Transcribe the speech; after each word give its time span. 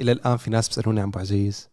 إلى 0.00 0.12
الآن 0.12 0.36
في 0.36 0.50
ناس 0.50 0.68
بيسألوني 0.68 1.00
عن 1.00 1.08
أبو 1.08 1.18
عزيز. 1.18 1.68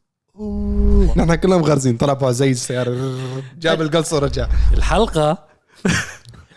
نحن 1.17 1.35
كلنا 1.35 1.57
مغرزين. 1.57 1.97
طلع 1.97 2.11
أبو 2.13 2.27
عزيز 2.27 2.59
سيارة. 2.59 3.17
جاب 3.59 3.81
القلص 3.81 4.13
ورجع. 4.13 4.47
الحلقة؟ 4.73 5.37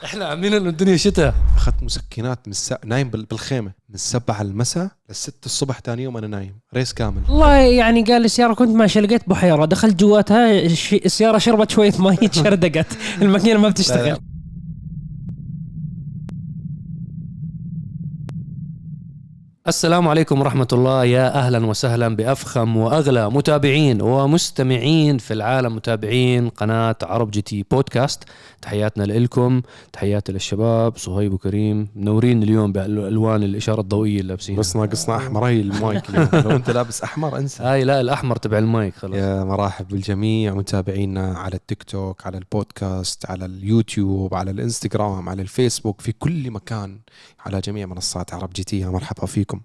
إحنا 0.05 0.25
عاملين 0.27 0.55
إنه 0.55 0.69
الدنيا 0.69 0.97
شتاء. 0.97 1.35
أخذت 1.57 1.83
مسكنات 1.83 2.39
من 2.47 2.51
الس... 2.51 2.75
نايم 2.85 3.11
بال- 3.11 3.25
بالخيمة. 3.25 3.73
من 3.89 3.97
7 3.97 4.43
المساء 4.43 4.89
للست 5.09 5.47
الصبح 5.47 5.81
ثاني 5.85 6.03
يوم 6.03 6.17
أنا 6.17 6.27
نايم. 6.27 6.61
ريس 6.75 6.93
كامل. 6.93 7.23
والله 7.29 7.53
يعني 7.57 8.03
قال 8.05 8.25
السيارة 8.25 8.55
كنت 8.55 8.69
ماشي 8.77 9.01
لقيت 9.01 9.29
بحيرة. 9.29 9.65
دخلت 9.65 9.95
جواتها 10.01 10.51
السيارة 10.93 11.39
شربت 11.39 11.71
شوية 11.71 11.93
مي 11.99 12.17
شردقت 12.45 12.87
الماكينة 13.23 13.61
ما 13.61 13.69
بتشتغل. 13.69 14.19
السلام 19.69 20.09
عليكم 20.09 20.41
ورحمة 20.41 20.69
الله. 20.73 21.05
يا 21.05 21.35
أهلا 21.35 21.67
وسهلا 21.67 22.17
بأفخم 22.17 22.77
وأغلى 22.77 23.31
متابعين 23.31 24.03
ومستمعين 24.03 25.19
في 25.19 25.35
العالم. 25.35 25.77
متابعين 25.77 26.49
قناة 26.49 26.97
عرب 27.03 27.31
جي 27.31 27.43
تي 27.43 27.65
بودكاست. 27.71 28.25
تحياتنا 28.63 29.05
لكم 29.05 29.63
تحياتي 29.93 30.33
للشباب. 30.33 30.97
صهيب 30.97 31.33
وكريم. 31.33 31.89
منورين 31.97 32.43
اليوم 32.43 32.73
بألوان 32.73 33.43
الإشارة 33.43 33.81
الضوئية 33.81 34.21
اللي 34.21 34.29
لابسينها. 34.29 34.61
بس 34.61 34.77
ناقصنا 34.77 35.17
أحمر. 35.17 35.45
هي 35.45 35.61
المايك. 35.61 36.11
لو 36.45 36.51
أنت 36.51 36.71
لابس 36.71 37.03
أحمر 37.03 37.39
انسى. 37.39 37.63
هاي 37.63 37.85
لا 37.85 38.01
الأحمر 38.01 38.37
تبع 38.37 38.59
المايك 38.59 38.95
خلاص. 38.95 39.17
يا 39.17 39.45
مرحب 39.45 39.89
بالجميع. 39.89 40.55
متابعينا 40.55 41.39
على 41.39 41.55
التيك 41.55 41.83
توك 41.83 42.27
على 42.27 42.39
البودكاست 42.39 43.31
على 43.31 43.45
اليوتيوب 43.45 44.35
على 44.35 44.51
الإنستغرام 44.51 45.29
على 45.29 45.43
الفيسبوك 45.43 46.01
في 46.01 46.13
كل 46.13 46.51
مكان. 46.51 46.99
على 47.47 47.61
جميع 47.61 47.87
منصات 47.87 48.35
عرب 48.35 48.51
جي 48.53 48.65
تي. 48.65 48.81
يا 48.81 48.89
مرحبا 48.89 49.27
فيكم. 49.27 49.61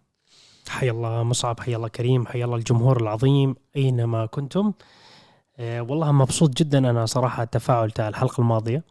حي 0.70 0.90
الله 0.90 1.23
مصعب 1.23 1.59
حي 1.59 1.76
الله 1.76 1.88
كريم 1.88 2.27
حي 2.27 2.44
الله 2.44 2.55
الجمهور 2.55 3.02
العظيم 3.02 3.55
أينما 3.76 4.26
كنتم. 4.26 4.73
آه 5.58 5.81
والله 5.81 6.11
مبسوط 6.11 6.58
جدا 6.58 6.78
أنا 6.78 7.06
صراحة 7.06 7.44
التفاعل 7.44 7.92
تاع 7.92 8.08
الحلقة 8.08 8.42
الماضية. 8.42 8.84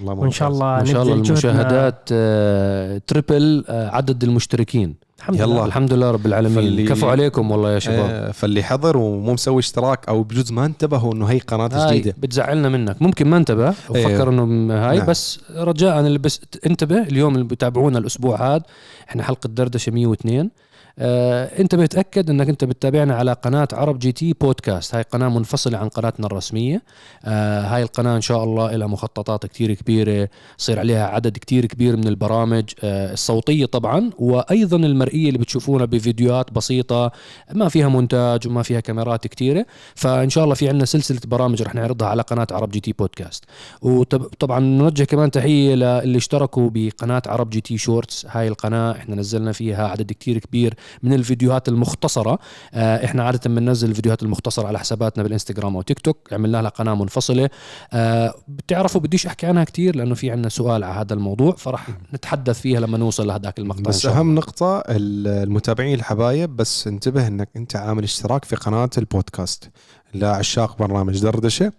الله 0.00 0.12
وإن 0.12 0.30
شاء. 0.30 0.48
الله 0.48 0.80
إن 0.80 0.86
شاء 0.86 1.02
الله. 1.02 1.14
المشاهدات 1.14 2.08
آه، 2.12 2.98
triple 2.98 3.64
آه، 3.68 3.88
عدد 3.90 4.24
المشتركين. 4.24 4.96
الحمد 5.18 5.40
يلا. 5.40 5.46
لله. 5.52 5.64
الحمد 5.64 5.92
لله 5.92 6.10
رب 6.10 6.26
العالمين. 6.26 6.54
فاللي- 6.54 6.84
كفو 6.88 7.08
عليكم 7.08 7.50
والله 7.50 7.72
يا 7.74 7.78
شباب. 7.78 8.10
آه، 8.10 8.30
فاللي 8.30 8.62
حضر 8.62 8.96
ومو 8.96 9.32
مسوي 9.32 9.58
اشتراك 9.58 10.08
أو 10.08 10.22
بجوز 10.22 10.52
ما 10.52 10.66
انتبهوا 10.66 11.14
إنه 11.14 11.26
هي 11.26 11.38
قناة 11.38 11.70
هاي 11.72 11.98
جديدة. 11.98 12.16
بتزعلنا 12.18 12.68
منك. 12.68 13.02
ممكن 13.02 13.26
ما 13.28 13.36
انتبه 13.36 13.68
وفكر 13.68 14.28
إنه 14.28 14.74
هاي 14.90 14.98
نعم. 14.98 15.06
بس 15.06 15.40
رجاء 15.56 16.00
اللي 16.00 16.18
بس 16.18 16.40
انتبه 16.66 17.02
اليوم 17.02 17.34
اللي 17.34 17.44
بتابعونا 17.44 17.98
الأسبوع 17.98 18.54
هذا 18.54 18.62
إحنا 19.08 19.22
حلقة 19.22 19.48
دردشة 19.48 19.92
102 19.92 20.50
آه 20.98 21.60
انتبه 21.60 21.86
تاكد 21.86 22.30
انك 22.30 22.48
انت 22.48 22.64
بتتابعنا 22.64 23.14
على 23.14 23.32
قناة 23.32 23.68
عرب 23.72 23.98
جي 23.98 24.12
تي 24.12 24.32
بودكاست. 24.32 24.94
هاي 24.94 25.02
قناة 25.02 25.28
منفصلة 25.28 25.78
عن 25.78 25.88
قناتنا 25.88 26.26
الرسمية. 26.26 26.82
آه 27.24 27.60
هاي 27.62 27.82
القناة 27.82 28.16
إن 28.16 28.20
شاء 28.20 28.44
الله 28.44 28.76
لها 28.76 28.86
مخططات 28.86 29.46
كتير 29.46 29.74
كبيرة 29.74 30.28
يصير 30.58 30.78
عليها 30.78 31.06
عدد 31.06 31.38
كتير 31.38 31.66
كبير 31.66 31.96
من 31.96 32.08
البرامج 32.08 32.64
آه 32.84 33.12
الصوتية 33.12 33.66
طبعا 33.66 34.10
وأيضا 34.18 34.76
المرئية 34.76 35.28
اللي 35.28 35.38
بتشوفونا 35.38 35.84
بفيديوهات 35.84 36.52
بسيطة 36.52 37.12
ما 37.52 37.68
فيها 37.68 37.88
مونتاج 37.88 38.48
وما 38.48 38.62
فيها 38.62 38.80
كاميرات 38.80 39.26
كتيرة. 39.26 39.66
فإن 39.94 40.30
شاء 40.30 40.44
الله 40.44 40.54
في 40.54 40.68
عندنا 40.68 40.84
سلسلة 40.84 41.20
برامج 41.26 41.62
رح 41.62 41.74
نعرضها 41.74 42.08
على 42.08 42.22
قناة 42.22 42.46
عرب 42.50 42.70
جي 42.70 42.80
تي 42.80 42.92
بودكاست. 42.92 43.44
وطبعا 43.82 44.60
نوجه 44.60 45.04
كمان 45.04 45.30
تحية 45.30 45.74
للي 45.74 46.18
اشتركوا 46.18 46.70
بقناة 46.72 47.22
عرب 47.26 47.50
جي 47.50 47.60
تي 47.60 47.78
Shorts. 47.78 48.26
هاي 48.30 48.48
القناة 48.48 48.92
إحنا 48.92 49.16
نزلنا 49.16 49.52
فيها 49.52 49.88
عدد 49.88 50.12
كتير 50.12 50.38
كبير 50.38 50.74
من 51.02 51.12
الفيديوهات 51.12 51.68
المختصرة. 51.68 52.38
آه، 52.74 53.04
إحنا 53.04 53.22
عادة 53.24 53.40
بننزل 53.50 53.90
الفيديوهات 53.90 54.22
المختصرة 54.22 54.66
على 54.66 54.78
حساباتنا 54.78 55.22
بالإنستغرام 55.22 55.76
أو 55.76 55.82
تيك 55.82 55.98
توك. 55.98 56.32
عملنا 56.32 56.62
لها 56.62 56.70
قناة 56.70 56.94
منفصلة. 56.94 57.50
آه، 57.92 58.34
بتعرفوا 58.48 59.00
بديش 59.00 59.26
أحكي 59.26 59.46
عنها 59.46 59.64
كتير 59.64 59.96
لأنه 59.96 60.14
في 60.14 60.30
عندنا 60.30 60.48
سؤال 60.48 60.84
على 60.84 60.94
هذا 61.00 61.14
الموضوع 61.14 61.52
فرح 61.56 61.88
نتحدث 62.14 62.60
فيها 62.60 62.80
لما 62.80 62.98
نوصل 62.98 63.26
لهذاك 63.26 63.58
المقطع 63.58 63.82
بس. 63.82 64.06
أهم 64.06 64.34
نقطة 64.34 64.78
ال- 64.78 65.28
المتابعين 65.42 65.94
الحبايب 65.94 66.56
بس 66.56 66.86
انتبه 66.86 67.26
إنك 67.26 67.48
أنت 67.56 67.76
عامل 67.76 68.02
اشتراك 68.02 68.44
في 68.44 68.56
قناة 68.56 68.90
البودكاست. 68.98 69.70
لعشاق 70.14 70.78
برنامج 70.78 71.18
دردشة. 71.22 71.72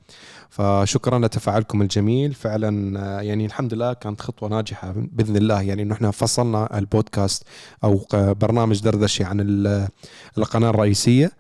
فشكرا 0.50 1.20
لتفاعلكم 1.20 1.82
الجميل. 1.82 2.34
فعلا 2.34 3.00
آه، 3.00 3.22
يعني 3.22 3.46
الحمد 3.46 3.74
لله 3.74 3.94
كانت 3.94 4.22
خطوة 4.22 4.50
ناجحة. 4.50 4.94
بإذن 4.96 5.38
الله 5.38 5.62
يعني 5.62 5.82
إنه 5.82 5.94
إحنا 5.94 6.12
فصلنا 6.12 6.78
البودكاست 6.78 7.44
أو 7.84 7.98
ق- 7.98 8.16
برنامج 8.32 8.82
دردشة 8.82 9.26
عن 9.26 9.40
ال- 9.40 9.88
القناة 10.38 10.70
الرئيسية. 10.70 11.32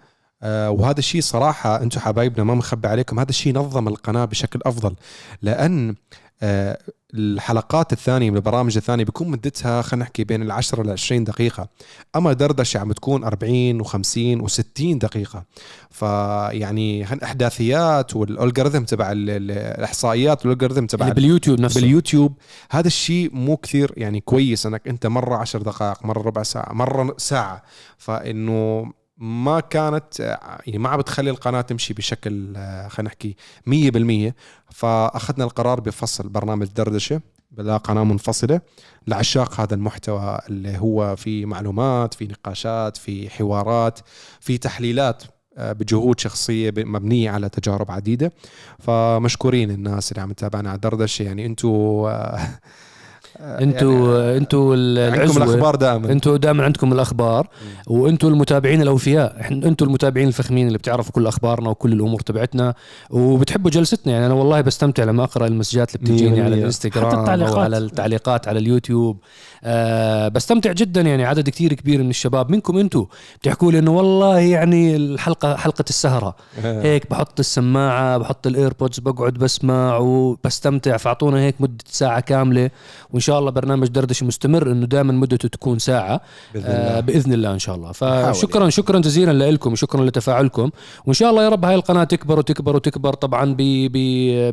آه، 0.44 0.70
وهذا 0.72 1.00
الشيء 1.00 1.22
صراحة 1.22 1.82
أنتم 1.82 2.00
حبايبنا 2.00 2.44
ما 2.44 2.56
مخبي 2.56 2.88
عليكم 2.88 3.20
هذا 3.20 3.30
الشيء 3.30 3.56
نظم 3.56 3.88
القناة 3.88 4.26
بشكل 4.26 4.60
أفضل. 4.66 4.96
لأن 5.42 5.96
آه، 6.44 6.78
الحلقات 7.18 7.94
الثانية 7.94 8.30
من 8.32 8.36
البرامج 8.38 8.78
الثانية 8.78 9.04
بيكون 9.04 9.28
مدتها 9.28 9.82
خلينا 9.82 10.04
نحكي 10.06 10.24
بين 10.24 10.42
العشرة 10.42 10.84
ل 10.84 10.90
20 10.92 11.24
دقيقة. 11.24 11.68
أما 12.16 12.34
دردشه 12.34 12.80
عم 12.80 12.90
بتكون 12.90 13.24
40 13.24 13.84
و50 13.84 14.42
و60 14.48 14.82
دقيقة. 14.98 15.44
فيعني 15.90 17.04
هن- 17.04 17.20
أحداثيات 17.24 18.16
والالجوريثم 18.16 18.84
تبع 18.84 19.12
ال- 19.12 19.30
ال- 19.30 19.52
الإحصائيات 19.52 20.46
والالجوريثم 20.46 20.86
تبع 20.86 21.06
اللي 21.06 21.16
باليوتيوب 21.16 21.60
نفسه. 21.60 21.82
باليوتيوب. 21.82 22.38
هذا 22.72 22.88
الشيء 22.88 23.30
مو 23.34 23.58
كثير 23.58 23.94
يعني 23.98 24.20
كويس 24.22 24.66
إنك 24.66 24.88
أنت 24.88 25.08
مرة 25.08 25.36
عشر 25.36 25.62
دقائق 25.62 26.06
مرة 26.06 26.22
ربع 26.22 26.44
ساعة 26.44 26.74
مرة 26.74 27.16
ساعة. 27.18 27.64
فإنه 27.98 28.92
ما 29.18 29.60
كانت 29.60 30.20
يعني 30.66 30.78
ما 30.80 30.90
عم 30.90 31.00
بتخلي 31.00 31.30
القناة 31.30 31.62
تمشي 31.62 31.94
بشكل 31.94 32.54
آه، 32.58 32.88
خلينا 32.88 33.08
نحكي 33.10 33.36
100% 34.30 34.34
فأخذنا 34.72 35.44
القرار 35.44 35.80
بفصل 35.80 36.30
برنامج 36.30 36.68
دردشة 36.68 37.22
بلا 37.52 37.78
قناة 37.78 38.04
منفصلة 38.04 38.62
لعشاق 39.08 39.62
هذا 39.62 39.76
المحتوى 39.76 40.40
اللي 40.50 40.78
هو 40.78 41.16
في 41.16 41.46
معلومات 41.46 42.14
في 42.14 42.26
نقاشات 42.28 42.98
في 42.98 43.30
حوارات 43.30 44.00
في 44.40 44.58
تحليلات 44.58 45.24
آه، 45.58 45.72
بجهود 45.72 46.20
شخصية 46.20 46.70
ب- 46.70 46.80
مبنية 46.80 47.30
على 47.32 47.50
تجارب 47.50 47.92
عديدة. 47.92 48.32
فمشكورين 48.80 49.72
الناس 49.72 50.12
اللي 50.12 50.22
عم 50.22 50.32
تتابعنا 50.34 50.70
على 50.70 50.80
دردشة. 50.80 51.24
يعني 51.24 51.46
أنتوا 53.40 54.38
أنتوا 54.38 54.38
أنتوا 54.38 54.74
عندكم 54.74 55.22
العزوة. 55.22 55.44
الأخبار 55.44 55.76
دائما. 55.76 56.12
أنتوا 56.12 56.38
دائما 56.38 56.64
عندكم 56.64 56.94
الأخبار 56.94 57.48
وانتوا 57.88 58.30
المتابعين 58.30 58.82
الأوفياء. 58.82 59.38
إحنا 59.42 59.68
أنتوا 59.68 59.88
المتابعين 59.88 60.28
الفخمين 60.28 60.68
اللي 60.68 60.78
بتعرفوا 60.78 61.12
كل 61.12 61.28
أخبارنا 61.28 61.70
وكل 61.70 61.94
الأمور 61.94 62.20
تبعتنا 62.20 62.74
وبتحبوا 63.10 63.72
جلستنا. 63.72 64.14
يعني 64.14 64.26
أنا 64.26 64.34
والله 64.34 64.62
بستمتع 64.62 65.04
لما 65.04 65.24
أقرأ 65.24 65.48
المسجات 65.48 65.96
اللي 65.96 66.06
بتجيني 66.06 66.42
على. 66.42 66.56
الإنستغرام 66.56 67.08
حتى 67.08 67.16
أو 67.16 67.22
التعليقات. 67.22 67.58
على 67.58 67.78
التعليقات 67.78 68.48
على 68.48 68.60
اليوتيوب. 68.60 69.18
آه 69.64 70.28
بستمتع 70.28 70.72
جدا 70.72 71.02
يعني 71.02 71.26
عدد 71.26 71.50
كتير 71.50 71.74
كبير 71.74 72.04
من 72.04 72.10
الشباب. 72.10 72.52
منكم 72.52 72.78
أنتوا 72.78 73.06
بتحكوا 73.42 73.72
لي 73.72 73.80
إنه 73.80 73.92
والله 73.92 74.40
يعني 74.40 74.96
الحلقة 74.96 75.56
حلقة 75.56 75.86
السهرة. 75.90 76.36
هيك 76.64 77.10
بحط 77.10 77.40
السماعة 77.40 78.18
بحط 78.18 78.48
الايربودز 78.48 79.00
بقعد 79.00 79.34
بسمع 79.34 79.98
وبستمتع. 79.98 80.98
فأعطونا 80.98 81.40
هيك 81.40 81.56
مدة 81.60 81.84
ساعة 81.88 82.20
كاملة 82.20 82.70
وان 83.12 83.22
شاء 83.26 83.40
الله 83.40 83.52
برنامج 83.52 83.88
دردشه 83.88 84.26
مستمر 84.26 84.72
إنه 84.72 84.86
دائما 84.86 85.14
مدته 85.14 85.48
تكون 85.50 85.80
ساعة 85.80 86.22
بإذن 86.54 86.66
آه 86.66 86.88
الله 86.90 87.00
بإذن 87.00 87.34
الله 87.34 87.54
إن 87.54 87.60
شاء 87.60 87.76
الله. 87.76 87.92
فشكرا 87.92 88.70
شكرا 88.70 89.00
جزيلا 89.00 89.52
لكم 89.52 89.72
وشكرا 89.72 90.06
لتفاعلكم. 90.06 90.70
وإن 91.06 91.14
شاء 91.14 91.30
الله 91.30 91.44
يا 91.44 91.50
رب 91.50 91.66
هاي 91.66 91.76
القناة 91.76 92.04
تكبر 92.04 92.40
وتكبر 92.40 92.76
وتكبر 92.76 93.14
طبعا 93.14 93.56
ب 93.58 93.62
ب 93.92 93.98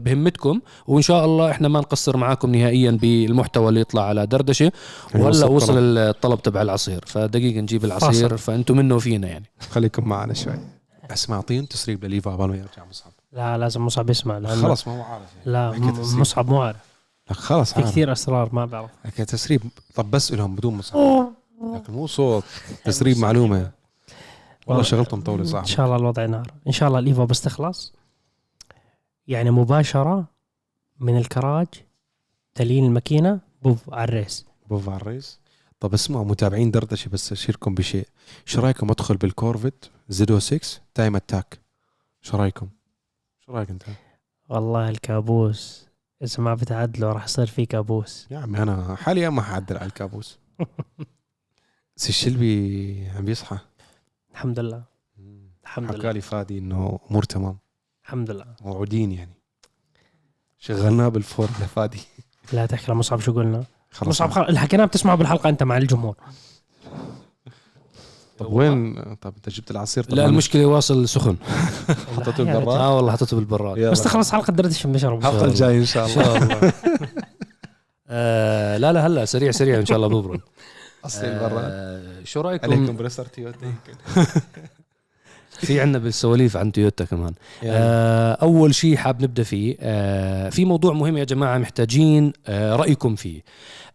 بهمتكم. 0.04 0.60
وإن 0.86 1.02
شاء 1.02 1.24
الله 1.24 1.50
إحنا 1.50 1.68
ما 1.68 1.80
نقصر 1.80 2.16
معاكم 2.16 2.54
نهائيا 2.54 2.90
بالمحتوى 2.90 3.68
اللي 3.68 3.80
يطلع 3.80 4.02
على 4.02 4.26
دردشة. 4.26 4.72
أيوة، 5.14 5.26
وهلأ 5.26 5.46
وصل 5.46 5.98
الطلب. 5.98 6.42
تبع 6.42 6.62
العصير. 6.62 7.04
فدقيقة 7.06 7.60
نجيب 7.60 7.84
العصير. 7.84 8.36
فأنتم 8.36 8.76
منه 8.76 8.94
وفينا 8.94 9.28
يعني. 9.28 9.44
خليكم 9.70 10.08
معنا 10.08 10.34
شوي. 10.34 10.54
اسمع 11.10 11.36
أعطيهم 11.36 11.64
تسريب 11.64 12.04
لليفا 12.04 12.30
قبل 12.30 12.48
ما 12.48 12.56
يرجع 12.56 12.84
مصعب. 12.90 13.12
لا 13.32 13.58
لازم 13.58 13.86
مصعب 13.86 14.10
يسمع 14.10 14.40
خلص 14.40 14.88
ما 14.88 14.98
هو 14.98 15.02
عارف 15.02 15.24
يعني. 15.46 15.52
لا 15.52 15.92
مصعب 16.20 16.48
مو 16.48 16.62
عارف. 16.62 16.91
لا 17.28 17.34
خلص 17.34 17.72
في 17.72 17.80
عارف. 17.80 17.90
كثير 17.90 18.12
أسرار 18.12 18.54
ما 18.54 18.66
بعرف. 18.66 18.90
حكي 19.04 19.24
تسريب 19.24 19.62
طب 19.94 20.10
بس 20.10 20.32
لهم 20.32 20.56
بدون 20.56 20.74
مصعب 20.74 21.32
لكن 21.74 21.92
مو 21.92 22.06
صوت 22.06 22.44
تسريب 22.84 23.18
معلومة. 23.18 23.70
والله 24.66 24.82
شغلته 24.82 25.16
مطوله 25.16 25.40
إن 25.40 25.46
صعب 25.46 25.64
شاء 25.64 25.86
الله 25.86 25.96
الوضع 25.96 26.26
نار. 26.26 26.52
إن 26.66 26.72
شاء 26.72 26.88
الله 26.88 26.98
الايفا 26.98 27.24
بس 27.24 27.40
تخلص. 27.40 27.92
يعني 29.26 29.50
مباشرة 29.50 30.24
من 31.00 31.18
الكراج 31.18 31.66
تلين 32.54 32.84
الماكينة 32.84 33.40
بوف 33.62 33.94
على 33.94 34.04
الريس. 34.04 34.46
بوف 34.70 34.88
على 34.88 34.96
الرئيس 34.96 35.40
طب 35.80 35.94
اسمعوا 35.94 36.24
متابعين 36.24 36.70
دردشة 36.70 37.08
بس 37.08 37.32
أشيركم 37.32 37.74
بشيء. 37.74 38.06
شو 38.44 38.60
رأيكم 38.60 38.90
أدخل 38.90 39.16
بالكورفت 39.16 39.90
زدو 40.08 40.38
6 40.38 40.80
تايم 40.94 41.16
أتاك؟ 41.16 41.60
شو 42.20 42.36
رأيكم؟ 42.36 42.68
شو 43.40 43.52
رأيك 43.52 43.70
أنت؟ 43.70 43.82
والله 44.48 44.88
الكابوس. 44.88 45.88
اذا 46.22 46.42
ما 46.42 46.54
بتعدلوا 46.54 47.12
راح 47.12 47.24
يصير 47.24 47.46
في 47.46 47.66
كابوس. 47.66 48.26
يا 48.30 48.38
عمي 48.38 48.62
أنا 48.62 48.94
حاليا 48.96 49.30
ما 49.30 49.42
حعدل 49.42 49.76
على 49.76 49.86
الكابوس. 49.86 50.38
سي 51.96 52.08
الشلبي 52.08 53.08
عم 53.16 53.24
بيصحى 53.24 53.58
الحمد 54.32 54.58
لله. 54.58 54.84
الحمد 55.62 55.92
لله. 55.92 55.98
حكى 55.98 56.12
لي 56.12 56.20
فادي 56.20 56.58
إنه 56.58 56.98
أمور 57.10 57.22
تمام. 57.22 57.58
الحمد 58.04 58.30
لله. 58.30 58.56
موعودين 58.60 59.12
يعني. 59.12 59.34
شغلناه 60.58 61.08
بالفور 61.08 61.46
لفادي. 61.46 62.00
لا 62.52 62.66
تحكي 62.66 62.92
لمصعب 62.92 63.20
شو 63.20 63.32
قلنا؟ 63.32 63.64
مصعب 64.02 64.30
خلاص 64.30 64.48
اللي 64.48 64.60
حكيناه 64.60 64.84
بتسمعه 64.84 65.16
بالحلقة 65.16 65.48
أنت 65.48 65.62
مع 65.62 65.76
الجمهور. 65.76 66.16
طب 68.42 68.52
وين؟ 68.52 68.94
طب 69.14 69.32
انت 69.36 69.48
جبت 69.48 69.70
العصير؟ 69.70 70.04
طب 70.04 70.14
لا 70.14 70.26
المشكلة 70.26 70.66
واصل 70.66 71.08
سخن 71.08 71.36
حطيته 72.16 72.44
بالبراد 72.44 72.80
آه 72.80 72.96
والله 72.96 73.12
حطيته 73.12 73.36
بالبراد. 73.36 73.78
بس 73.78 74.02
تخلص 74.02 74.32
حلقة 74.32 74.52
دردشه 74.52 74.86
بنشرب 74.86 75.18
الحلقة 75.18 75.44
الجايه 75.44 75.78
إن 75.78 75.84
شاء 75.84 76.06
الله. 76.06 76.22
شاء 76.24 76.36
الله. 76.36 76.72
آه 78.08 78.76
لا 78.76 78.92
لا 78.92 79.06
هلا 79.06 79.24
سريع 79.24 79.50
سريع 79.50 79.78
إن 79.78 79.86
شاء 79.86 79.96
الله 79.96 80.08
ببرد. 80.08 80.40
اصلي 81.06 81.28
البراد 81.32 81.64
آه 81.64 82.24
شو 82.24 82.40
رأيكم؟ 82.40 82.72
عليك 82.72 82.88
كمبريسر 82.88 83.24
تويوتا. 83.26 83.58
يمكن 83.66 84.24
في 85.52 85.80
عندنا 85.80 85.98
بالسواليف 85.98 86.56
عن 86.56 86.72
تويوتا 86.72 87.04
كمان. 87.04 87.32
يعني 87.62 87.76
آه 87.78 88.32
أول 88.32 88.74
شيء 88.74 88.96
حاب 88.96 89.22
نبدأ 89.22 89.42
فيه 89.42 89.76
آه 89.80 90.48
في 90.50 90.64
موضوع 90.64 90.92
مهم 90.92 91.16
يا 91.16 91.24
جماعة 91.24 91.58
محتاجين 91.58 92.32
آه 92.46 92.76
رأيكم 92.76 93.14
فيه. 93.14 93.42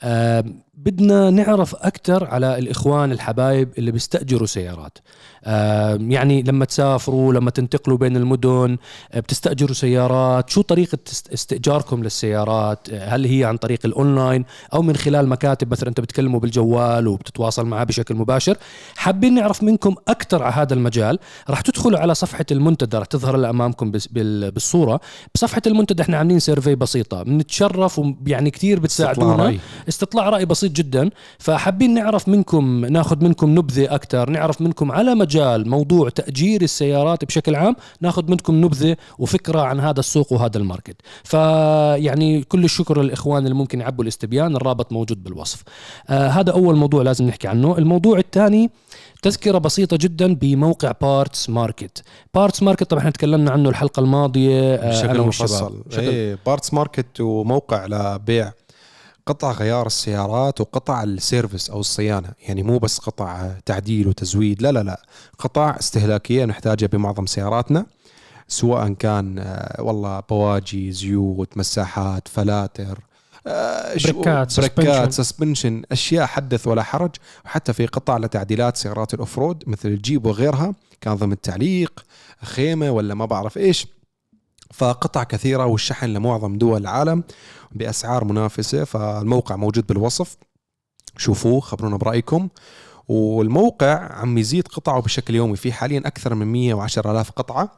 آه 0.03 0.43
بدنا 0.77 1.29
نعرف 1.29 1.75
أكثر 1.75 2.25
على 2.25 2.57
الإخوان 2.57 3.11
الحبايب 3.11 3.69
اللي 3.77 3.91
بيستأجروا 3.91 4.47
سيارات. 4.47 4.97
آه 5.43 5.97
يعني 6.01 6.41
لما 6.41 6.65
تسافروا 6.65 7.33
لما 7.33 7.51
تنتقلوا 7.51 7.97
بين 7.97 8.17
المدن 8.17 8.77
آه 9.11 9.19
بتستأجروا 9.19 9.73
سيارات. 9.73 10.49
شو 10.49 10.61
طريقة 10.61 10.97
است- 11.07 11.33
استئجاركم 11.33 12.03
للسيارات؟ 12.03 12.89
آه 12.89 13.09
هل 13.09 13.25
هي 13.25 13.43
عن 13.43 13.57
طريق 13.57 13.79
الأونلاين 13.85 14.45
أو 14.73 14.81
من 14.81 14.95
خلال 14.95 15.27
مكاتب؟ 15.29 15.71
مثلا 15.71 15.89
انت 15.89 15.99
بتكلموا 16.01 16.39
بالجوال 16.39 17.07
وبتتواصل 17.07 17.65
معاه 17.65 17.83
بشكل 17.83 18.15
مباشر. 18.15 18.57
حابين 18.95 19.33
نعرف 19.35 19.63
منكم 19.63 19.95
أكثر 20.07 20.43
على 20.43 20.53
هذا 20.53 20.73
المجال. 20.73 21.19
راح 21.49 21.61
تدخلوا 21.61 21.99
على 21.99 22.15
صفحة 22.15 22.45
المنتدى 22.51 22.97
راح 22.97 23.05
تظهر 23.07 23.49
أمامكم 23.49 23.91
بالصورة. 24.11 24.99
بصفحة 25.35 25.61
المنتدى 25.67 26.01
إحنا 26.03 26.17
عاملين 26.17 26.39
survey 26.39 26.75
بسيطة. 26.75 27.23
بنتشرف 27.23 27.99
ويعني 27.99 28.51
كثير 28.51 28.79
بتساعدونا. 28.79 29.35
رأي. 29.35 29.59
استطلاع 29.89 30.29
رأي 30.29 30.45
بسيط. 30.45 30.66
جدا. 30.73 31.09
فحابين 31.39 31.93
نعرف 31.93 32.27
منكم 32.27 32.85
ناخذ 32.85 33.23
منكم 33.23 33.49
نبذة 33.59 33.95
أكثر 33.95 34.29
نعرف 34.29 34.61
منكم 34.61 34.91
على 34.91 35.15
مجال 35.15 35.69
موضوع 35.69 36.09
تأجير 36.09 36.61
السيارات 36.61 37.25
بشكل 37.25 37.55
عام 37.55 37.75
ناخذ 38.01 38.31
منكم 38.31 38.65
نبذة 38.65 38.97
وفكرة 39.19 39.61
عن 39.61 39.79
هذا 39.79 39.99
السوق 39.99 40.33
وهذا 40.33 40.57
ال 40.57 40.62
market. 40.62 40.95
فيعني 41.23 42.43
كل 42.43 42.63
الشكر 42.63 43.01
للإخوان 43.01 43.43
اللي 43.43 43.55
ممكن 43.55 43.81
يعبوا 43.81 44.03
الاستبيان 44.03 44.55
الرابط 44.55 44.91
موجود 44.91 45.23
بالوصف. 45.23 45.63
آه 46.09 46.27
هذا 46.27 46.51
أول 46.51 46.75
موضوع 46.75 47.01
لازم 47.01 47.27
نحكي 47.27 47.47
عنه. 47.47 47.77
الموضوع 47.77 48.19
الثاني 48.19 48.69
تذكرة 49.21 49.57
بسيطة 49.57 49.97
جدا 50.01 50.35
بموقع 50.35 50.91
بارتس 51.01 51.49
ماركت 51.49 52.03
بارتس 52.33 52.63
ماركت 52.63 52.83
طبعا 52.83 52.99
إحنا 52.99 53.11
تكلمنا 53.11 53.51
عنه 53.51 53.69
الحلقة 53.69 53.99
الماضية 53.99 54.75
آه، 54.75 54.89
بشكل. 54.89 55.21
مفصل. 55.21 55.83
بشكل 55.85 56.01
إيه 56.01 56.37
بارتس 56.45 56.73
ماركت 56.73 57.21
وموقع 57.21 57.85
لبيع. 57.85 58.51
قطع 59.27 59.51
غيار 59.51 59.87
السيارات 59.87 60.61
وقطع 60.61 61.03
ال 61.03 61.12
service 61.12 61.69
أو 61.69 61.79
الصيانة. 61.79 62.29
يعني 62.47 62.63
مو 62.63 62.77
بس 62.77 62.99
قطع 62.99 63.51
تعديل 63.65 64.07
وتزويد 64.07 64.61
لا 64.61 64.71
لا 64.71 64.83
لا. 64.83 65.01
قطع 65.39 65.75
استهلاكية 65.79 66.45
نحتاجها 66.45 66.87
بمعظم 66.87 67.25
سياراتنا 67.25 67.85
سواء 68.47 68.93
كان 68.93 69.39
آه، 69.39 69.81
والله 69.81 70.19
بواجي 70.19 70.91
زيوت 70.91 71.57
مساحات 71.57 72.27
فلاتر 72.27 72.99
بريكات، 73.45 74.59
بريكات 74.59 75.09
suspension. 75.09 75.15
suspension 75.15 75.83
أشياء 75.91 76.25
حدث 76.25 76.67
ولا 76.67 76.83
حرج. 76.83 77.11
وحتى 77.45 77.73
في 77.73 77.85
قطع 77.85 78.17
لتعديلات 78.17 78.77
سيارات 78.77 79.13
ال 79.13 79.19
off-road 79.19 79.63
مثل 79.67 79.89
الجيب 79.89 80.25
وغيرها 80.25 80.73
كان 81.01 81.13
ضمن 81.13 81.41
تعليق 81.41 82.05
خيمة 82.43 82.91
ولا 82.91 83.13
ما 83.13 83.25
بعرف 83.25 83.57
إيش. 83.57 83.87
فقطع 84.73 85.23
كثيرة 85.23 85.65
والشحن 85.65 86.05
لمعظم 86.05 86.57
دول 86.57 86.81
العالم. 86.81 87.23
بأسعار 87.77 88.23
منافسة 88.23 88.83
فالموقع 88.83 89.55
موجود 89.55 89.87
بالوصف. 89.87 90.37
شوفوه 91.17 91.59
خبرونا 91.59 91.97
برأيكم. 91.97 92.49
والموقع 93.07 94.13
عم 94.13 94.37
يزيد 94.37 94.67
قطعه 94.67 95.01
بشكل 95.01 95.35
يومي. 95.35 95.55
في 95.55 95.73
حاليا 95.73 95.99
أكثر 96.05 96.35
من 96.35 96.47
110 96.47 97.11
ألاف 97.11 97.31
قطعة 97.31 97.71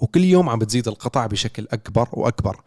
وكل 0.00 0.24
يوم 0.24 0.48
عم 0.48 0.58
بتزيد 0.58 0.88
القطع 0.88 1.26
بشكل 1.26 1.66
أكبر 1.72 2.08
وأكبر. 2.12 2.60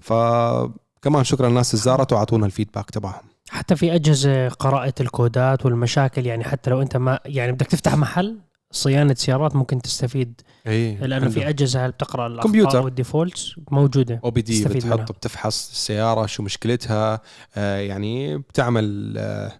فكمان 0.00 1.24
شكرا 1.24 1.48
للناس 1.48 1.74
اللي 1.74 1.84
زارت 1.84 2.12
وأعطونا 2.12 2.46
ال 2.46 2.51
feedback 2.51 2.90
تبعهم. 2.90 3.22
حتى 3.50 3.76
في 3.76 3.94
أجهزة 3.94 4.48
قراءة 4.48 4.94
الكودات 5.00 5.66
والمشاكل 5.66 6.26
يعني 6.26 6.44
حتى 6.44 6.70
لو 6.70 6.82
أنت 6.82 6.96
ما 6.96 7.20
يعني 7.24 7.52
بدك 7.52 7.66
تفتح 7.66 7.94
محل 7.96 8.38
صيانة 8.72 9.14
سيارات 9.14 9.56
ممكن 9.56 9.82
تستفيد 9.82 10.40
إيه 10.66 11.06
لأنه 11.06 11.28
في 11.28 11.48
أجهزة 11.48 11.86
بتقرأ 11.88 12.26
الأخطاء. 12.26 12.84
وال 12.84 12.98
defaults 12.98 13.54
موجودة 13.70 14.20
OBD 14.24 14.52
تستفيد 14.52 14.86
منها. 14.86 14.96
بتحط 14.96 15.12
بتفحص 15.16 15.70
السيارة 15.70 16.26
شو 16.26 16.42
مشكلتها 16.42 17.20
آه 17.56 17.76
يعني 17.78 18.38
بتعمل 18.38 19.14
آه 19.18 19.52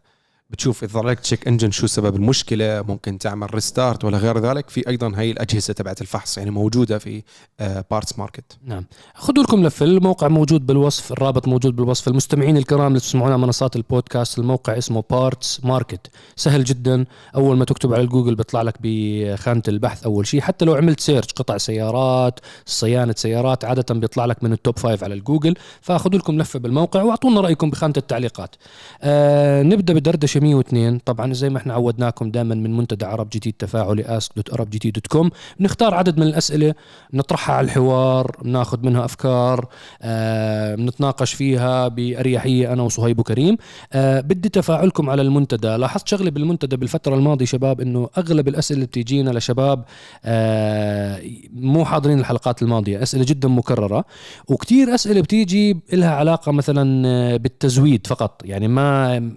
بتشوف 0.51 0.85
إذا 0.85 1.01
لك 1.01 1.21
check 1.21 1.49
engine 1.49 1.71
شو 1.71 1.87
سبب 1.87 2.17
المشكلة 2.17 2.85
ممكن 2.89 3.19
تعمل 3.19 3.55
restart 3.55 4.05
ولا 4.05 4.19
غير 4.19 4.39
ذلك. 4.39 4.71
في 4.71 4.89
أيضا 4.89 5.13
هي 5.17 5.31
الأجهزة 5.31 5.75
تبعت 5.75 6.01
الفحص 6.01 6.39
يعني 6.39 6.51
موجودة 6.51 6.99
في 6.99 7.23
آه 7.61 7.85
بارتس 7.91 8.19
ماركت 8.19 8.59
نعم. 8.65 8.85
خذوا 9.15 9.45
لكم 9.45 9.67
لفه 9.67 9.87
الموقع 9.87 10.29
موجود 10.29 10.67
بالوصف 10.67 11.13
الرابط 11.13 11.49
موجود 11.49 11.77
بالوصف. 11.77 12.09
المستمعين 12.09 12.57
الكرام 12.57 12.87
اللي 12.87 13.01
تسمعونا 13.01 13.37
منصات 13.37 13.77
البودكاست 13.77 14.39
الموقع 14.39 14.79
اسمه 14.79 15.05
بارتس 15.11 15.65
ماركت 15.65 16.01
سهل 16.37 16.65
جدا. 16.65 17.05
أول 17.35 17.57
ما 17.57 17.65
تكتب 17.65 17.95
على 17.95 18.03
الجوجل 18.03 18.35
بيطلع 18.35 18.63
لك 18.63 18.75
بخانة 18.81 19.63
البحث 19.69 20.05
أول 20.05 20.27
شيء. 20.27 20.41
حتى 20.41 20.65
لو 20.65 20.75
عملت 20.75 21.01
search 21.01 21.33
قطع 21.37 21.59
سيارات 21.59 22.41
صيانة 22.67 23.15
سيارات 23.17 23.65
عادة 23.65 23.95
بيطلع 23.95 24.25
لك 24.25 24.45
من 24.45 24.53
ال 24.53 24.59
top 24.59 24.79
five 24.79 25.05
على 25.05 25.15
الجوجل. 25.15 25.55
فأخذوا 25.81 26.19
لكم 26.19 26.39
لفة 26.39 26.59
بالموقع 26.59 27.03
وأعطونا 27.03 27.41
رأيكم 27.41 27.71
بخانة 27.71 27.95
التعليقات. 27.97 28.57
آه 29.03 29.63
نبدأ 29.63 29.95
بدردشة 29.95 30.40
102 30.41 30.99
طبعا 30.99 31.33
زي 31.33 31.51
ما 31.51 31.59
إحنا 31.59 31.75
عودناكم 31.75 32.31
دائما 32.31 32.55
من 32.55 32.77
منتدى 32.77 33.05
عرب 33.05 33.29
جديد 33.33 33.55
تفاعلي 33.59 34.05
ask.arabgt.com 34.21 35.29
بنختار 35.61 35.95
عدد 35.95 36.19
من 36.19 36.27
الأسئلة 36.27 36.75
نطرحها 37.15 37.55
على 37.57 37.65
الحوار 37.65 38.37
بناخذ 38.43 38.87
منها 38.87 39.05
أفكار 39.05 39.69
آه 40.03 40.75
بنتناقش 40.75 41.35
فيها 41.35 41.89
بأريحية 41.89 42.73
أنا 42.73 42.83
وصهيب 42.83 43.19
وكريم 43.19 43.57
آه 43.93 44.21
بدي 44.21 44.49
تفاعلكم 44.49 45.11
على 45.11 45.23
المنتدى. 45.23 45.69
لاحظت 45.69 46.09
شغله 46.09 46.31
بالمنتدى 46.31 46.77
بالفترة 46.77 47.15
الماضية 47.15 47.45
شباب 47.47 47.81
إنه 47.81 48.09
أغلب 48.19 48.49
الأسئلة 48.49 48.77
اللي 48.77 48.87
بتيجينا 48.87 49.31
لشباب 49.31 49.85
آه 50.25 51.23
مو 51.55 51.85
حاضرين 51.85 52.19
الحلقات 52.21 52.63
الماضية. 52.63 53.03
أسئلة 53.03 53.25
جدا 53.25 53.49
مكررة. 53.49 54.05
وكتير 54.49 54.95
أسئلة 54.95 55.21
بتيجي 55.21 55.77
لها 55.93 56.11
علاقة 56.15 56.53
مثلا 56.53 57.09
آه، 57.09 57.37
بالتزويد 57.37 58.07
فقط. 58.07 58.43
يعني 58.45 58.69
ما 58.69 59.31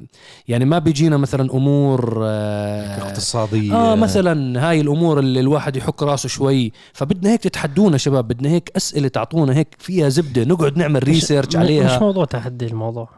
يعني 0.48 0.66
ما 0.66 0.80
بيجينا 0.94 1.18
مثلا 1.18 1.54
أمور 1.54 2.20
آه 2.24 2.98
اقتصاديه 2.98 3.74
آه 3.76 3.96
مثلا 3.96 4.70
هاي 4.70 4.82
الأمور 4.82 5.20
اللي 5.20 5.40
الواحد 5.40 5.76
يحك 5.76 6.04
راسه 6.04 6.30
شوي. 6.30 6.72
فبدنا 6.94 7.32
هيك 7.32 7.42
تتحدونا 7.42 7.98
شباب 7.98 8.28
بدنا 8.28 8.50
هيك 8.50 8.72
أسئلة 8.78 9.08
تعطونا 9.08 9.56
هيك 9.58 9.68
فيها 9.80 10.10
زبدة. 10.10 10.44
نقعد 10.44 10.78
نعمل 10.78 11.04
ريسيرش 11.04 11.48
مش 11.48 11.56
عليها. 11.56 12.00
موضوع 12.00 12.26
تحدي 12.26 12.66
الموضوع. 12.66 13.10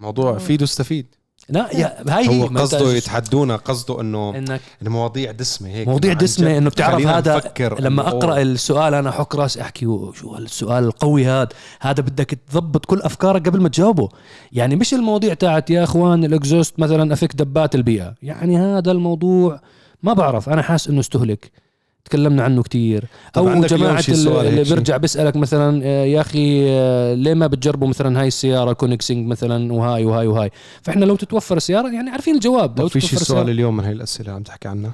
موضوع 0.00 0.38
فيد 0.38 0.60
واستفيد. 0.62 1.06
لا 1.48 1.68
يا 1.76 2.04
هاي 2.08 2.28
هو 2.28 2.46
قصده 2.46 2.92
يتحدونا 2.92 3.56
قصده 3.56 4.00
إنه 4.00 4.36
إنك 4.36 4.60
المواضيع 4.82 5.32
دسمة 5.32 5.68
هيك 5.68 5.88
مواضيع 5.88 6.12
جد 6.12 6.42
إنه 6.44 6.70
بتعرف 6.70 7.06
هذا 7.06 7.42
لما 7.80 8.08
أقرأ 8.08 8.32
أوه، 8.32 8.42
السؤال 8.42 8.94
أنا 8.94 9.10
احك 9.10 9.34
راسي 9.34 9.60
أحكي 9.60 9.84
شو 10.14 10.36
السؤال 10.36 10.84
القوي 10.84 11.26
هذا؟ 11.26 11.48
هذا 11.80 12.02
بدك 12.02 12.38
تضبط 12.50 12.84
كل 12.84 13.00
أفكارك 13.02 13.48
قبل 13.48 13.60
ما 13.60 13.68
تجاوبه. 13.68 14.08
يعني 14.52 14.76
مش 14.76 14.94
المواضيع 14.94 15.34
تاعت 15.34 15.70
يا 15.70 15.84
أخوان 15.84 16.24
ال 16.24 16.31
exhaust 16.31 16.80
مثلا 16.80 17.12
أفك 17.12 17.36
دبات 17.36 17.74
البيئة. 17.74 18.14
يعني 18.22 18.58
هذا 18.58 18.90
الموضوع 18.90 19.60
ما 20.02 20.12
بعرف 20.12 20.48
أنا 20.48 20.62
حاسس 20.62 20.88
إنه 20.88 21.00
استهلك. 21.00 21.50
تكلمنا 22.08 22.42
عنه 22.42 22.62
كتير. 22.62 23.04
أو 23.36 23.60
جماعة 23.60 24.04
اللي؟ 24.08 24.64
بيرجع 24.64 24.96
بيسألك 24.96 25.36
مثلا 25.36 25.80
آه، 25.84 26.04
يا 26.04 26.20
أخي 26.20 26.64
آه، 26.70 27.14
ليه 27.14 27.34
ما 27.34 27.46
بتجربوا 27.46 27.88
مثلا 27.88 28.20
هاي 28.20 28.28
السيارة 28.28 28.72
كوينيجسيج 28.72 29.26
مثلا 29.26 29.72
وهاي 29.72 30.04
وهاي 30.04 30.26
وهاي؟ 30.26 30.50
فإحنا 30.82 31.04
لو 31.04 31.16
تتوفر 31.16 31.56
السيارة 31.56 31.92
يعني 31.92 32.10
عارفين 32.10 32.34
الجواب. 32.34 32.80
لو 32.80 32.88
في 32.88 33.00
شي 33.00 33.16
سؤال 33.16 33.50
اليوم 33.50 33.76
من 33.76 33.84
هاي 33.84 33.92
الأسئلة 33.92 34.32
عم 34.32 34.42
تحكي 34.42 34.68
عنها؟ 34.68 34.92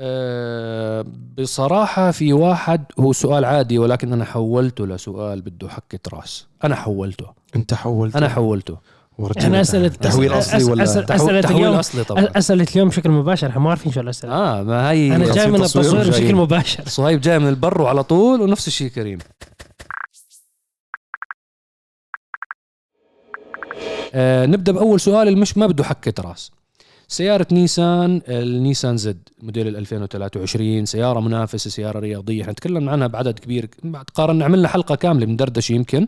أه 0.00 1.04
بصراحة 1.38 2.10
في 2.10 2.32
واحد 2.32 2.84
هو 3.00 3.12
سؤال 3.12 3.44
عادي 3.44 3.78
ولكن 3.78 4.12
أنا 4.12 4.24
حولته 4.24 4.86
لسؤال 4.86 5.40
بده 5.40 5.68
حكة 5.68 6.00
راس 6.12 6.46
أنا 6.64 6.74
حولته. 6.74 7.26
أنت 7.56 7.74
حولت 7.74 8.16
أنا 8.16 8.28
حولته. 8.28 8.76
ورجينا. 9.18 9.46
إحنا 9.46 9.60
اسئله 9.60 9.88
تحويل 9.88 10.32
أصلي 10.38 10.64
ولا 10.64 10.84
أس- 10.84 11.06
تحو- 11.06 11.14
أسئلة 11.14 11.40
تحويل 11.40 11.60
اليوم 11.62 11.76
أصلي 11.76 12.04
طبعا. 12.04 12.28
أسئلة 12.36 12.66
اليوم 12.74 12.88
بشكل 12.88 13.10
مباشر 13.10 13.48
إحنا 13.48 13.60
ما 13.60 13.70
عارفين 13.70 13.92
شو 13.92 14.00
الأسئلة؟ 14.00 14.32
آه 14.32 14.62
ما 14.62 14.90
هي 14.90 15.16
أنا 15.16 15.32
جاي 15.34 15.46
من 15.50 15.58
تصوير 15.62 15.84
التصوير. 15.84 16.08
بشكل 16.10 16.34
مباشر. 16.34 16.84
صهيب 16.88 17.20
جاي 17.20 17.38
من 17.38 17.48
البر 17.48 17.82
وعلى 17.82 18.02
طول 18.04 18.40
ونفس 18.40 18.68
الشيء 18.68 18.88
كريم. 18.88 19.18
آه 24.14 24.46
نبدأ 24.46 24.72
بأول 24.72 25.00
سؤال 25.00 25.28
اللي 25.28 25.40
مش 25.40 25.56
ما 25.58 25.66
بده 25.66 25.84
حكة 25.84 26.22
راس 26.22 26.50
سيارة 27.08 27.46
نيسان 27.52 28.22
النيسان 28.28 28.96
زد 28.96 29.28
موديل 29.42 29.68
ال 29.68 29.76
2023 29.76 30.86
سيارة 30.86 31.20
منافسة 31.20 31.70
سيارة 31.70 31.98
رياضية. 31.98 32.42
إحنا 32.42 32.52
تكلمنا 32.52 32.92
عنها 32.92 33.06
بعدد 33.06 33.38
كبير. 33.38 33.68
بعد 33.84 34.04
قارنا 34.14 34.44
عملنا 34.44 34.68
حلقة 34.68 34.94
كاملة 34.94 35.26
من 35.26 35.36
دردشة 35.36 35.72
يمكن. 35.72 36.06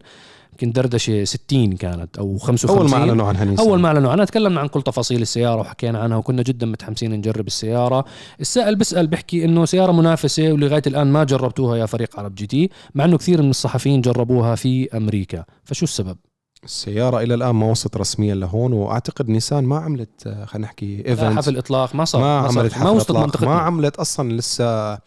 يمكن 0.54 0.72
دردشة 0.72 1.24
60 1.24 1.72
كانت 1.76 2.18
أو 2.18 2.38
55 2.38 2.78
أول 2.78 2.90
ما 2.90 2.96
اعلنوا 2.96 3.26
عنها 3.28 3.44
نيسان 3.44 3.66
أول 3.66 3.80
ما 3.80 3.88
اعلنوا 3.88 4.10
عنها 4.12 4.24
تكلمنا 4.24 4.60
عن 4.60 4.68
كل 4.68 4.82
تفاصيل 4.82 5.22
السيارة 5.22 5.60
وحكينا 5.60 5.98
عنها 5.98 6.16
وكنا 6.16 6.42
جدا 6.42 6.66
متحمسين 6.66 7.10
نجرب 7.12 7.46
السيارة. 7.46 8.04
السائل 8.40 8.76
بيسأل 8.76 9.06
بيحكي 9.06 9.44
إنه 9.44 9.64
سيارة 9.64 9.92
منافسة 9.92 10.52
ولغاية 10.52 10.82
الآن 10.86 11.06
ما 11.06 11.24
جربتوها 11.24 11.76
يا 11.76 11.86
فريق 11.86 12.18
عرب 12.20 12.34
جي 12.34 12.46
تي 12.46 12.70
مع 12.94 13.04
إنه 13.04 13.18
كثير 13.18 13.42
من 13.42 13.50
الصحفيين 13.50 14.00
جربوها 14.00 14.54
في 14.54 14.96
أمريكا. 14.96 15.44
فشو 15.64 15.84
السبب؟ 15.84 16.16
السيارة 16.64 17.22
إلى 17.22 17.34
الآن 17.34 17.50
ما 17.54 17.70
وصلت 17.70 17.96
رسميا 17.96 18.34
لهون 18.34 18.72
وأعتقد 18.72 19.28
نيسان 19.28 19.64
ما 19.64 19.78
عملت 19.78 20.28
خلينا 20.44 20.66
نحكي 20.66 21.02
event. 21.08 21.38
حفل 21.38 21.56
إطلاق 21.58 21.94
ما 21.94 22.04
صار 22.04 22.20
ما 22.20 22.48
صار- 22.48 22.58
عملت 22.60 22.74
ما 22.78 22.80
حفل 22.84 22.96
وصلت 22.96 23.10
إطلاق، 23.10 23.44
ما 23.44 23.58
عملت 23.58 23.96
أصلا 23.96 24.32
لسه 24.32 24.98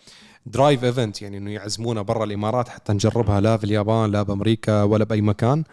drive 0.52 0.84
event 0.84 1.22
يعني 1.22 1.38
إنه 1.38 1.52
يعزمونا 1.52 2.02
برا 2.02 2.24
الإمارات 2.24 2.70
حتى 2.70 2.94
نجربها 2.94 3.42
لا 3.42 3.58
في 3.58 3.64
اليابان 3.64 4.12
لا 4.12 4.22
بأمريكا 4.24 4.84
ولا 4.84 5.04
بأي 5.04 5.22
مكان. 5.22 5.64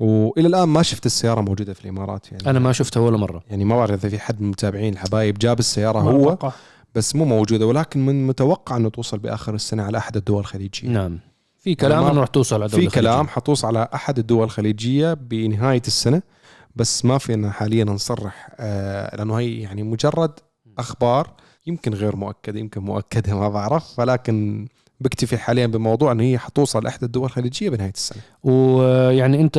وإلى 0.00 0.48
الآن 0.48 0.68
ما 0.68 0.82
شفت 0.82 1.06
السيارة 1.06 1.40
موجودة 1.40 1.72
في 1.74 1.84
الإمارات 1.84 2.32
يعني 2.32 2.50
أنا 2.50 2.58
ما 2.58 2.72
شفتها 2.72 3.00
ولا 3.00 3.16
مرة. 3.16 3.42
يعني 3.50 3.64
ما 3.64 3.76
بعرف 3.76 3.90
إذا 3.92 4.08
في 4.08 4.18
حد 4.18 4.40
من 4.40 4.44
المتابعين 4.46 4.92
الحبايب 4.92 5.38
جاب 5.38 5.58
السيارة 5.58 5.98
هو 6.00 6.32
أتوقع. 6.32 6.52
بس 6.94 7.16
مو 7.16 7.24
موجودة. 7.24 7.66
ولكن 7.66 8.06
من 8.06 8.26
متوقع 8.26 8.76
إنه 8.76 8.88
توصل 8.88 9.18
بآخر 9.18 9.54
السنة 9.54 9.82
على 9.82 9.98
أحد 9.98 10.16
الدول 10.16 10.40
الخليجية. 10.40 10.88
نعم. 10.88 11.18
في 11.58 11.74
كلام 11.74 12.04
ما- 12.04 12.10
إنه 12.10 12.20
رح 12.20 12.28
توصل 12.28 12.56
على 12.62 12.68
في 12.68 12.86
كلام. 12.86 13.28
حتوصل 13.28 13.66
على 13.66 13.88
أحد 13.94 14.18
الدول 14.18 14.44
الخليجية 14.44 15.14
بنهاية 15.14 15.82
السنة 15.86 16.22
بس 16.76 17.04
ما 17.04 17.18
فينا 17.18 17.50
حاليا 17.50 17.84
نصرح 17.84 18.48
آه 18.60 19.16
لأنه 19.16 19.34
هي 19.34 19.60
يعني 19.60 19.82
مجرد 19.82 20.30
أخبار 20.78 21.30
يمكن 21.66 21.94
غير 21.94 22.16
مؤكده 22.16 22.60
يمكن 22.60 22.80
مؤكدة 22.80 23.34
ما 23.34 23.48
بعرف. 23.48 23.98
ولكن 23.98 24.66
بكتفي 25.00 25.38
حاليا 25.38 25.66
بموضوع 25.66 26.12
إنه 26.12 26.22
هي 26.22 26.38
حتوصل 26.38 26.84
لاحدى 26.84 27.06
الدول 27.06 27.24
الخليجية 27.24 27.70
بنهاية 27.70 27.92
السنة. 27.96 28.22
ويعني 28.44 29.40
أنت 29.40 29.58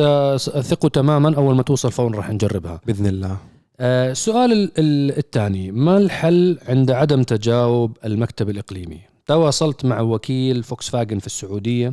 ثقوا 0.60 0.90
تماما 0.90 1.36
أول 1.36 1.54
ما 1.54 1.62
توصل 1.62 1.92
فورا 1.92 2.18
رح 2.18 2.30
نجربها. 2.30 2.80
بإذن 2.86 3.06
الله. 3.06 3.36
آه، 3.80 4.10
السؤال 4.10 4.52
ال- 4.52 4.72
ال- 4.78 5.18
الثاني. 5.18 5.72
ما 5.72 5.96
الحل 5.98 6.58
عند 6.68 6.90
عدم 6.90 7.22
تجاوب 7.22 7.96
المكتب 8.04 8.50
الإقليمي؟ 8.50 9.00
تواصلت 9.26 9.84
مع 9.84 10.00
وكيل 10.00 10.62
فوكس 10.62 10.88
فاجن 10.88 11.18
في 11.18 11.26
السعودية 11.26 11.92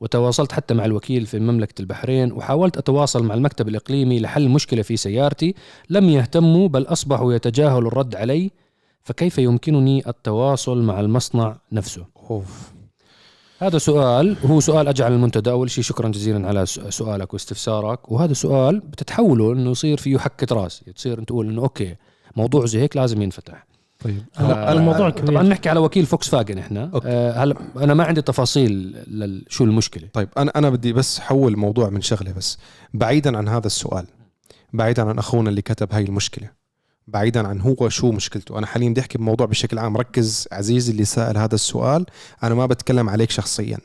وتواصلت 0.00 0.52
حتى 0.52 0.74
مع 0.74 0.84
الوكيل 0.84 1.26
في 1.26 1.38
مملكة 1.38 1.80
البحرين 1.80 2.32
وحاولت 2.32 2.76
أتواصل 2.76 3.24
مع 3.24 3.34
المكتب 3.34 3.68
الإقليمي 3.68 4.20
لحل 4.20 4.48
مشكلة 4.48 4.82
في 4.82 4.96
سيارتي. 4.96 5.54
لم 5.90 6.08
يهتموا 6.08 6.68
بل 6.68 6.82
أصبحوا 6.82 7.32
يتجاهلوا 7.34 7.88
الرد 7.88 8.16
علي. 8.16 8.50
فكيف 9.04 9.38
يمكنني 9.38 10.08
التواصل 10.08 10.82
مع 10.82 11.00
المصنع 11.00 11.56
نفسه؟ 11.72 12.04
أوف. 12.30 12.72
هذا 13.58 13.78
سؤال 13.78 14.36
وهو 14.44 14.60
سؤال 14.60 14.88
أجعل 14.88 15.12
المنتدى. 15.12 15.50
أول 15.50 15.70
شيء 15.70 15.84
شكرا 15.84 16.08
جزيلا 16.08 16.48
على 16.48 16.66
س- 16.66 16.80
سؤالك 16.88 17.32
واستفسارك. 17.32 18.12
وهذا 18.12 18.32
سؤال 18.32 18.80
بتتحوله 18.80 19.52
إنه 19.52 19.70
يصير 19.70 19.96
فيه 19.98 20.18
حكه 20.18 20.56
راس. 20.56 20.84
تصير 20.96 21.22
تقول 21.24 21.48
إنه 21.48 21.62
okay 21.62 21.96
موضوع 22.36 22.66
زي 22.66 22.80
هيك 22.80 22.96
لازم 22.96 23.22
ينفتح. 23.22 23.66
طيب. 24.04 24.22
هلا 24.36 24.72
الموضوع 24.72 25.10
كبير. 25.10 25.26
طبعا 25.26 25.42
نحكي 25.42 25.68
على 25.68 25.80
وكيل 25.80 26.06
فوكس 26.06 26.28
فاجن 26.28 26.58
إحنا. 26.58 26.90
آه 27.04 27.32
هلا 27.32 27.56
أنا 27.76 27.94
ما 27.94 28.04
عندي 28.04 28.22
تفاصيل 28.22 28.96
شو 29.48 29.64
المشكلة؟ 29.64 30.08
طيب 30.12 30.28
أنا 30.38 30.52
أنا 30.56 30.70
بدي 30.70 30.92
بس 30.92 31.18
حول 31.20 31.52
الموضوع 31.52 31.88
من 31.88 32.00
شغلة 32.00 32.32
بس. 32.32 32.58
بعيدا 32.94 33.36
عن 33.38 33.48
هذا 33.48 33.66
السؤال 33.66 34.06
بعيدا 34.72 35.02
عن 35.02 35.18
أخونا 35.18 35.50
اللي 35.50 35.62
كتب 35.62 35.92
هاي 35.92 36.04
المشكلة. 36.04 36.61
بعيدا 37.06 37.48
عن 37.48 37.60
هو 37.60 37.88
شو 37.88 38.12
مشكلته. 38.12 38.58
أنا 38.58 38.66
حاليا 38.66 38.88
بدي 38.88 39.00
أحكي 39.00 39.18
بموضوع 39.18 39.46
بشكل 39.46 39.78
عام. 39.78 39.96
ركز 39.96 40.48
عزيزي 40.52 40.92
اللي 40.92 41.04
سائل 41.04 41.38
هذا 41.38 41.54
السؤال. 41.54 42.06
أنا 42.42 42.54
ما 42.54 42.66
بتكلم 42.66 43.08
عليك 43.08 43.30
شخصيا. 43.30 43.78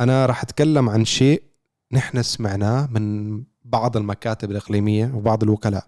أنا 0.00 0.26
راح 0.26 0.42
أتكلم 0.42 0.88
عن 0.88 1.04
شيء 1.04 1.42
نحن 1.92 2.22
سمعناه 2.22 2.88
من 2.90 3.36
بعض 3.64 3.96
المكاتب 3.96 4.50
الإقليمية 4.50 5.12
وبعض 5.14 5.42
الوكلاء. 5.42 5.84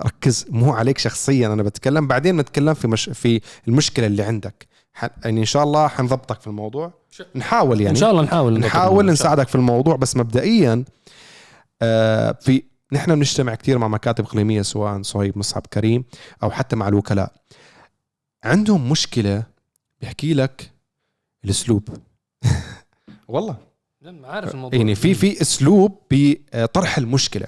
ركز 0.00 0.46
مو 0.50 0.72
عليك 0.72 0.98
شخصيا. 0.98 1.46
أنا 1.46 1.62
بتكلم 1.62 2.06
بعدين 2.06 2.36
نتكلم 2.36 2.74
في 2.74 2.88
مش 2.88 3.04
في 3.04 3.40
المشكلة 3.68 4.06
اللي 4.06 4.22
عندك. 4.22 4.66
يعني 5.24 5.40
إن 5.40 5.44
شاء 5.44 5.62
الله 5.62 5.88
حنضبطك 5.88 6.40
في 6.40 6.46
الموضوع. 6.46 6.92
نحاول 7.36 7.80
يعني. 7.80 7.90
إن 7.90 8.00
شاء 8.00 8.10
الله 8.10 8.22
نحاول 8.22 8.58
نحاول 8.58 9.06
نساعدك 9.06 9.48
في 9.48 9.54
الموضوع. 9.54 9.96
بس 9.96 10.16
مبدئيا 10.16 10.84
آه، 11.82 12.38
في 12.40 12.62
نحن 12.92 13.14
بنجتمع 13.14 13.54
كثير 13.54 13.78
مع 13.78 13.88
مكاتب 13.88 14.24
إقليمية 14.24 14.62
سواء 14.62 15.02
صهيب 15.02 15.38
مصعب 15.38 15.66
كريم 15.66 16.04
أو 16.42 16.50
حتى 16.50 16.76
مع 16.76 16.88
الوكلاء. 16.88 17.32
عندهم 18.44 18.90
مشكلة 18.90 19.42
بيحكي 20.00 20.34
لك 20.34 20.70
الأسلوب. 21.44 21.88
والله. 23.28 23.56
الله. 24.02 24.28
عارف 24.28 24.54
الموضوع. 24.54 24.78
يعني 24.78 24.94
في 24.94 25.14
في 25.14 25.42
أسلوب 25.42 25.98
بطرح 26.10 26.98
المشكلة. 26.98 27.46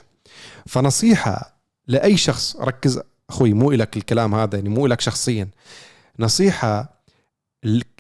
فنصيحة 0.66 1.60
لأي 1.86 2.16
شخص 2.16 2.56
ركز 2.56 3.00
أخوي 3.30 3.52
مو 3.52 3.72
لك 3.72 3.96
الكلام 3.96 4.34
هذا 4.34 4.56
يعني 4.56 4.68
مو 4.68 4.86
لك 4.86 5.00
شخصيا. 5.00 5.48
نصيحة 6.18 6.97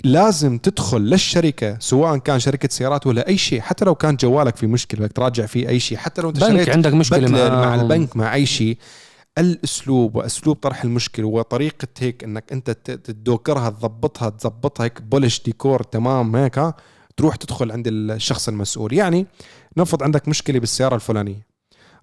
لازم 0.04 0.58
تدخل 0.58 1.00
للشركة 1.00 1.78
سواء 1.78 2.18
كان 2.18 2.40
شركة 2.40 2.68
سيارات 2.68 3.06
ولا 3.06 3.28
أي 3.28 3.38
شيء 3.38 3.60
حتى 3.60 3.84
لو 3.84 3.94
كان 3.94 4.16
جوالك 4.16 4.56
في 4.56 4.66
مشكلة 4.66 5.00
بدك 5.00 5.12
تراجع 5.12 5.46
فيه 5.46 5.68
أي 5.68 5.80
شيء 5.80 5.98
حتى 5.98 6.22
لو 6.22 6.28
أنت 6.28 6.44
بنك 6.44 6.68
عندك 6.68 6.92
مشكلة 6.92 7.28
مع 7.28 7.48
معاهم. 7.48 7.80
البنك 7.80 8.16
مع 8.16 8.34
أي 8.34 8.46
شيء 8.46 8.78
الأسلوب 9.38 10.16
وأسلوب 10.16 10.56
طرح 10.56 10.84
المشكلة 10.84 11.26
وطريقة 11.26 11.88
هيك 11.98 12.24
إنك 12.24 12.52
أنت 12.52 12.70
تدوكرها 12.70 13.70
تضبطها 13.70 14.28
تظبطها 14.30 14.84
هيك 14.84 15.02
بولش 15.02 15.42
ديكور 15.42 15.82
تمام 15.82 16.36
هيك 16.36 16.58
ها 16.58 16.74
تروح 17.16 17.36
تدخل 17.36 17.72
عند 17.72 17.88
الشخص 17.88 18.48
المسؤول 18.48 18.92
يعني 18.92 19.26
نفرض 19.76 20.02
عندك 20.02 20.28
مشكلة 20.28 20.58
بالسيارة 20.60 20.94
الفلانية 20.94 21.46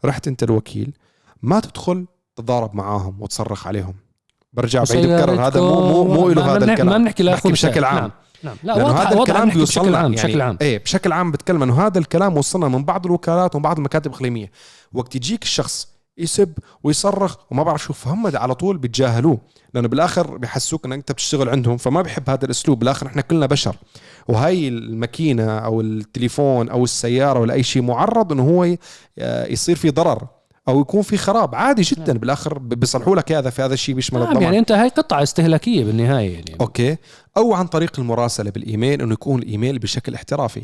رحت 0.06 0.28
أنت 0.28 0.44
الوكيل 0.44 0.94
ما 1.42 1.60
تدخل 1.60 2.06
تضارب 2.36 2.76
معاهم 2.76 3.22
وتصرخ 3.22 3.68
عليهم 3.68 3.94
برجع 4.56 4.84
بعيد 4.90 5.06
بكرر. 5.06 5.48
هذا 5.48 5.62
مو 5.62 5.82
مو 5.82 6.04
مو 6.04 6.30
له 6.30 6.56
هذا 6.56 6.66
الكلام. 6.66 6.88
ما 6.90 6.98
بنحكي 6.98 7.24
لاخونا 7.24 7.54
بشكل. 7.54 7.84
عام. 7.84 7.98
نعم. 7.98 8.12
نعم 8.44 8.56
لا 8.64 8.74
لأنه 8.74 8.92
هذا 8.92 9.20
الكلام 9.20 9.48
نحكي 9.48 9.58
بيوصل 9.58 9.82
بشكل 9.82 9.96
عام 9.96 10.14
يعني 10.14 10.28
بشكل 10.28 10.42
عام. 10.42 10.58
إيه 10.62 10.84
بشكل 10.84 11.12
عام 11.12 11.32
بتكلم 11.32 11.64
إنه 11.64 11.86
هذا 11.88 12.00
الكلام 12.00 12.38
وصلنا 12.38 12.68
من 12.68 12.84
بعض 12.84 13.06
الوكالات 13.06 13.56
ومن 13.56 13.64
بعض 13.64 13.78
المكاتب 13.78 14.12
الإقليمية. 14.12 14.52
وقت 14.94 15.16
يجيك 15.16 15.44
الشخص 15.44 15.88
يسب 16.18 16.54
ويصرخ 16.84 17.36
وما 17.52 17.64
بعرف 17.64 17.84
شو 17.84 17.94
فهم 17.94 18.38
على 18.38 18.56
طول 18.56 18.78
بيتجاهلوه 18.78 19.38
لأنه 19.74 19.88
بالآخر 19.88 20.38
بحسوك 20.38 20.86
انك 20.86 20.98
أنت 20.98 21.12
بتشتغل 21.12 21.50
عندهم 21.50 21.78
فما 21.78 22.02
بحب 22.02 22.30
هذا 22.30 22.46
الأسلوب. 22.46 22.80
بالآخر 22.80 23.08
إحنا 23.08 23.22
كلنا 23.22 23.46
بشر. 23.46 23.76
وهي 24.28 24.68
الماكينة 24.68 25.58
أو 25.58 25.82
التليفون 25.82 26.70
أو 26.70 26.84
السيارة 26.84 27.40
ولا 27.40 27.54
أي 27.54 27.64
شيء 27.64 27.82
معرض 27.82 28.32
إنه 28.32 28.44
هو 28.44 28.64
ي- 28.66 28.80
يصير 29.50 29.76
في 29.76 29.90
ضرر. 29.90 30.28
أو 30.68 30.82
يكون 30.82 31.02
في 31.02 31.18
خراب. 31.18 31.56
عادي 31.56 31.82
جدا 31.82 32.18
بالآخر 32.18 32.58
ب- 32.60 32.70
بيصلحوا 32.70 33.16
لك 33.16 33.32
هذا 33.32 33.50
في 33.50 33.62
هذا 33.62 33.74
الشيء 33.74 33.96
بيشمل 33.96 34.20
نعم 34.20 34.28
الضمان 34.30 34.44
يعني 34.44 34.60
أنت 34.60 34.72
هاي 34.72 34.90
قطعة 34.90 35.24
استهلاكية 35.24 35.84
بالنهاية 35.86 36.34
يعني. 36.34 36.56
okay. 36.62 36.98
أو 37.38 37.54
عن 37.54 37.68
طريق 37.68 38.00
المراسلة 38.00 38.50
بالإيميل 38.52 39.02
إنه 39.02 39.14
يكون 39.14 39.42
الإيميل 39.42 39.80
بشكل 39.80 40.16
احترافي. 40.16 40.62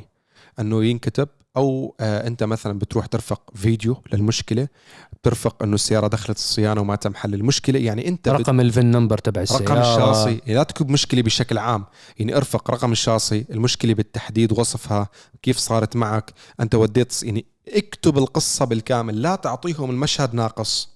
إنه 0.60 0.84
ينكتب 0.86 1.28
أو 1.58 1.96
آه 2.00 2.28
أنت 2.28 2.44
مثلا 2.44 2.80
بتروح 2.80 3.06
ترفق 3.06 3.42
فيديو 3.56 3.98
للمشكلة 4.14 4.68
بترفق 5.14 5.64
إنه 5.64 5.76
السيارة 5.76 6.08
دخلت 6.08 6.38
الصيانة 6.38 6.82
وما 6.82 6.96
تم 6.96 7.16
حل 7.16 7.34
المشكلة. 7.34 7.80
يعني 7.80 8.08
أنت 8.08 8.30
بت- 8.30 8.40
رقم 8.42 8.60
ال 8.60 8.66
VIN 8.66 8.86
number 8.86 9.18
تبع 9.18 9.42
السيارة. 9.42 9.64
رقم 9.64 9.78
الشاصي 9.82 10.42
لا 10.48 10.64
تكتب 10.64 10.90
مشكلة 10.90 11.22
بشكل 11.22 11.58
عام 11.58 11.86
يعني 12.20 12.38
ارفق 12.38 12.72
رقم 12.72 12.92
الشاصي 12.92 13.46
المشكلة 13.50 13.94
بالتحديد 13.94 14.60
وصفها 14.60 15.10
كيف 15.42 15.58
صارت 15.58 15.96
معك 15.96 16.34
أنت 16.60 16.76
وديت 16.76 17.24
يعني 17.24 17.46
اكتب 17.68 18.18
القصة 18.18 18.66
بالكامل 18.66 19.22
لا 19.22 19.36
تعطيهم 19.36 19.90
المشهد 19.90 20.34
ناقص. 20.34 20.90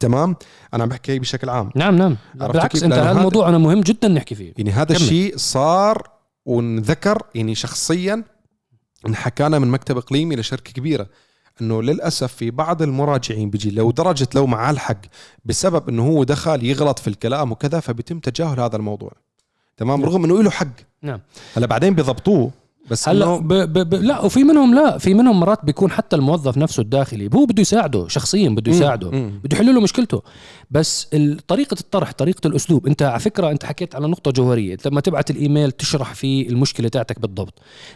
تمام؟ 0.00 0.36
أنا 0.74 0.82
عم 0.82 0.88
بحكي 0.88 1.18
بشكل 1.18 1.48
عام. 1.48 1.70
نعم 1.74 1.96
نعم. 1.96 2.16
بالعكس؟ 2.34 2.82
أنت 2.82 2.92
هذا 2.92 3.10
الموضوع 3.10 3.48
أنا 3.48 3.58
مهم 3.58 3.80
جدا 3.80 4.08
نحكي 4.08 4.34
فيه. 4.34 4.52
يعني 4.58 4.70
هذا. 4.70 4.92
الشيء 4.96 5.36
صار 5.36 6.10
ونذكر 6.46 7.22
يعني 7.34 7.54
شخصيا 7.54 8.24
انحكانا 9.06 9.58
من 9.58 9.68
مكتب 9.68 9.96
إقليمي 9.96 10.36
لشركة 10.36 10.72
كبيرة 10.72 11.06
إنه 11.60 11.82
للأسف 11.82 12.32
في 12.32 12.50
بعض 12.50 12.82
المراجعين 12.82 13.50
بيجي 13.50 13.70
لو 13.70 13.90
درجة 13.90 14.28
لو 14.34 14.46
معاه 14.46 14.70
الحق 14.70 15.00
بسبب 15.44 15.88
إنه 15.88 16.06
هو 16.06 16.24
دخل 16.24 16.64
يغلط 16.64 16.98
في 16.98 17.08
الكلام 17.08 17.52
وكذا 17.52 17.80
فبيتم 17.80 18.18
تجاهل 18.18 18.60
هذا 18.60 18.76
الموضوع. 18.76 19.12
تمام؟ 19.76 20.00
نعم. 20.00 20.08
رغم 20.08 20.24
إنه 20.24 20.42
له 20.42 20.50
حق. 20.50 20.66
نعم. 21.02 21.20
هلا 21.56 21.66
بعدين 21.66 21.94
بيضبطوه. 21.94 22.50
بس 22.90 23.08
هلأ 23.08 23.36
ب 23.36 23.48
ب 23.48 23.78
ب 23.88 23.94
لا 23.94 24.20
وفي 24.20 24.44
منهم 24.44 24.74
لا 24.74 24.98
في 24.98 25.14
منهم 25.14 25.40
مرات 25.40 25.64
بيكون 25.64 25.90
حتى 25.90 26.16
الموظف 26.16 26.58
نفسه 26.58 26.80
الداخلي 26.80 27.30
هو 27.34 27.46
بده 27.46 27.60
يساعده 27.60 28.08
شخصيا 28.08 28.48
بده 28.48 28.72
يساعده 28.72 29.08
بده 29.10 29.56
يحل 29.56 29.74
له 29.74 29.80
مشكلته. 29.80 30.22
بس 30.70 31.08
طريقة 31.48 31.76
الطرح 31.80 32.12
طريقة 32.12 32.46
الأسلوب 32.48 32.86
أنت 32.86 33.02
على 33.02 33.20
فكرة 33.20 33.50
أنت 33.50 33.64
حكيت 33.64 33.94
على 33.94 34.08
نقطة 34.08 34.30
جوهرية 34.30 34.76
لما 34.86 35.00
تبعت 35.00 35.30
الإيميل 35.30 35.72
تشرح 35.72 36.14
فيه 36.14 36.48
المشكلة 36.48 36.88
تاعتك 36.88 37.20
بالضبط. 37.20 37.54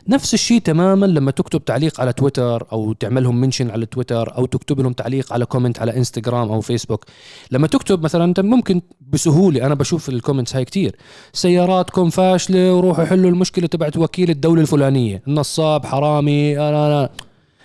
نفس 0.09 0.35
الشيء 0.35 0.61
تماما 0.61 1.07
لما 1.07 1.31
تكتب 1.31 1.65
تعليق 1.65 2.01
على 2.01 2.13
تويتر 2.13 2.67
أو 2.73 2.93
تعملهم 2.93 3.41
mention 3.41 3.71
على 3.71 3.87
تويتر 3.87 4.37
أو 4.37 4.47
تكتب 4.47 4.81
لهم 4.81 4.93
تعليق 4.93 5.33
على 5.33 5.47
comment 5.47 5.79
على 5.79 5.97
إنستغرام 5.97 6.53
أو 6.53 6.61
فيسبوك. 6.61 7.05
لما 7.51 7.67
تكتب 7.67 8.03
مثلا 8.03 8.25
أنت 8.25 8.41
ممكن 8.41 8.81
بسهولة 9.13 9.67
أنا 9.67 9.75
بشوف 9.75 10.09
ال 10.09 10.14
comments 10.14 10.57
هاي 10.57 10.65
كتير 10.65 10.97
سياراتكم 11.33 12.11
فاشلة 12.11 12.75
وروحوا 12.75 13.05
حلوا 13.05 13.31
المشكلة 13.31 13.67
تبعت 13.67 13.97
وكيل 13.97 14.31
الدولة 14.31 14.61
الفلانية. 14.61 14.82
نصاب 15.27 15.87
حرامي 15.87 16.55
لا 16.55 16.71
لا 16.71 16.89
لا. 17.03 17.11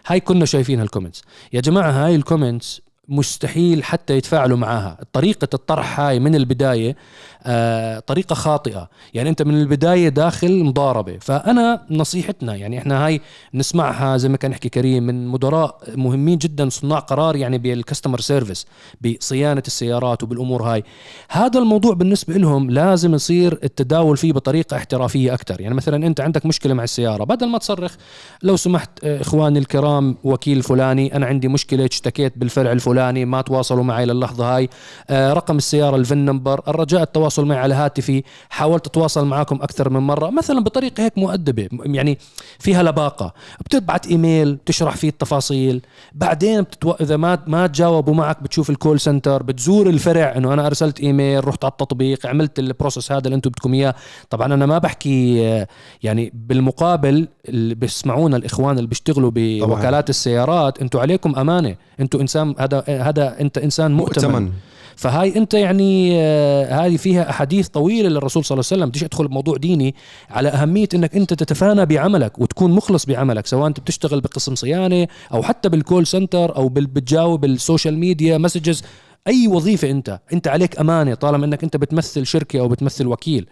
هاي 0.07 0.19
كنا 0.19 0.45
شايفين 0.45 0.79
هال 0.79 0.88
comments 0.88 1.21
يا 1.53 1.61
جماعة 1.61 1.91
هاي 1.91 2.15
ال 2.15 2.23
comments 2.23 2.81
مستحيل 3.09 3.83
حتى 3.83 4.17
يتفاعلوا 4.17 4.57
معاها. 4.57 4.97
طريقة 5.13 5.47
الطرح 5.53 5.99
هاي 5.99 6.19
من 6.19 6.35
البداية 6.35 6.95
آه 7.43 7.99
طريقة 7.99 8.33
خاطئة. 8.33 8.89
يعني 9.13 9.29
أنت 9.29 9.41
من 9.41 9.61
البداية 9.61 10.09
داخل 10.09 10.63
مضاربة. 10.63 11.17
فأنا 11.21 11.85
نصيحتنا 11.91 12.55
يعني 12.55 12.77
إحنا 12.77 13.05
هاي 13.05 13.21
نسمعها 13.53 14.17
زي 14.17 14.29
ما 14.29 14.37
كان 14.37 14.51
يحكي 14.51 14.69
كريم 14.69 15.03
من 15.03 15.27
مدراء 15.27 15.79
مهمين 15.95 16.37
جدا 16.37 16.69
صناع 16.69 16.99
قرار 16.99 17.35
يعني 17.35 17.57
بال 17.57 17.70
customer 17.70 18.19
service 18.19 18.65
بصيانة 19.01 19.63
السيارات 19.67 20.23
وبالأمور 20.23 20.63
هاي. 20.63 20.83
هذا 21.29 21.59
الموضوع 21.59 21.93
بالنسبة 21.93 22.33
لهم 22.33 22.69
لازم 22.69 23.15
يصير 23.15 23.59
التداول 23.63 24.17
فيه 24.17 24.33
بطريقة 24.33 24.77
احترافية 24.77 25.33
أكثر 25.33 25.61
يعني 25.61 25.75
مثلا 25.75 26.07
أنت 26.07 26.21
عندك 26.21 26.45
مشكلة 26.45 26.73
مع 26.73 26.83
السيارة 26.83 27.23
بدل 27.23 27.47
ما 27.47 27.57
تصرخ 27.57 27.95
لو 28.43 28.55
سمحت 28.55 28.89
آه، 29.03 29.21
إخواني 29.21 29.59
الكرام 29.59 30.17
وكيل 30.23 30.63
فلاني 30.63 31.15
أنا 31.15 31.25
عندي 31.25 31.47
مشكلة 31.47 31.85
اشتكيت 31.85 32.37
بالفرع 32.37 32.71
الفلاني 32.71 32.96
ما 32.97 33.41
تواصلوا 33.41 33.83
معي 33.83 34.05
للحظة 34.05 34.55
هاي. 34.55 34.69
آه، 35.09 35.33
رقم 35.33 35.57
السيارة 35.57 35.95
ال 35.95 36.01
VIN 36.01 36.17
number. 36.17 36.61
الرجاء 36.67 37.01
التواصل 37.01 37.45
معي 37.45 37.57
على 37.59 37.73
هاتفي. 37.75 38.23
حاولت 38.49 38.87
أتواصل 38.87 39.25
معكم 39.27 39.55
أكثر 39.61 39.89
من 39.89 39.99
مرة. 39.99 40.29
مثلا 40.29 40.59
بطريقة 40.63 41.03
هيك 41.03 41.17
مؤدبة 41.17 41.67
م- 41.71 41.95
يعني 41.95 42.17
فيها 42.59 42.83
لباقة. 42.83 43.33
بتبعت 43.65 44.07
إيميل 44.07 44.55
بتشرح 44.55 44.95
فيه 44.95 45.09
التفاصيل. 45.09 45.81
بعدين 46.13 46.61
بتتو... 46.61 46.91
إذا 46.91 47.17
ما 47.17 47.39
ما 47.47 47.67
تجاوبوا 47.67 48.13
معك 48.13 48.43
بتشوف 48.43 48.69
ال 48.69 48.75
call 48.75 48.99
center 48.99 49.43
بتزور 49.43 49.89
الفرع 49.89 50.33
إنه 50.37 50.53
أنا 50.53 50.67
أرسلت 50.67 50.99
إيميل 50.99 51.47
رحت 51.47 51.63
على 51.63 51.71
التطبيق 51.71 52.25
عملت 52.27 52.59
ال 52.59 52.66
process 52.66 53.11
هذا 53.11 53.25
اللي 53.25 53.35
أنتم 53.35 53.49
بدكم 53.49 53.73
إياه. 53.73 53.95
طبعا 54.29 54.53
أنا 54.53 54.65
ما 54.65 54.77
بحكي 54.77 55.47
آه، 55.47 55.67
يعني 56.03 56.31
بالمقابل 56.35 57.27
اللي 57.49 57.75
بيسمعونا 57.75 58.37
الإخوان 58.37 58.77
اللي 58.77 58.87
بيشتغلوا 58.87 59.31
بوكالات 59.33 60.09
السيارات 60.09 60.81
أنتم 60.81 60.99
عليكم 60.99 61.35
أمانة. 61.35 61.75
أنتم 61.99 62.19
إنسان 62.19 62.55
هذا 62.59 62.83
هذا 62.89 63.41
أنت 63.41 63.57
إنسان 63.57 63.91
مؤتمن, 63.91 64.31
مؤتمن. 64.31 64.51
فهاي 64.95 65.35
انت 65.35 65.53
يعني 65.53 66.11
آه، 66.21 66.85
هذه 66.85 66.97
فيها 66.97 67.29
أحاديث 67.29 67.67
طويلة 67.67 68.09
للرسول 68.09 68.45
صلى 68.45 68.55
الله 68.55 68.65
عليه 68.71 68.77
وسلم. 68.81 68.89
بديش 68.89 69.03
أدخل 69.03 69.27
بموضوع 69.27 69.57
ديني 69.57 69.95
على 70.29 70.49
أهمية 70.49 70.89
إنك 70.93 71.15
أنت 71.15 71.33
تتفانى 71.33 71.85
بعملك 71.85 72.39
وتكون 72.39 72.71
مخلص 72.71 73.05
بعملك 73.05 73.47
سواء 73.47 73.67
أنت 73.67 73.79
بتشتغل 73.79 74.21
بقسم 74.21 74.55
صيانة 74.55 75.07
أو 75.33 75.43
حتى 75.43 75.69
بال 75.69 75.82
call 75.82 76.07
center 76.07 76.55
أو 76.55 76.69
بتجاوب 76.69 77.45
ال 77.45 77.53
social 77.53 77.97
media 77.97 78.37
messages 78.37 78.83
أي 79.27 79.47
وظيفة 79.47 79.89
أنت 79.89 80.19
أنت 80.33 80.47
عليك 80.47 80.79
أمانة 80.79 81.13
طالما 81.13 81.45
إنك 81.45 81.63
أنت 81.63 81.77
بتمثل 81.77 82.25
شركة 82.25 82.59
أو 82.59 82.67
بتمثل 82.67 83.07
وكيل. 83.07 83.47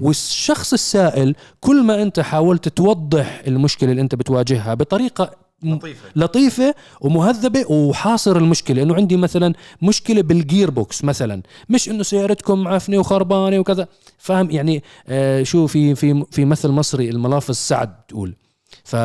والشخص 0.00 0.72
السائل 0.72 1.34
كل 1.60 1.82
ما 1.82 2.02
أنت 2.02 2.20
حاولت 2.20 2.68
توضح 2.68 3.42
المشكلة 3.46 3.90
اللي 3.90 4.02
أنت 4.02 4.14
بتواجهها 4.14 4.74
بطريقة 4.74 5.30
لطيفة. 5.64 6.08
لطيفة 6.16 6.74
ومهذبة 7.00 7.70
وحاصر 7.72 8.36
المشكلة 8.36 8.82
انه 8.82 8.94
عندي 8.94 9.16
مثلا 9.16 9.54
مشكلة 9.82 10.22
بال 10.22 10.70
gearbox 10.70 11.04
مثلا. 11.04 11.42
مش 11.68 11.88
إنه 11.88 12.02
سيارتكم 12.02 12.58
معفنة 12.58 12.98
وخربانة 12.98 13.58
وكذا. 13.58 13.88
فاهم؟ 14.18 14.50
يعني 14.50 14.82
آه 15.08 15.42
شو 15.42 15.66
في 15.66 15.94
في 15.94 16.24
في 16.30 16.44
مثل 16.44 16.68
مصري 16.68 17.10
الملافظ 17.10 17.54
سعد 17.54 17.94
تقول. 18.08 18.34
ف... 18.84 18.96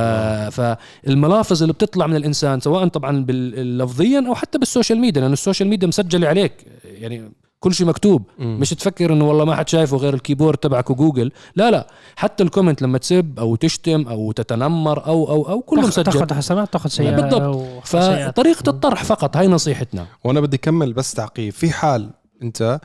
فالملافظ 0.52 1.62
اللي 1.62 1.74
بتطلع 1.74 2.08
من 2.08 2.16
الإنسان 2.16 2.60
سواء 2.60 2.88
طبعا 2.88 3.26
بال- 3.26 3.78
لفظيا 3.78 4.24
أو 4.28 4.36
حتى 4.36 4.58
بال 4.58 4.68
social 4.68 5.00
media 5.00 5.22
لأنه 5.22 5.34
ال 5.34 5.39
social 5.39 5.70
media 5.70 5.88
مسجلة 5.88 6.28
عليك. 6.28 6.54
يعني 6.86 7.32
كل 7.60 7.74
شيء 7.74 7.88
مكتوب. 7.88 8.30
مم. 8.40 8.60
مش 8.60 8.70
تفكر 8.70 9.14
إنه 9.14 9.28
والله 9.28 9.46
ما 9.46 9.56
حد 9.56 9.70
شايفه 9.70 9.98
غير 9.98 10.14
ال 10.14 10.19
keyboard 10.19 10.58
تبعك 10.58 10.90
وجوجل. 10.90 11.32
لا 11.56 11.72
لا. 11.72 11.88
حتى 12.16 12.44
ال 12.44 12.48
comment 12.48 12.82
لما 12.82 12.98
تسب 12.98 13.40
أو 13.40 13.56
تشتم 13.56 14.08
أو 14.08 14.32
تتنمر 14.32 15.06
أو 15.06 15.30
أو 15.30 15.50
أو 15.50 15.62
كله 15.62 15.82
مسجل 15.88 16.04
تاخذ 16.04 16.34
حسنات 16.34 16.74
تاخذ 16.74 16.90
سيئات 16.90 17.14
بالضبط. 17.22 17.88
فطريقة 17.88 18.70
الطرح 18.70 19.04
فقط 19.04 19.38
هاي 19.38 19.48
نصيحتنا. 19.48 20.08
وأنا 20.24 20.40
بدي 20.40 20.58
اكمل 20.58 20.94
بس 20.94 21.14
تعقيب. 21.14 21.54
في 21.54 21.70
حال 21.72 22.10
أنت 22.44 22.80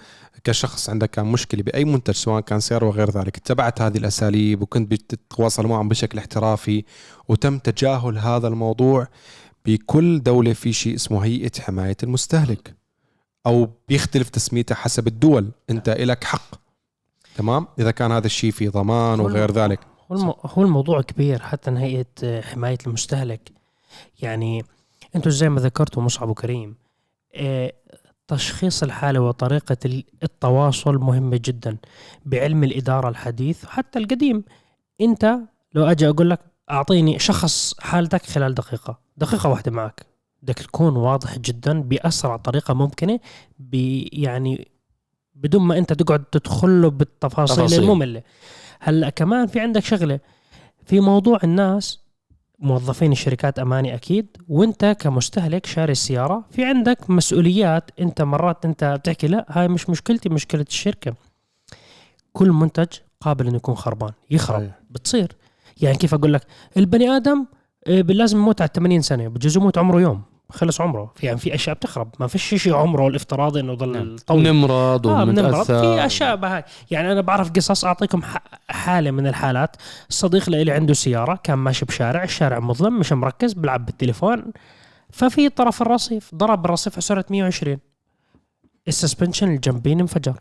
كشخص 0.45 0.91
عندك 0.91 1.11
كان 1.11 1.27
مشكلة 1.27 1.63
بأي 1.63 1.85
منتج 1.85 2.15
سواء 2.15 2.41
كان 2.41 2.61
سياره 2.61 2.87
وغير 2.87 3.11
ذلك 3.11 3.37
اتبعت 3.37 3.83
هذه 3.83 3.99
الأساليب 3.99 4.63
وكنت 4.63 4.91
بتتواصل 4.91 5.67
معهم 5.67 5.89
بشكل 5.89 6.19
احترافي 6.19 6.85
وتم 7.29 7.59
تجاهل 7.59 8.19
هذا 8.19 8.49
الموضوع 8.49 9.09
بكل 9.67 10.23
دولة 10.23 10.53
في 10.53 10.73
شيء 10.73 10.95
اسمه 10.95 11.25
هيئة 11.25 11.61
حماية 11.61 11.97
المستهلك. 12.03 12.82
أو 13.47 13.69
بيختلف 13.89 14.29
تسميتها 14.29 14.75
حسب 14.75 15.07
الدول. 15.07 15.51
أنت 15.71 15.89
لك 15.89 16.25
حق. 16.25 16.55
تمام؟ 17.37 17.67
إذا 17.79 17.91
كان 17.91 18.13
هذا 18.13 18.27
الشيء 18.27 18.51
في 18.51 18.69
ضمان 18.69 19.21
وغير 19.21 19.53
ذلك. 19.53 19.81
هو 20.13 20.17
الم- 20.17 20.35
هو 20.45 20.63
الموضوع 20.63 21.03
كبير 21.03 21.43
حتى 21.43 21.71
هيئه 21.71 22.41
حماية 22.41 22.79
المستهلك. 22.87 23.53
يعني 24.23 24.65
أنتم 25.17 25.31
زي 25.31 25.49
ما 25.49 25.61
ذكرتوا 25.61 26.03
مصعب 26.03 26.29
وكريم 26.29 26.77
آه، 27.35 27.73
تشخيص 28.29 28.83
الحالة 28.83 29.21
وطريقة 29.21 29.77
ال- 29.85 30.05
التواصل 30.23 30.95
مهمة 30.97 31.41
جدا. 31.45 31.77
بعلم 32.25 32.65
الإدارة 32.65 33.09
الحديث 33.09 33.65
وحتى 33.65 33.99
القديم. 33.99 34.45
أنت 35.01 35.39
لو 35.75 35.85
أجي 35.85 36.09
أقول 36.09 36.31
لك 36.31 36.41
أعطيني 36.71 37.19
شخص 37.19 37.75
حالتك 37.81 38.27
خلال 38.27 38.55
دقيقة 38.55 38.99
دقيقة 39.17 39.49
واحدة 39.49 39.71
معك. 39.71 40.07
بدك 40.43 40.59
تكون 40.59 40.97
واضح 40.97 41.39
جدا 41.39 41.83
بأسرع 41.83 42.37
طريقة 42.37 42.75
ممكنة 42.75 43.21
يعني 44.13 44.69
بدون 45.35 45.63
ما 45.63 45.79
أنت 45.79 45.93
تقعد 45.93 46.25
تدخل 46.25 46.83
له 46.83 46.89
بالتفاصيل 46.91 47.57
تفاصيل. 47.57 47.83
المملة. 47.83 48.23
هلأ 48.81 49.11
كمان 49.11 49.47
في 49.47 49.61
عندك 49.61 49.85
شغلة 49.85 50.21
في 50.87 51.01
موضوع 51.01 51.39
الناس 51.45 51.99
موظفين 52.59 53.13
الشركات 53.13 53.59
أماني 53.59 53.95
أكيد 53.95 54.27
وأنت 54.49 54.97
كمستهلك 55.01 55.67
شاري 55.67 55.93
السيارة 55.93 56.45
في 56.51 56.65
عندك 56.65 57.11
مسؤوليات 57.11 57.91
أنت 58.01 58.23
مرات 58.23 58.65
أنت 58.65 58.85
بتحكي 58.85 59.27
لا 59.27 59.47
هاي 59.49 59.69
مش 59.69 59.91
مشكلتي 59.91 60.29
مشكلة 60.29 60.65
الشركة. 60.69 61.15
كل 62.33 62.51
منتج 62.51 62.87
قابل 63.21 63.47
إنه 63.47 63.57
يكون 63.57 63.75
خربان 63.75 64.13
يخرب. 64.31 64.71
بتصير. 64.91 65.37
يعني 65.81 65.97
كيف 65.97 66.15
أقول 66.15 66.33
لك؟ 66.33 66.47
البني 66.77 67.09
آدم 67.11 67.47
آه، 67.87 68.01
لازم 68.01 68.39
يموت 68.39 68.61
على 68.61 68.71
80 68.75 69.03
سنة 69.03 69.29
بجوز 69.29 69.57
يموت 69.57 69.79
عمره 69.79 70.01
يوم. 70.01 70.23
خلص 70.53 70.81
عمره. 70.81 71.13
في 71.17 71.27
يعني 71.27 71.39
في 71.39 71.55
أشياء 71.55 71.77
بتخرب. 71.77 72.11
ما 72.21 72.27
فيش 72.27 72.55
شيء 72.55 72.75
عمره 72.75 73.09
الافتراضي 73.09 73.61
إنه 73.61 73.75
ضل 73.75 74.19
طويل. 74.19 74.43
نمرض 74.43 75.07
آه 75.07 75.63
في 75.63 76.07
أشياء 76.07 76.37
بهاي. 76.37 76.65
يعني 76.91 77.13
أنا 77.13 77.21
بعرف 77.21 77.51
قصص 77.51 77.85
أعطيكم 77.85 78.23
حالة 78.69 79.11
من 79.11 79.27
الحالات. 79.27 79.77
صديق 80.09 80.51
لي 80.51 80.73
عنده 80.73 80.95
سيارة 80.95 81.41
كان 81.45 81.59
ماشي 81.59 81.85
بشارع. 81.85 82.25
الشارع 82.25 82.61
مظلم 82.61 82.99
مش 82.99 83.13
مركز 83.13 83.53
بلعب 83.53 83.87
بالتليفون. 83.87 84.45
ففي 85.11 85.49
طرف 85.49 85.83
الرصيف 85.83 86.35
ضرب 86.35 86.65
الرصيف 86.65 86.95
على 86.95 87.03
سرعه 87.03 87.25
120 87.31 87.79
ال 88.89 88.94
suspension 88.94 89.49
الجنبين 89.49 90.01
انفجر. 90.01 90.41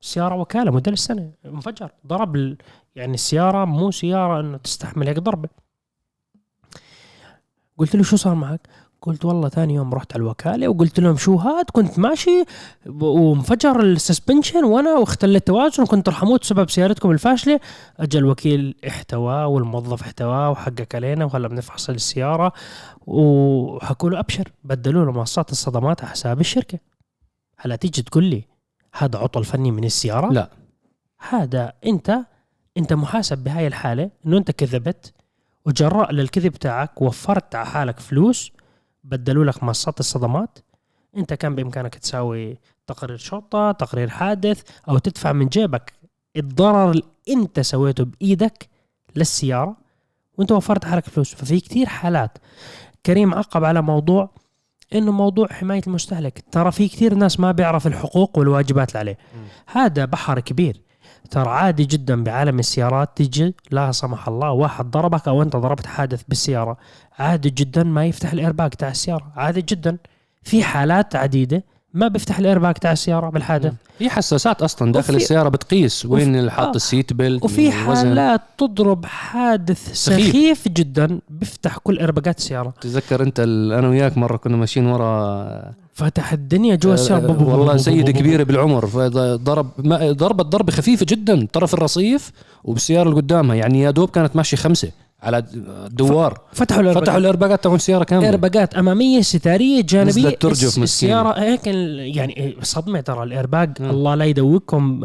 سيارة 0.00 0.34
وكالة 0.34 0.70
موديل 0.70 0.92
السنة 0.92 1.30
انفجر. 1.44 1.90
ضرب 2.06 2.36
ال... 2.36 2.56
يعني 2.96 3.14
السيارة 3.14 3.64
مو 3.64 3.90
سيارة 3.90 4.40
إنه 4.40 4.56
تستحمل 4.56 5.08
هيك 5.08 5.18
ضربة. 5.18 5.48
قلت 7.78 7.96
له 7.96 8.02
شو 8.02 8.16
صار 8.16 8.34
معك؟ 8.34 8.60
قلت 9.02 9.24
والله 9.24 9.48
ثاني 9.48 9.74
يوم 9.74 9.94
رحت 9.94 10.12
على 10.12 10.22
الوكالة 10.22 10.68
وقلت 10.68 11.00
لهم 11.00 11.16
شو 11.16 11.36
هاد؟ 11.36 11.64
كنت 11.72 11.98
ماشي 11.98 12.44
وانفجر 12.86 13.80
ال 13.80 13.88
suspension 13.88 14.64
وأنا 14.64 14.94
واختل 14.98 15.36
التوازن 15.36 15.82
وكنت 15.82 16.08
رح 16.08 16.22
أموت 16.22 16.40
بسبب 16.40 16.70
سيارتكم 16.70 17.10
الفاشلة. 17.10 17.60
اجى 17.98 18.18
الوكيل 18.18 18.74
احتواه 18.88 19.46
والموظف 19.46 20.02
احتواه 20.02 20.50
وحقق 20.50 20.86
علينا 20.94 21.24
وهلا 21.24 21.48
بنفحص 21.48 21.90
السيارة 21.90 22.52
وحكوا 23.06 24.10
له 24.10 24.18
أبشر 24.18 24.52
بدلوا 24.64 25.04
له 25.04 25.12
منصات 25.12 25.52
الصدمات 25.52 26.00
على 26.00 26.10
حساب 26.10 26.40
الشركة. 26.40 26.78
هلا 27.58 27.76
تيجي 27.76 28.02
تقول 28.02 28.24
لي 28.24 28.44
هذا 28.92 29.18
عطل 29.18 29.44
فني 29.44 29.70
من 29.70 29.84
السيارة؟ 29.84 30.32
لا. 30.32 30.50
هذا 31.28 31.72
أنت 31.86 32.18
أنت 32.76 32.92
محاسب 32.92 33.38
بهاي 33.38 33.66
الحالة 33.66 34.10
إنه 34.26 34.38
أنت 34.38 34.50
كذبت 34.50 35.12
وجراء 35.66 36.12
للكذب 36.12 36.52
تاعك 36.52 37.02
وفرت 37.02 37.54
على 37.54 37.66
حالك 37.66 38.00
فلوس 38.00 38.52
بدلوا 39.06 39.44
لك 39.44 39.62
منصات 39.62 40.00
الصدمات. 40.00 40.58
انت 41.16 41.34
كان 41.34 41.54
بإمكانك 41.54 41.94
تساوي 41.94 42.58
تقرير 42.86 43.16
شرطة 43.16 43.72
تقرير 43.72 44.08
حادث 44.08 44.62
أو 44.88 44.98
تدفع 44.98 45.32
من 45.32 45.48
جيبك 45.48 45.92
الضرر 46.36 46.90
اللي 46.90 47.02
أنت 47.28 47.60
سويته 47.60 48.04
بإيدك 48.04 48.68
للسيارة 49.16 49.76
وأنت 50.38 50.52
وفرت 50.52 50.84
حالك 50.84 51.08
فلوس. 51.08 51.34
ففي 51.34 51.60
كتير 51.60 51.86
حالات. 51.86 52.38
كريم 53.06 53.34
عقب 53.34 53.64
على 53.64 53.82
موضوع 53.82 54.30
إنه 54.94 55.12
موضوع 55.12 55.46
حماية 55.46 55.82
المستهلك. 55.86 56.44
ترى 56.50 56.72
في 56.72 56.88
كثير 56.88 57.14
ناس 57.14 57.40
ما 57.40 57.52
بيعرف 57.52 57.86
الحقوق 57.86 58.38
والواجبات 58.38 58.88
اللي 58.88 58.98
عليه. 58.98 59.18
هذا 59.66 60.04
بحر 60.04 60.40
كبير. 60.40 60.80
ترى 61.30 61.48
عادي 61.48 61.84
جدا 61.84 62.24
بعالم 62.24 62.58
السيارات 62.58 63.16
تيجي 63.16 63.54
لا 63.70 63.92
سمح 63.92 64.28
الله 64.28 64.50
واحد 64.50 64.90
ضربك 64.90 65.28
أو 65.28 65.42
أنت 65.42 65.56
ضربت 65.56 65.86
حادث 65.86 66.22
بالسيارة. 66.28 66.76
عادي 67.18 67.50
جدا 67.50 67.84
ما 67.84 68.06
يفتح 68.06 68.32
الايرباك 68.32 68.74
تاع 68.74 68.88
السيارة. 68.88 69.32
عادي 69.36 69.62
جدا. 69.62 69.96
في 70.42 70.62
حالات 70.62 71.16
عديدة 71.16 71.64
ما 71.96 72.08
بيفتح 72.08 72.38
الايرباك 72.38 72.78
تاع 72.78 72.92
السيارة 72.92 73.30
بالحادث 73.30 73.72
في 73.98 74.10
حساسات 74.10 74.62
أصلا 74.62 74.92
داخل 74.92 75.14
وفي- 75.14 75.22
السيارة 75.22 75.48
بتقيس 75.48 76.06
وين 76.06 76.36
اللي 76.36 76.50
حاط 76.50 76.66
آه. 76.68 76.76
ال 76.76 76.83
seat 76.83 77.12
belt 77.12 77.44
وفي. 77.44 77.72
حالات 77.72 78.40
تضرب 78.58 79.04
حادث 79.06 79.92
سخيف. 79.92 80.26
سخيف 80.28 80.68
جدا 80.68 81.18
بيفتح 81.30 81.78
كل 81.78 81.98
ايرباكات 81.98 82.38
السيارة 82.38 82.74
تذكر 82.80 83.22
أنت 83.22 83.40
ال- 83.40 83.72
أنا 83.72 83.88
وياك 83.88 84.18
مرة 84.18 84.36
كنا 84.36 84.56
ماشيين 84.56 84.86
ورا 84.86 85.72
فتح 85.94 86.32
الدنيا 86.32 86.74
جوا 86.76 86.94
السيارة 86.94 87.24
آه، 87.24 87.26
بو- 87.26 87.32
بو- 87.44 87.50
والله 87.50 88.02
بو- 88.02 88.12
كبيرة 88.12 88.42
بالعمر 88.42 88.86
فضرب 88.86 89.70
ما- 89.78 90.12
ضربت 90.12 90.46
ضربة 90.46 90.72
خفيفة 90.72 91.06
جدا 91.08 91.46
طرف 91.52 91.74
الرصيف 91.74 92.32
وبالسيارة 92.64 93.08
اللي 93.08 93.20
قدامها 93.20 93.54
يعني 93.56 93.80
يا 93.80 93.90
دوب 93.90 94.08
كانت 94.10 94.36
ماشية 94.36 94.56
خمسة 94.56 94.90
على 95.26 95.44
الدوار 95.54 96.40
فتحوا 96.52 96.80
الايرباكات 96.80 97.04
فتحوا 97.04 97.18
الايرباجات 97.18 97.64
تبعون 97.64 97.76
السيارة 97.76 98.04
كاملة. 98.04 98.26
ايرباجات 98.26 98.74
أمامية 98.74 99.20
ستارية 99.20 99.82
جانبية. 99.82 100.10
نزلت 100.10 100.42
ترجف. 100.42 100.78
السيارة 100.78 101.40
هيك 101.40 101.60
ال- 101.68 102.16
يعني 102.16 102.56
صدمة 102.62 103.00
ترى 103.00 103.22
الايرباج 103.22 103.82
مم. 103.82 103.90
الله 103.90 104.14
لا 104.14 104.24
يدوقكم. 104.24 105.04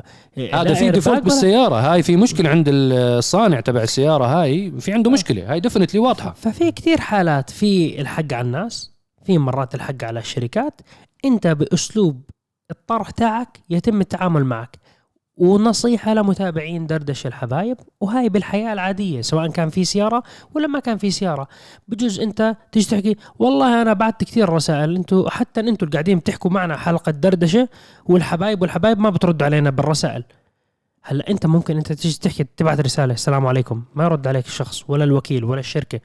هذا 0.53 0.73
في 0.73 0.89
default 0.91 1.23
بالسيارة. 1.23 1.75
هاي 1.75 2.03
في 2.03 2.15
مشكلة 2.15 2.49
عند 2.49 2.65
الصانع 2.71 3.59
تبع 3.59 3.81
السيارة 3.83 4.25
هاي. 4.25 4.71
في 4.79 4.93
عنده 4.93 5.11
مشكلة. 5.11 5.51
هاي 5.51 5.59
definitely 5.59 5.99
واضحة. 5.99 6.33
ففي 6.37 6.71
كثير 6.71 6.99
حالات. 7.01 7.49
في 7.49 8.01
الحق 8.01 8.33
على 8.33 8.41
الناس. 8.45 8.91
في 9.25 9.37
مرات 9.37 9.75
الحق 9.75 10.03
على 10.03 10.19
الشركات. 10.19 10.81
أنت 11.25 11.47
بأسلوب 11.47 12.21
الطرح 12.71 13.09
تاعك 13.09 13.59
يتم 13.69 14.01
التعامل 14.01 14.43
معك. 14.45 14.77
ونصيحة 15.37 16.13
لمتابعين 16.13 16.87
دردش 16.87 17.27
الحبايب 17.27 17.77
وهاي 18.01 18.29
بالحياة 18.29 18.73
العادية 18.73 19.21
سواء 19.21 19.47
كان 19.47 19.69
في 19.69 19.85
سيارة 19.85 20.23
ولا 20.55 20.67
ما 20.67 20.79
كان 20.79 20.97
في 20.97 21.11
سيارة. 21.11 21.47
بجوز 21.87 22.19
أنت 22.19 22.55
تيجي 22.71 22.85
تحكي 22.85 23.15
والله 23.39 23.81
أنا 23.81 23.93
بعت 23.93 24.23
كثير 24.23 24.49
رسائل 24.49 24.95
أنتوا 24.95 25.29
حتى 25.29 25.59
أنتوا 25.59 25.87
اللي 25.87 25.93
قاعدين 25.93 26.19
بتحكوا 26.19 26.51
معنا 26.51 26.77
حلقة 26.77 27.11
دردشة 27.11 27.69
والحبايب 28.05 28.61
والحبايب 28.61 28.99
ما 28.99 29.09
بتردوا 29.09 29.45
علينا 29.45 29.69
بالرسائل. 29.69 30.23
هلأ 31.03 31.29
أنت 31.29 31.45
ممكن 31.45 31.77
أنت 31.77 31.93
تيجي 31.93 32.19
تحكي 32.19 32.45
تبعت 32.57 32.79
رسالة 32.79 33.13
السلام 33.13 33.45
عليكم 33.45 33.83
ما 33.95 34.03
يرد 34.03 34.27
عليك 34.27 34.45
الشخص 34.45 34.83
ولا 34.87 35.03
الوكيل 35.03 35.43
ولا 35.43 35.59
الشركة. 35.59 35.99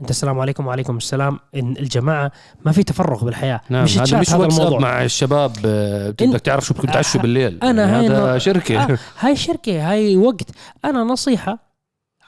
أنت 0.00 0.10
السلام 0.10 0.38
عليكم 0.38 0.66
وعليكم 0.66 0.96
السلام. 0.96 1.38
إن 1.54 1.76
الجماعة 1.76 2.32
ما 2.64 2.72
في 2.72 2.82
تفرغ 2.82 3.24
بالحياة. 3.24 3.60
نعم 3.68 3.84
مش 3.84 3.98
هذا 3.98 4.20
مش 4.20 4.30
هذا 4.32 4.46
الموضوع. 4.46 4.78
مع 4.78 5.04
الشباب 5.04 5.52
آه، 5.66 6.10
بدك 6.10 6.40
تعرف 6.40 6.64
شو 6.64 6.74
بدكم 6.74 6.92
تعشوا 6.92 7.20
بالليل. 7.20 7.58
أنا 7.62 7.82
يعني 7.82 8.08
هاي 8.08 8.16
هذا 8.16 8.38
شركة. 8.38 8.82
آه 8.82 8.98
هاي 9.20 9.36
شركة 9.36 9.90
هاي 9.90 10.16
وقت. 10.16 10.50
أنا 10.84 11.04
نصيحة 11.04 11.58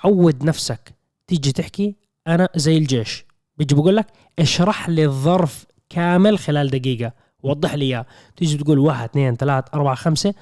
عود 0.04 0.44
نفسك. 0.44 0.94
تيجي 1.26 1.52
تحكي 1.52 1.96
أنا 2.26 2.48
زي 2.56 2.78
الجيش. 2.78 3.24
بيجي 3.56 3.74
بقول 3.74 3.96
لك 3.96 4.06
اشرح 4.38 4.88
لي 4.88 5.04
الظرف 5.04 5.66
كامل 5.88 6.38
خلال 6.38 6.70
دقيقة. 6.70 7.12
وضح 7.42 7.74
لي 7.74 7.84
إياه. 7.84 8.06
تيجي 8.36 8.58
تقول 8.58 8.78
واحد 8.78 9.08
اثنين 9.08 9.36
ثلاث 9.36 9.64
أربعة 9.74 9.94
خمسة. 9.94 10.34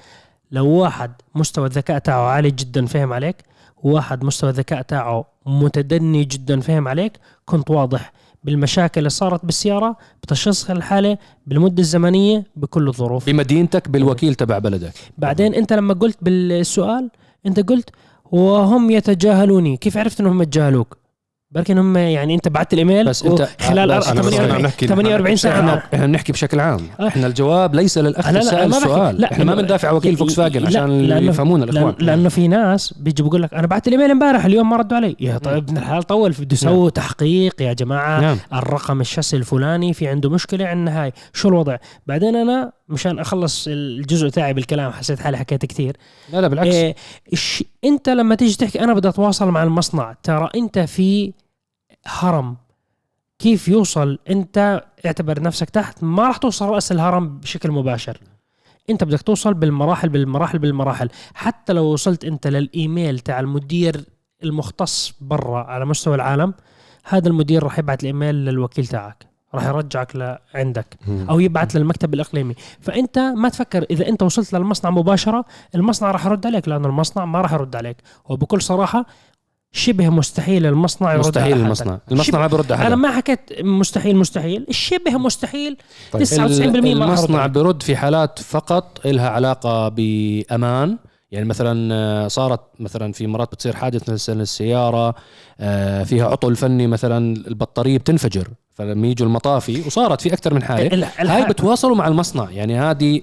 لو 0.51 0.67
واحد 0.67 1.11
مستوى 1.35 1.67
الذكاء 1.67 1.97
تاعه 1.97 2.27
عالي 2.27 2.51
جدا 2.51 2.85
فهم 2.85 3.13
عليك 3.13 3.35
وواحد 3.83 4.23
مستوى 4.23 4.49
الذكاء 4.49 4.81
تاعه 4.81 5.25
متدني 5.45 6.23
جدا 6.23 6.59
فهم 6.59 6.87
عليك؟ 6.87 7.11
كنت 7.45 7.71
واضح 7.71 8.13
بالمشاكل 8.43 8.99
اللي 8.99 9.09
صارت 9.09 9.45
بالسيارة 9.45 9.97
بتشخيص 10.23 10.69
الحالة 10.69 11.17
بالمدة 11.47 11.81
الزمنية 11.81 12.43
بكل 12.55 12.87
الظروف. 12.87 13.25
بمدينتك 13.25 13.89
بالوكيل 13.89 14.35
تبع 14.35 14.57
بلدك. 14.57 14.93
بعدين 15.17 15.53
أنت 15.53 15.73
لما 15.73 15.93
قلت 15.93 16.17
بالسؤال 16.21 17.09
أنت 17.45 17.69
قلت 17.69 17.89
وهم 18.31 18.91
يتجاهلوني. 18.91 19.77
كيف 19.77 19.97
عرفت 19.97 20.21
إنهم 20.21 20.41
يتجاهلوك؟ 20.41 20.97
بركن 21.55 21.77
هم 21.77 21.97
يعني 21.97 22.35
أنت 22.35 22.47
بعت 22.47 22.73
الإيميل 22.73 23.05
بس 23.05 23.23
أنت- 23.23 23.47
خلال 23.61 23.87
لا، 23.87 24.01
أر- 24.01 24.07
أنا 24.07 24.21
بس 24.21 24.29
48 24.29 24.49
أنا 24.49 24.57
بنحكي- 24.57 24.87
48 24.87 25.35
ساعة 25.35 25.59
إحنا 25.59 25.83
إحنا 25.93 26.05
بنحكي 26.05 26.31
بشكل 26.31 26.59
عام. 26.59 26.79
آه. 26.99 27.07
إحنا 27.07 27.27
الجواب 27.27 27.75
ليس 27.75 27.97
للأخ 27.97 28.27
لا، 28.29 28.31
لا، 28.33 28.41
سائل 28.43 28.57
أنا 28.57 28.65
ما 28.67 28.71
بحكي- 28.77 28.85
السؤال 28.85 29.21
لا، 29.21 29.31
إحنا 29.31 29.43
ما 29.45 29.55
بندافع 29.55 29.87
عن 29.89 29.95
وكيل 29.95 30.17
فوكس 30.17 30.33
فاجن 30.35 30.65
عشان 30.65 31.05
يفهمونا 31.23 31.63
الأخوان. 31.63 31.95
لأنه 31.99 32.29
في 32.29 32.47
ناس 32.47 32.93
بيجي 32.93 33.23
بقول 33.23 33.41
لك 33.43 33.53
أنا 33.53 33.67
بعت 33.67 33.87
الإيميل 33.87 34.11
امبارح 34.11 34.45
اليوم 34.45 34.69
ما 34.69 34.77
ردوا 34.77 34.97
علي. 34.97 35.15
يا 35.19 35.37
طيب 35.37 35.57
ابن 35.57 35.77
الحلال 35.77 36.03
طول 36.03 36.31
بده 36.31 36.53
يسوي 36.53 36.91
تحقيق 36.91 37.61
يا 37.61 37.73
جماعة 37.73 38.21
نعم. 38.21 38.37
الرقم 38.53 39.01
الشاسي 39.01 39.37
الفلاني 39.37 39.93
في 39.93 40.07
عنده 40.07 40.29
مشكلة 40.29 40.65
عندنا 40.65 41.03
هاي. 41.03 41.13
شو 41.33 41.49
الوضع؟ 41.49 41.77
بعدين 42.07 42.35
أنا 42.35 42.71
مشان 42.89 43.19
أخلص 43.19 43.65
الجزء 43.67 44.29
تاعي 44.29 44.53
بالكلام 44.53 44.91
حسيت 44.91 45.19
حالي 45.19 45.37
حكيت 45.37 45.65
كثير. 45.65 45.97
لا 46.33 46.41
لا 46.41 46.47
بالعكس. 46.47 46.75
إيه. 46.75 46.95
إنت 47.85 48.09
لما 48.09 48.35
تيجي 48.35 48.57
تحكي 48.57 48.79
أنا 48.83 48.93
بدي 48.93 49.07
أتواصل 49.09 49.47
مع 49.49 49.63
المصنع. 49.63 50.15
ترى 50.23 50.49
أنت 50.55 50.79
في 50.79 51.33
هرم. 52.07 52.55
كيف 53.39 53.67
يوصل؟ 53.67 54.19
انت 54.29 54.83
اعتبر 55.05 55.41
نفسك 55.41 55.69
تحت. 55.69 56.03
ما 56.03 56.27
راح 56.27 56.37
توصل 56.37 56.69
رأس 56.69 56.91
الهرم 56.91 57.37
بشكل 57.37 57.71
مباشر. 57.71 58.17
انت 58.89 59.03
بدك 59.03 59.21
توصل 59.21 59.53
بالمراحل 59.53 60.09
بالمراحل 60.09 60.59
بالمراحل. 60.59 61.09
حتى 61.33 61.73
لو 61.73 61.83
وصلت 61.83 62.25
انت 62.25 62.47
للإيميل 62.47 63.19
تاع 63.19 63.39
المدير 63.39 64.05
المختص 64.43 65.13
برا 65.21 65.63
على 65.63 65.85
مستوى 65.85 66.15
العالم 66.15 66.53
هذا 67.03 67.27
المدير 67.27 67.63
راح 67.63 67.79
يبعث 67.79 67.99
الإيميل 67.99 68.35
للوكيل 68.35 68.87
تاعك. 68.87 69.27
راح 69.53 69.65
يرجعك 69.65 70.15
لعندك. 70.15 70.97
أو 71.29 71.39
يبعث 71.39 71.75
للمكتب 71.75 72.13
الإقليمي. 72.13 72.55
فأنت 72.81 73.19
ما 73.19 73.49
تفكر. 73.49 73.85
إذا 73.91 74.07
أنت 74.09 74.23
وصلت 74.23 74.53
للمصنع 74.53 74.91
مباشرة 74.91 75.45
المصنع 75.75 76.11
راح 76.11 76.25
يرد 76.25 76.45
عليك 76.45 76.67
لأنه 76.67 76.87
المصنع 76.87 77.25
ما 77.25 77.41
راح 77.41 77.53
يرد 77.53 77.75
عليك. 77.75 77.97
وبكل 78.25 78.61
صراحة 78.61 79.05
شبه 79.75 80.09
مستحيل 80.09 80.65
المصنع 80.65 81.13
يرد 81.13 81.19
مستحيل 81.27 81.53
على. 81.53 81.61
المصنع. 81.63 81.99
المصنع 82.11 82.39
ما 82.39 82.47
بيرد 82.47 82.71
على 82.71 82.87
أنا 82.87 82.95
ما 82.95 83.11
حكيت 83.11 83.39
مستحيل 83.63 84.15
مستحيل. 84.15 84.65
شبه 84.69 85.17
مستحيل. 85.17 85.77
طيب. 86.11 86.23
99% 86.23 86.31
ما 86.33 86.41
راح 86.41 86.75
يرد 86.75 86.85
المصنع. 87.01 87.47
بيرد 87.47 87.83
في 87.83 87.95
حالات 87.95 88.39
فقط 88.39 88.99
إلها 89.05 89.29
علاقة 89.29 89.89
بأمان. 89.89 90.97
يعني 91.31 91.45
مثلا 91.45 91.93
آه، 91.93 92.27
صارت 92.27 92.59
مثلا 92.79 93.11
في 93.13 93.27
مرات 93.27 93.51
بتصير 93.51 93.75
حادث 93.75 94.09
مثلا 94.09 94.41
السيارة 94.41 95.15
آه، 95.59 96.03
فيها 96.03 96.25
عطل 96.27 96.55
فني 96.55 96.87
مثلا 96.87 97.35
البطارية 97.47 97.97
بتنفجر 97.97 98.47
فلما 98.75 99.07
يجوا 99.07 99.27
المطافي 99.27 99.81
وصارت 99.87 100.21
في 100.21 100.33
أكثر 100.33 100.53
من 100.53 100.63
حالة. 100.63 100.87
ال- 100.87 101.29
هاي 101.29 101.45
بتواصلوا 101.45 101.95
مع 101.95 102.07
المصنع. 102.07 102.51
يعني 102.51 102.79
هذه 102.79 103.21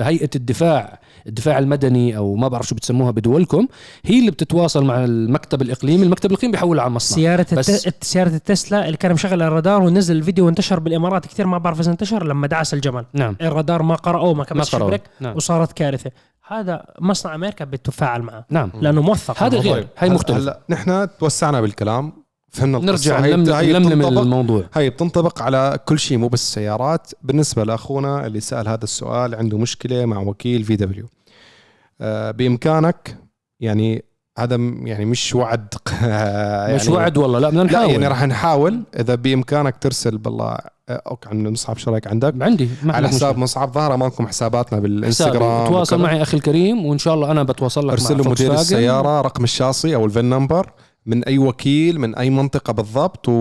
هيئة 0.00 0.30
الدفاع 0.36 1.00
الدفاع 1.26 1.58
المدني 1.58 2.16
أو 2.16 2.34
ما 2.34 2.48
بعرف 2.48 2.68
شو 2.68 2.74
بتسموها 2.74 3.10
بدولكم 3.10 3.68
هي 4.04 4.18
اللي 4.18 4.30
بتتواصل 4.30 4.84
مع 4.84 5.04
المكتب 5.04 5.62
الإقليمي. 5.62 6.02
المكتب 6.02 6.30
الإقليمي 6.30 6.52
بيحولها 6.52 6.82
على 6.82 6.88
المصنع 6.88 7.16
سيارة 7.16 7.46
بس- 7.52 7.86
الت... 7.86 8.04
سيارة 8.04 8.28
التسلا 8.28 8.86
اللي 8.86 8.96
كان 8.96 9.12
مشغل 9.12 9.42
الرادار 9.42 9.82
ونزل 9.82 10.16
الفيديو 10.16 10.46
وانتشر 10.46 10.80
بالإمارات 10.80 11.26
كثير 11.26 11.46
ما 11.46 11.58
بعرف 11.58 11.80
إذا 11.80 11.90
انتشر 11.90 12.26
لما 12.26 12.46
دعس 12.46 12.74
الجمل. 12.74 13.04
نعم. 13.12 13.36
الرادار 13.40 13.82
ما 13.82 13.94
قرأوه 13.94 14.34
ما 14.34 14.44
قرروا 14.44 14.64
شبرك 14.64 15.02
نعم. 15.20 15.36
وصارت 15.36 15.72
كارثة. 15.72 16.10
هذا 16.46 16.84
مصنع 17.00 17.34
أمريكا 17.34 17.64
بتتفاعل 17.64 18.22
معه. 18.22 18.44
نعم. 18.50 18.70
لأنه 18.80 19.02
موثق. 19.02 19.42
هذا 19.42 19.56
الموضوع. 19.56 19.72
غير. 19.74 19.88
هاي 19.98 20.10
مختلفة 20.10 20.40
هلا 20.40 20.60
نحن 20.70 21.08
توسعنا 21.20 21.60
بالكلام. 21.60 22.23
فهمنا. 22.54 22.78
نرجع 22.78 23.20
نلملم 23.20 24.18
الموضوع 24.18 24.64
هي 24.74 24.90
بتنطبق 24.90 25.42
على 25.42 25.78
كل 25.84 25.98
شيء 25.98 26.18
مو 26.18 26.28
بس 26.28 26.42
السيارات 26.42 27.10
بالنسبة 27.22 27.64
لأخونا 27.64 28.26
اللي 28.26 28.40
سأل 28.40 28.68
هذا 28.68 28.84
السؤال 28.84 29.34
عنده 29.34 29.58
مشكلة 29.58 30.06
مع 30.06 30.18
وكيل 30.18 30.64
في 30.64 30.76
دبليو 30.76 31.06
بإمكانك 32.32 33.18
يعني 33.60 34.04
هذا 34.38 34.56
يعني 34.82 35.04
مش 35.04 35.34
وعد 35.34 35.74
يعني 36.02 36.74
مش 36.74 36.88
وعد 36.88 37.18
والله 37.18 37.38
لا 37.38 37.48
بدنا 37.48 37.62
لا 37.62 37.66
نحاول 37.66 37.90
يعني 37.90 38.08
راح 38.08 38.24
نحاول 38.24 38.82
إذا 38.98 39.14
بإمكانك 39.14 39.76
ترسل 39.76 40.18
بالله 40.18 40.58
آه، 40.88 41.02
أوكي 41.06 41.28
عم 41.28 41.42
مصعب 41.42 41.78
شو 41.78 41.90
رأيك 41.90 42.06
عندك 42.06 42.34
عندي 42.40 42.68
على 42.86 43.08
حساب. 43.08 43.38
مصعب 43.38 43.72
ظاهر 43.72 43.94
امامكم 43.94 44.26
حساباتنا. 44.26 44.78
بالإنستغرام 44.78 45.68
تواصل. 45.68 46.00
معي 46.00 46.22
أخي 46.22 46.36
الكريم 46.36 46.86
وإن 46.86 46.98
شاء 46.98 47.14
الله 47.14 47.30
أنا 47.30 47.42
بتواصل 47.42 47.86
لك 47.86 47.92
أرسل 47.92 48.18
له 48.18 48.30
مدير. 48.30 48.54
السيارة 48.54 49.20
رقم 49.20 49.44
الشاصي 49.44 49.94
أو 49.94 50.04
ال 50.04 50.09
VIN 50.09 50.24
number 50.24 50.70
من 51.06 51.24
أي 51.24 51.38
وكيل 51.38 52.00
من 52.00 52.14
أي 52.14 52.30
منطقة 52.30 52.72
بالضبط 52.72 53.28
و... 53.28 53.32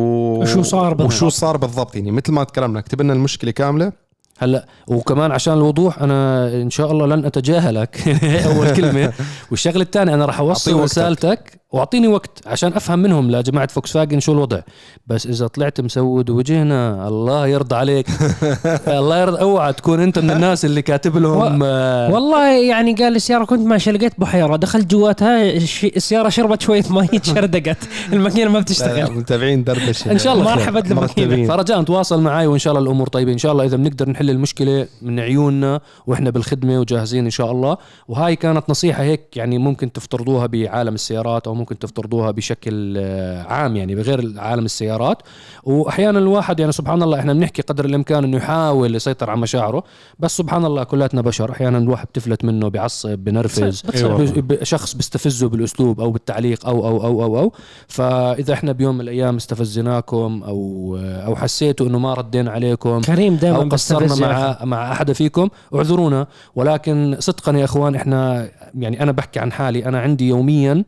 وشو 0.42 0.62
صار 0.64 0.94
بالضبط. 0.94 1.14
وشو 1.14 1.30
صار 1.30 1.58
بالضبط 1.58 1.96
يعني 1.96 2.12
مثل 2.12 2.32
ما 2.32 2.44
تكلمنا 2.44 2.80
أكتب 2.80 3.02
لنا 3.02 3.14
المشكلة 3.14 3.52
كاملة 3.52 3.92
هلأ 4.38 4.68
وكمان 4.88 5.32
عشان 5.32 5.54
الوضوح 5.54 6.02
أنا 6.02 6.48
إن 6.62 6.70
شاء 6.70 6.92
الله 6.92 7.08
لن 7.08 7.26
أتجاهلك 7.26 8.08
أول 8.48 8.76
كلمة 8.76 9.14
والشغلة 9.52 9.84
الثانية 9.84 10.14
أنا 10.14 10.26
راح 10.26 10.40
أوصل. 10.40 10.80
رسالتك 10.80 11.62
واعطيني 11.74 12.08
وقت 12.08 12.42
عشان 12.48 12.74
افهم 12.74 13.00
منهم. 13.00 13.32
لجماعه 13.32 13.68
فوكس 13.68 13.92
فاجن 13.92 14.20
شو 14.20 14.32
الوضع؟ 14.32 14.60
بس 15.08 15.28
إذا 15.28 15.48
طلعت 15.48 15.82
مسود 15.82 16.30
وجهنا 16.30 17.08
الله 17.08 17.48
يرضى 17.48 17.76
عليك. 17.76 18.08
الله 18.88 19.18
يرضى 19.22 19.42
اوعى 19.42 19.74
تكون 19.74 20.00
أنت 20.00 20.20
من 20.20 20.32
الناس 20.32 20.66
اللي 20.66 20.82
كاتب 20.82 21.18
لهم 21.18 21.60
آه، 21.64 22.12
والله 22.14 22.52
يعني 22.54 22.94
قال 22.94 23.16
السيارة 23.16 23.46
كنت 23.46 23.60
ماشي 23.68 23.92
لقيت 23.92 24.14
بحيره 24.18 24.56
دخلت 24.56 24.92
جواتها 24.92 25.42
الش- 25.52 25.84
السيارة 25.86 26.30
شربت 26.30 26.62
شوية 26.62 26.84
مي 26.90 27.08
شردقت 27.36 27.78
الماكينة 28.14 28.52
ما 28.52 28.60
بتشتغل. 28.60 29.12
متابعين 29.12 29.64
دردشة. 29.64 30.12
إن 30.12 30.18
شاء 30.18 30.34
الله. 30.34 30.44
مرحبا 30.44 30.80
الماكينه 30.80 31.02
مرتبين. 31.02 31.48
فرجاء 31.48 31.84
تواصل 31.84 32.22
معي 32.22 32.48
وإن 32.48 32.60
شاء 32.60 32.74
الله 32.74 32.84
الأمور 32.86 33.08
طيبة. 33.08 33.32
إن 33.34 33.38
شاء 33.38 33.52
الله 33.52 33.66
إذا 33.66 33.78
بنقدر 33.78 34.10
نحل 34.10 34.30
المشكلة 34.30 34.88
من 35.02 35.20
عيوننا 35.20 35.82
وإحنا 36.08 36.30
بالخدمة 36.30 36.80
وجاهزين 36.80 37.24
إن 37.26 37.30
شاء 37.32 37.52
الله. 37.52 37.78
وهاي 38.08 38.36
كانت 38.36 38.70
نصيحة 38.70 39.04
هيك 39.04 39.38
يعني 39.38 39.58
ممكن 39.58 39.92
تفترضوها 39.92 40.46
بعالم 40.46 40.94
السيارات 40.94 41.48
أو 41.48 41.54
ممكن 41.64 41.80
تفترضوها 41.80 42.32
بشكل 42.32 42.96
آه، 42.98 43.44
عام 43.44 43.76
يعني 43.76 43.96
بغير 43.96 44.34
عالم 44.38 44.66
السيارات 44.66 45.18
وأحيانا 45.64 46.20
الواحد 46.20 46.60
يعني 46.60 46.72
سبحان 46.72 47.04
الله 47.04 47.20
إحنا 47.20 47.34
بنحكي 47.34 47.62
قدر 47.62 47.86
الإمكان 47.86 48.24
إنه 48.24 48.38
يحاول 48.38 48.96
يسيطر 48.96 49.30
على 49.30 49.40
مشاعره 49.40 49.84
بس 50.20 50.38
سبحان 50.38 50.66
الله 50.66 50.84
كلاتنا 50.84 51.22
بشر 51.22 51.52
أحيانا 51.52 51.78
الواحد 51.78 52.08
بتفلت 52.08 52.46
منه 52.46 52.68
بعصب 52.68 53.10
بنرفز. 53.10 53.84
أيوة. 53.96 54.64
شخص 54.64 54.94
بيستفزه 54.94 55.50
بالأسلوب 55.50 56.02
أو 56.02 56.12
بالتعليق 56.12 56.68
أو 56.68 56.88
أو 56.88 57.04
أو 57.04 57.24
أو 57.24 57.40
أو 57.40 57.54
فإذا 57.88 58.54
إحنا 58.54 58.72
بيوم 58.72 58.96
من 58.96 59.02
الأيام 59.02 59.36
استفزناكم 59.36 60.44
أو 60.48 60.98
أو 61.02 61.36
حسيتوا 61.36 61.88
إنه 61.88 62.00
ما 62.00 62.14
ردينا 62.14 62.52
عليكم 62.52 63.02
كريم 63.02 63.36
دائما 63.36 63.58
أو 63.58 63.70
قصرنا. 63.70 64.16
مع 64.16 64.66
مع 64.66 64.92
أحد 64.92 65.12
فيكم 65.12 65.50
اعذرونا 65.76 66.28
ولكن 66.56 67.16
صدقا 67.20 67.52
يا 67.58 67.64
إخوان 67.64 67.96
إحنا 67.96 68.50
يعني 68.80 69.04
أنا 69.04 69.12
بحكي 69.12 69.40
عن 69.40 69.52
حالي 69.52 69.86
أنا 69.86 70.00
عندي 70.00 70.28
يوميا 70.28 70.84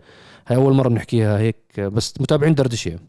هاي 0.47 0.55
أول 0.57 0.73
مرة 0.73 0.89
بنحكيها 0.89 1.39
هيك 1.39 1.79
بس 1.79 2.13
متابعين 2.19 2.55
دردشة. 2.55 2.99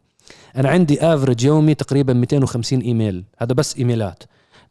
أنا 0.56 0.68
عندي 0.68 1.00
افرج 1.02 1.44
يومي 1.44 1.74
تقريبا 1.74 2.12
250 2.12 2.80
إيميل. 2.80 3.24
هذا 3.38 3.52
بس 3.54 3.76
إيميلات. 3.76 4.22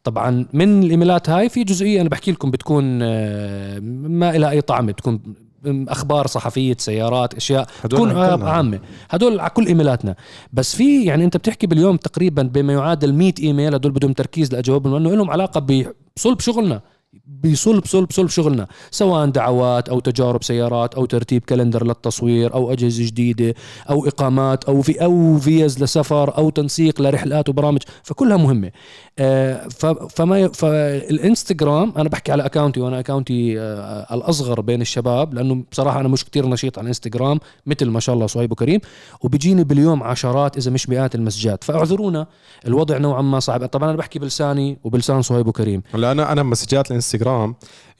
طبعا 0.04 0.46
من 0.52 0.82
الإيميلات 0.82 1.30
هاي 1.30 1.48
في 1.48 1.64
جزئية 1.64 2.00
أنا 2.00 2.08
بحكي 2.08 2.32
لكم 2.32 2.50
بتكون 2.50 2.98
آه، 3.02 3.78
ما 4.08 4.32
لها 4.38 4.50
أي 4.50 4.60
طعم 4.60 4.86
بتكون 4.86 5.20
أخبار 5.66 6.26
صحفية 6.26 6.76
سيارات 6.78 7.34
أشياء 7.34 7.66
تكون. 7.82 8.10
عامة. 8.48 8.80
هدول 9.10 9.40
على 9.40 9.50
كل 9.50 9.66
إيميلاتنا. 9.66 10.14
بس 10.52 10.76
في 10.76 11.04
يعني 11.04 11.24
أنت 11.24 11.36
بتحكي 11.36 11.66
باليوم 11.66 11.96
تقريبا 11.96 12.42
بما 12.42 12.72
يعادل 12.72 13.14
100 13.14 13.32
إيميل 13.42 13.74
هدول 13.74 13.92
بدهم 13.92 14.12
تركيز 14.12 14.52
لأجاوبهم 14.52 14.94
لأنه 14.94 15.16
لهم 15.16 15.30
علاقة 15.30 15.86
بصلب 16.16 16.40
شغلنا. 16.40 16.80
بصلب 17.26 17.86
صلب 17.86 18.12
صلب 18.12 18.28
شغلنا 18.28 18.66
سواء 18.90 19.26
دعوات 19.26 19.88
أو 19.88 20.00
تجارب 20.00 20.42
سيارات 20.42 20.94
أو 20.94 21.04
ترتيب 21.04 21.42
calendar 21.42 21.86
للتصوير 21.86 22.54
أو 22.54 22.72
أجهزة 22.72 23.06
جديدة 23.06 23.54
أو 23.90 24.06
إقامات 24.06 24.64
أو 24.64 24.82
في 24.82 25.04
أو 25.04 25.38
فيز 25.38 25.82
لسفر 25.82 26.36
أو 26.38 26.50
تنسيق 26.50 27.00
لرحلات 27.00 27.48
وبرامج 27.48 27.82
فكلها 28.02 28.36
مهمة. 28.36 28.70
آه، 29.18 29.68
فما 30.16 30.48
فالإنستغرام 30.48 31.92
أنا 31.96 32.08
بحكي 32.08 32.32
على 32.32 32.46
account 32.46 32.76
ي 32.76 32.80
وأنا 32.80 33.00
أكاونتي 33.00 33.60
آه، 33.60 34.14
الأصغر 34.14 34.60
بين 34.60 34.80
الشباب 34.80 35.34
لأنه 35.34 35.64
بصراحة 35.72 36.00
أنا 36.00 36.08
مش 36.08 36.24
كتير 36.24 36.46
نشيط 36.48 36.78
على 36.78 36.84
الانستغرام 36.84 37.40
مثل 37.66 37.86
ما 37.86 38.00
شاء 38.00 38.14
الله 38.14 38.26
صهيب 38.26 38.52
وكريم 38.52 38.80
وبيجيني 39.20 39.64
باليوم 39.64 40.02
عشرات 40.02 40.56
إذا 40.56 40.70
مش 40.70 40.88
مئات 40.88 41.14
ال 41.14 41.19
messages. 41.19 41.64
فاعذرونا 41.64 42.26
الوضع 42.66 42.98
نوعا 42.98 43.22
ما 43.22 43.40
صعب. 43.40 43.66
طبعا 43.66 43.90
أنا 43.90 43.98
بحكي 43.98 44.18
بلساني 44.18 44.78
وبلسان 44.84 45.22
صهيب 45.22 45.46
وكريم. 45.46 45.82
هلا 45.94 46.12
أنا 46.12 46.32
أنا 46.32 46.42
messages 46.42 46.90
الانستغرام 46.90 47.05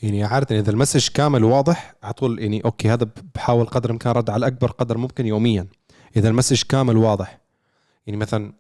يعني 0.03 0.25
عادة 0.25 0.59
إذا 0.59 0.71
ال 0.71 0.75
message 0.75 1.09
كامل 1.09 1.45
واضح 1.45 1.95
على 2.03 2.13
طول 2.13 2.39
يعني 2.39 2.65
okay 2.65 2.89
هذا 2.89 3.07
بحاول 3.35 3.67
قدر 3.67 3.85
الإمكان 3.85 4.13
رد 4.13 4.31
على 4.31 4.47
أكبر 4.47 4.71
قدر 4.71 4.99
ممكن 4.99 5.27
يوميا 5.27 5.67
إذا 6.17 6.29
ال 6.29 6.33
message 6.33 6.63
كامل 6.63 6.97
واضح 6.97 7.39
يعني 8.07 8.17
مثلا 8.17 8.53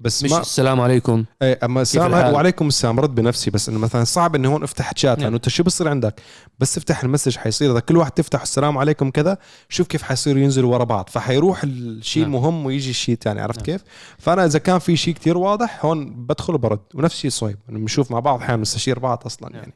بس 0.00 0.24
مش 0.24 0.30
ما 0.30 0.40
السلام 0.40 0.80
عليكم 0.80 1.24
إيه 1.42 1.58
أما 1.62 1.82
السلام؟ 1.82 2.34
وعليكم 2.34 2.68
السلام 2.68 3.00
رد 3.00 3.14
بنفسي 3.14 3.50
بس 3.50 3.68
إنه 3.68 3.78
مثلا 3.78 4.04
صعب 4.04 4.34
إنه 4.34 4.52
هون 4.52 4.62
أفتح 4.62 4.92
شات 4.96 5.16
نعم. 5.16 5.24
لأنه 5.24 5.36
أنت 5.36 5.48
شو 5.48 5.62
بصير 5.62 5.88
عندك 5.88 6.20
بس 6.58 6.74
تفتح 6.74 7.02
المسج 7.04 7.36
حيصير 7.36 7.72
إذا 7.72 7.80
كل 7.80 7.96
واحد 7.96 8.10
تفتح 8.10 8.42
السلام 8.42 8.78
عليكم 8.78 9.10
كذا 9.10 9.38
شوف 9.68 9.86
كيف 9.86 10.02
حيصيروا 10.02 10.40
ينزلوا 10.40 10.72
ورا 10.72 10.84
بعض 10.84 11.08
فحيروح 11.08 11.62
الشيء 11.64 12.22
نعم. 12.22 12.34
المهم 12.34 12.66
ويجي 12.66 12.90
الشيء 12.90 13.14
الثاني 13.14 13.40
عرفت 13.40 13.58
نعم. 13.58 13.66
كيف؟ 13.66 13.84
فأنا 14.18 14.44
إذا 14.44 14.58
كان 14.58 14.78
في 14.78 14.96
شيء 14.96 15.14
كتير 15.14 15.38
واضح 15.38 15.84
هون 15.84 16.26
بدخل 16.26 16.54
وبرد 16.54 16.80
ونفس 16.94 17.14
الشيء 17.14 17.30
صهيب 17.30 17.58
إنه 17.70 17.78
بنشوف 17.78 18.10
مع 18.10 18.20
بعض 18.20 18.40
أحيانا 18.40 18.62
نستشير 18.62 18.98
بعض 18.98 19.22
أصلا 19.26 19.48
نعم. 19.48 19.62
يعني 19.62 19.74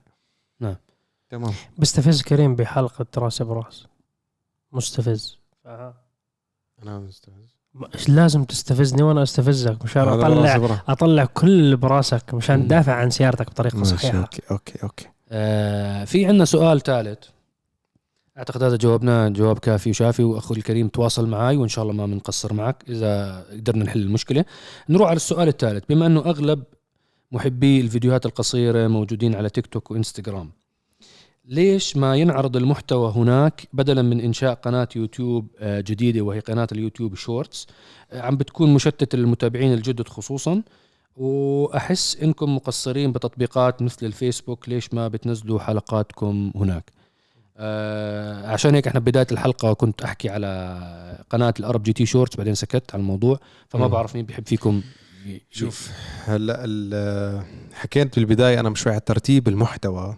نعم. 0.60 0.76
تمام. 1.30 1.52
بستفز 1.78 2.22
كريم 2.22 2.56
بحلقة 2.56 3.06
رأس 3.18 3.42
برأس. 3.42 3.86
مستفز. 4.72 5.38
أنا 5.66 6.98
مستفز. 6.98 7.54
مش 7.74 8.08
لازم 8.08 8.44
تستفزني 8.44 9.02
وأنا 9.02 9.22
أستفزك؟ 9.22 9.84
مشان 9.84 10.02
اطلع. 10.02 10.82
أطلع 10.88 11.24
كل 11.24 11.48
اللي 11.48 11.76
برأسك 11.76 12.34
مشان. 12.34 12.66
تدافع 12.66 12.92
عن 12.92 13.10
سيارتك 13.10 13.50
بطريقة 13.50 13.78
ماشي 13.78 13.96
صحيحة. 13.96 14.18
okay 14.18 14.42
أوكي 14.50 14.82
أوكي. 14.82 15.08
آه 15.30 16.04
في 16.04 16.26
عندنا 16.26 16.44
سؤال 16.44 16.80
ثالث. 16.80 17.18
أعتقد 18.38 18.62
هذا 18.62 18.76
جاوبناه 18.76 19.28
جواب 19.28 19.58
كافي 19.58 19.90
وشافي 19.90 20.24
وأخوي 20.24 20.54
الكريم 20.54 20.88
تواصل 20.88 21.28
معي 21.28 21.56
وإن 21.56 21.68
شاء 21.68 21.84
الله 21.84 21.94
ما 21.94 22.06
بنقصر 22.06 22.52
معك 22.52 22.84
إذا 22.88 23.42
قدرنا 23.52 23.84
نحل 23.84 24.00
المشكلة. 24.00 24.44
نروح 24.88 25.08
على 25.08 25.16
السؤال 25.16 25.48
الثالث. 25.48 25.84
بما 25.88 26.06
إنه 26.06 26.20
أغلب 26.20 26.62
محبي 27.34 27.80
الفيديوهات 27.80 28.26
القصيرة 28.26 28.88
موجودين 28.88 29.34
على 29.34 29.48
تيك 29.50 29.66
توك 29.66 29.90
وإنستغرام. 29.90 30.50
ليش 31.44 31.96
ما 31.96 32.16
ينعرض 32.16 32.56
المحتوى 32.56 33.12
هناك 33.16 33.68
بدلا 33.72 34.02
من 34.02 34.20
إنشاء 34.20 34.54
قناة 34.54 34.88
يوتيوب 34.96 35.46
آه، 35.58 35.80
جديدة 35.80 36.20
وهي 36.20 36.40
قناة 36.40 36.66
اليوتيوب 36.72 37.14
shorts 37.14 37.66
آه، 38.12 38.20
عم 38.20 38.36
بتكون 38.36 38.74
مشتتة 38.74 39.18
للمتابعين 39.18 39.72
الجدد 39.72 40.08
خصوصا. 40.08 40.62
وأحس 41.16 42.16
إنكم 42.22 42.56
مقصرين 42.56 43.12
بتطبيقات 43.12 43.82
مثل 43.82 44.06
الفيسبوك 44.06 44.68
ليش 44.68 44.94
ما 44.94 45.08
بتنزلوا 45.08 45.58
حلقاتكم 45.58 46.52
هناك؟ 46.56 46.90
آه 47.56 48.46
عشان 48.46 48.74
هيك 48.74 48.86
إحنا 48.86 49.00
بداية 49.00 49.26
الحلقة 49.32 49.72
كنت 49.72 50.02
أحكي 50.02 50.28
على 50.30 51.24
قناة 51.30 51.54
ال 51.60 51.82
ArabGT 51.82 52.06
shorts 52.06 52.36
بعدين 52.36 52.54
سكت 52.54 52.94
على 52.94 53.00
الموضوع 53.00 53.38
فما. 53.68 53.86
بعرف 53.86 54.14
مين 54.14 54.24
بيحب 54.24 54.46
فيكم. 54.46 54.82
شوف. 55.50 55.90
هلا 56.24 57.44
حكيت 57.74 58.16
بالبداية 58.16 58.60
أنا 58.60 58.74
شوي 58.74 58.92
على 58.92 59.00
ترتيب 59.00 59.48
المحتوى. 59.48 60.16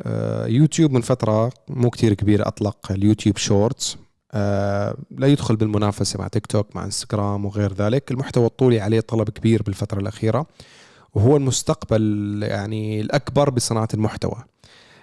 آه، 0.00 0.46
يوتيوب 0.46 0.92
من 0.92 1.00
فترة 1.00 1.52
مو 1.68 1.90
كتير 1.90 2.14
كبيره 2.14 2.48
أطلق 2.48 2.92
اليوتيوب 2.92 3.36
shorts. 3.36 3.96
آه، 4.32 4.96
لا 5.10 5.26
يدخل 5.26 5.56
بالمنافسة 5.56 6.18
مع 6.18 6.28
تيك 6.28 6.46
توك 6.46 6.76
مع 6.76 6.84
إنستغرام 6.84 7.44
وغير 7.44 7.72
ذلك. 7.72 8.10
المحتوى 8.10 8.46
الطولي 8.46 8.80
عليه 8.80 9.00
طلب 9.00 9.30
كبير 9.30 9.62
بالفترة 9.62 10.00
الأخيرة. 10.00 10.46
وهو 11.14 11.36
المستقبل 11.36 12.38
يعني 12.42 13.00
الأكبر 13.00 13.50
بصناعة 13.50 13.88
المحتوى. 13.94 14.44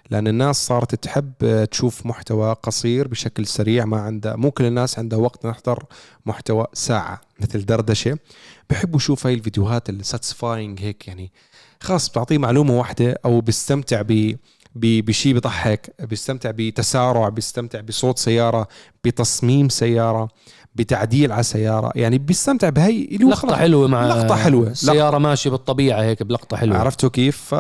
لأن 0.10 0.28
الناس 0.28 0.68
صارت 0.68 0.96
تحب 0.96 1.34
آه، 1.44 1.66
تشوف 1.66 2.06
محتوى 2.06 2.54
قصير 2.64 3.08
بشكل 3.08 3.46
سريع 3.46 3.86
ما 3.86 4.02
عندها 4.02 4.36
مو 4.36 4.52
كل 4.52 4.66
الناس 4.66 5.00
عندها 5.00 5.20
وقت 5.20 5.46
نحضر 5.46 5.84
محتوى 6.26 6.68
ساعة 6.74 7.22
مثل 7.40 7.66
دردشة. 7.66 8.18
بحبوا 8.70 8.98
يشوف 8.98 9.26
هاي 9.28 9.34
الفيديوهات 9.34 9.90
الساتسفاينج 9.90 10.82
هيك 10.82 11.08
يعني 11.08 11.32
خلاص 11.82 12.10
بتعطيه 12.10 12.38
معلومة 12.38 12.78
واحدة 12.78 13.20
أو 13.26 13.42
بيستمتع 13.42 14.02
ب 14.02 14.36
بشيء 14.76 15.34
بيضحك 15.34 15.96
بيستمتع 16.02 16.52
بتسارع 16.52 17.30
بيستمتع 17.30 17.82
بصوت 17.82 18.18
سيارة 18.18 18.68
بتصميم 19.04 19.70
سيارة 19.70 20.30
بتعديل 20.76 21.32
على 21.32 21.44
سيارة 21.44 21.92
يعني 21.96 22.18
بيستمتع 22.18 22.70
بهي 22.70 23.18
لقطة 23.18 23.56
حلوة 23.56 23.88
مع 23.88 24.06
لقطة 24.08 24.36
حلوة. 24.36 24.74
سيارة 24.74 25.18
ماشية 25.18 25.50
بالطبيعة 25.50 26.02
هيك 26.02 26.24
بلقطة 26.24 26.58
حلوة. 26.58 26.78
عرفتوا 26.78 27.10
كيف؟ 27.10 27.38
ف... 27.38 27.56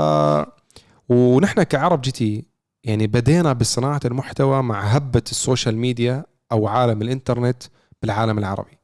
ونحن 1.10 1.63
ك 1.63 2.01
ArabGT 2.01 2.45
يعني 2.84 3.08
بدينا 3.08 3.54
بصناعة 3.54 4.00
المحتوى 4.06 4.63
مع 4.63 4.82
هبة 4.82 5.24
ال 5.32 5.38
social 5.38 5.77
media 5.77 6.25
أو 6.52 6.67
عالم 6.67 7.02
الإنترنت 7.02 7.63
بالعالم 8.02 8.38
العربي. 8.38 8.78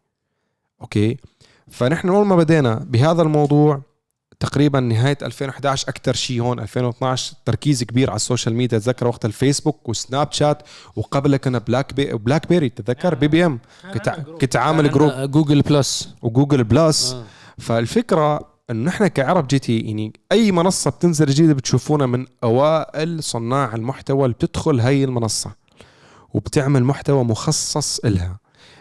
okay؟ 0.81 1.17
فنحن 1.71 2.09
أول 2.09 2.25
ما 2.25 2.35
بدينا 2.35 2.75
بهذا 2.75 3.21
الموضوع 3.21 3.81
تقريبا 4.39 4.79
نهاية 4.79 5.17
2011 5.21 5.89
أكثر 5.89 6.13
شيء 6.13 6.41
هون 6.41 6.59
2012 6.59 7.35
تركيز 7.45 7.83
كبير 7.83 8.09
على 8.09 8.15
ال 8.15 8.21
social 8.21 8.55
media. 8.55 8.77
تذكر 8.79 9.07
وقت 9.07 9.25
الفيسبوك 9.25 9.89
وسناب 9.89 10.31
شات 10.31 10.63
وقبل 10.95 11.37
كنا 11.37 11.57
بلاك 11.57 11.93
بي 11.93 12.13
BlackBerry 12.13 12.69
تتذكر 12.69 13.15
BBM. 13.15 13.59
كنت 13.93 14.09
كنت 14.41 14.55
عامل 14.55 14.91
group. 14.91 15.11
Google 15.31 15.61
Plus. 15.61 16.15
و 16.21 16.27
Google 16.27 16.63
Plus. 16.63 17.13
آه. 17.13 17.23
فالفكرة 17.57 18.54
إنه 18.71 18.83
نحن 18.85 19.07
ك 19.07 19.47
ArabGT 19.47 19.79
يعني 19.79 20.13
أي 20.31 20.51
منصة 20.51 20.91
بتنزل 20.91 21.25
جديدة 21.25 21.53
بتشوفونا 21.53 22.05
من 22.05 22.25
أوائل 22.43 23.23
صناع 23.23 23.75
المحتوى 23.75 24.25
اللي 24.25 24.33
بتدخل 24.33 24.79
هي 24.79 25.03
المنصة 25.03 25.51
وبتعمل 26.33 26.83
محتوى 26.83 27.23
مخصص 27.23 27.99
إلها. 27.99 28.39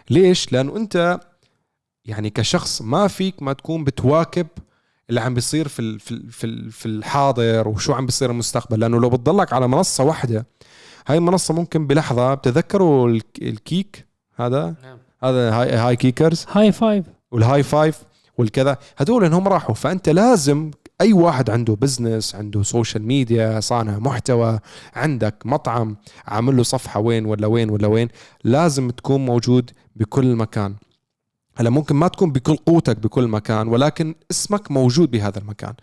ليش؟ 0.09 0.53
لأنه 0.53 0.77
أنت 0.77 1.19
يعني 2.05 2.29
كشخص 2.29 2.81
ما 2.81 3.07
فيك 3.07 3.43
ما 3.43 3.53
تكون 3.53 3.83
بتواكب 3.83 4.47
اللي 5.09 5.21
عم 5.21 5.33
بيصير 5.33 5.67
في 5.67 5.79
ال- 5.79 5.99
في 5.99 6.11
ال- 6.11 6.31
في 6.31 6.43
ال- 6.43 6.71
في 6.71 6.85
الحاضر 6.85 7.67
وشو 7.67 7.93
عم 7.93 8.05
بيصير 8.05 8.31
المستقبل. 8.31 8.79
لأنه 8.79 8.99
لو 8.99 9.09
بتضلك 9.09 9.53
على 9.53 9.67
منصة 9.67 10.03
واحدة 10.03 10.45
هاي 11.07 11.17
المنصة 11.17 11.53
ممكن 11.53 11.87
بلحظة 11.87 12.33
بتذكروا 12.33 13.09
الك- 13.09 13.41
ال 13.41 13.58
Kik 13.58 14.07
هذا؟ 14.35 14.75
نعم. 14.83 14.97
هذا 15.23 15.51
هاي, 15.53 15.71
هاي 15.71 15.95
Kikers؟ 15.95 16.45
هاي 16.51 16.71
فايف 16.71 17.05
والهاي 17.31 17.63
فايف؟ 17.63 18.03
والكذا. 18.37 18.77
هذول 18.97 19.25
إنهم 19.25 19.47
راحوا. 19.47 19.75
فأنت 19.75 20.09
لازم 20.09 20.71
أي 21.01 21.13
واحد 21.13 21.49
عنده 21.49 21.75
business 21.75 22.35
عنده 22.35 22.63
social 22.63 23.03
media 23.03 23.59
صانع 23.59 23.99
محتوى 23.99 24.59
عندك 24.95 25.35
مطعم 25.45 25.95
عامل 26.27 26.57
له 26.57 26.63
صفحة 26.63 26.99
وين 26.99 27.25
ولا 27.25 27.47
وين 27.47 27.69
ولا 27.69 27.87
وين 27.87 28.07
لازم 28.43 28.89
تكون 28.89 29.25
موجود 29.25 29.71
بكل 29.95 30.35
مكان. 30.35 30.75
هلا 31.57 31.69
ممكن 31.69 31.95
ما 31.95 32.07
تكون 32.07 32.31
بكل 32.31 32.55
قوتك 32.55 32.99
بكل 32.99 33.27
مكان 33.27 33.67
ولكن 33.67 34.15
اسمك 34.31 34.71
موجود 34.71 35.11
بهذا 35.11 35.39
المكان. 35.39 35.73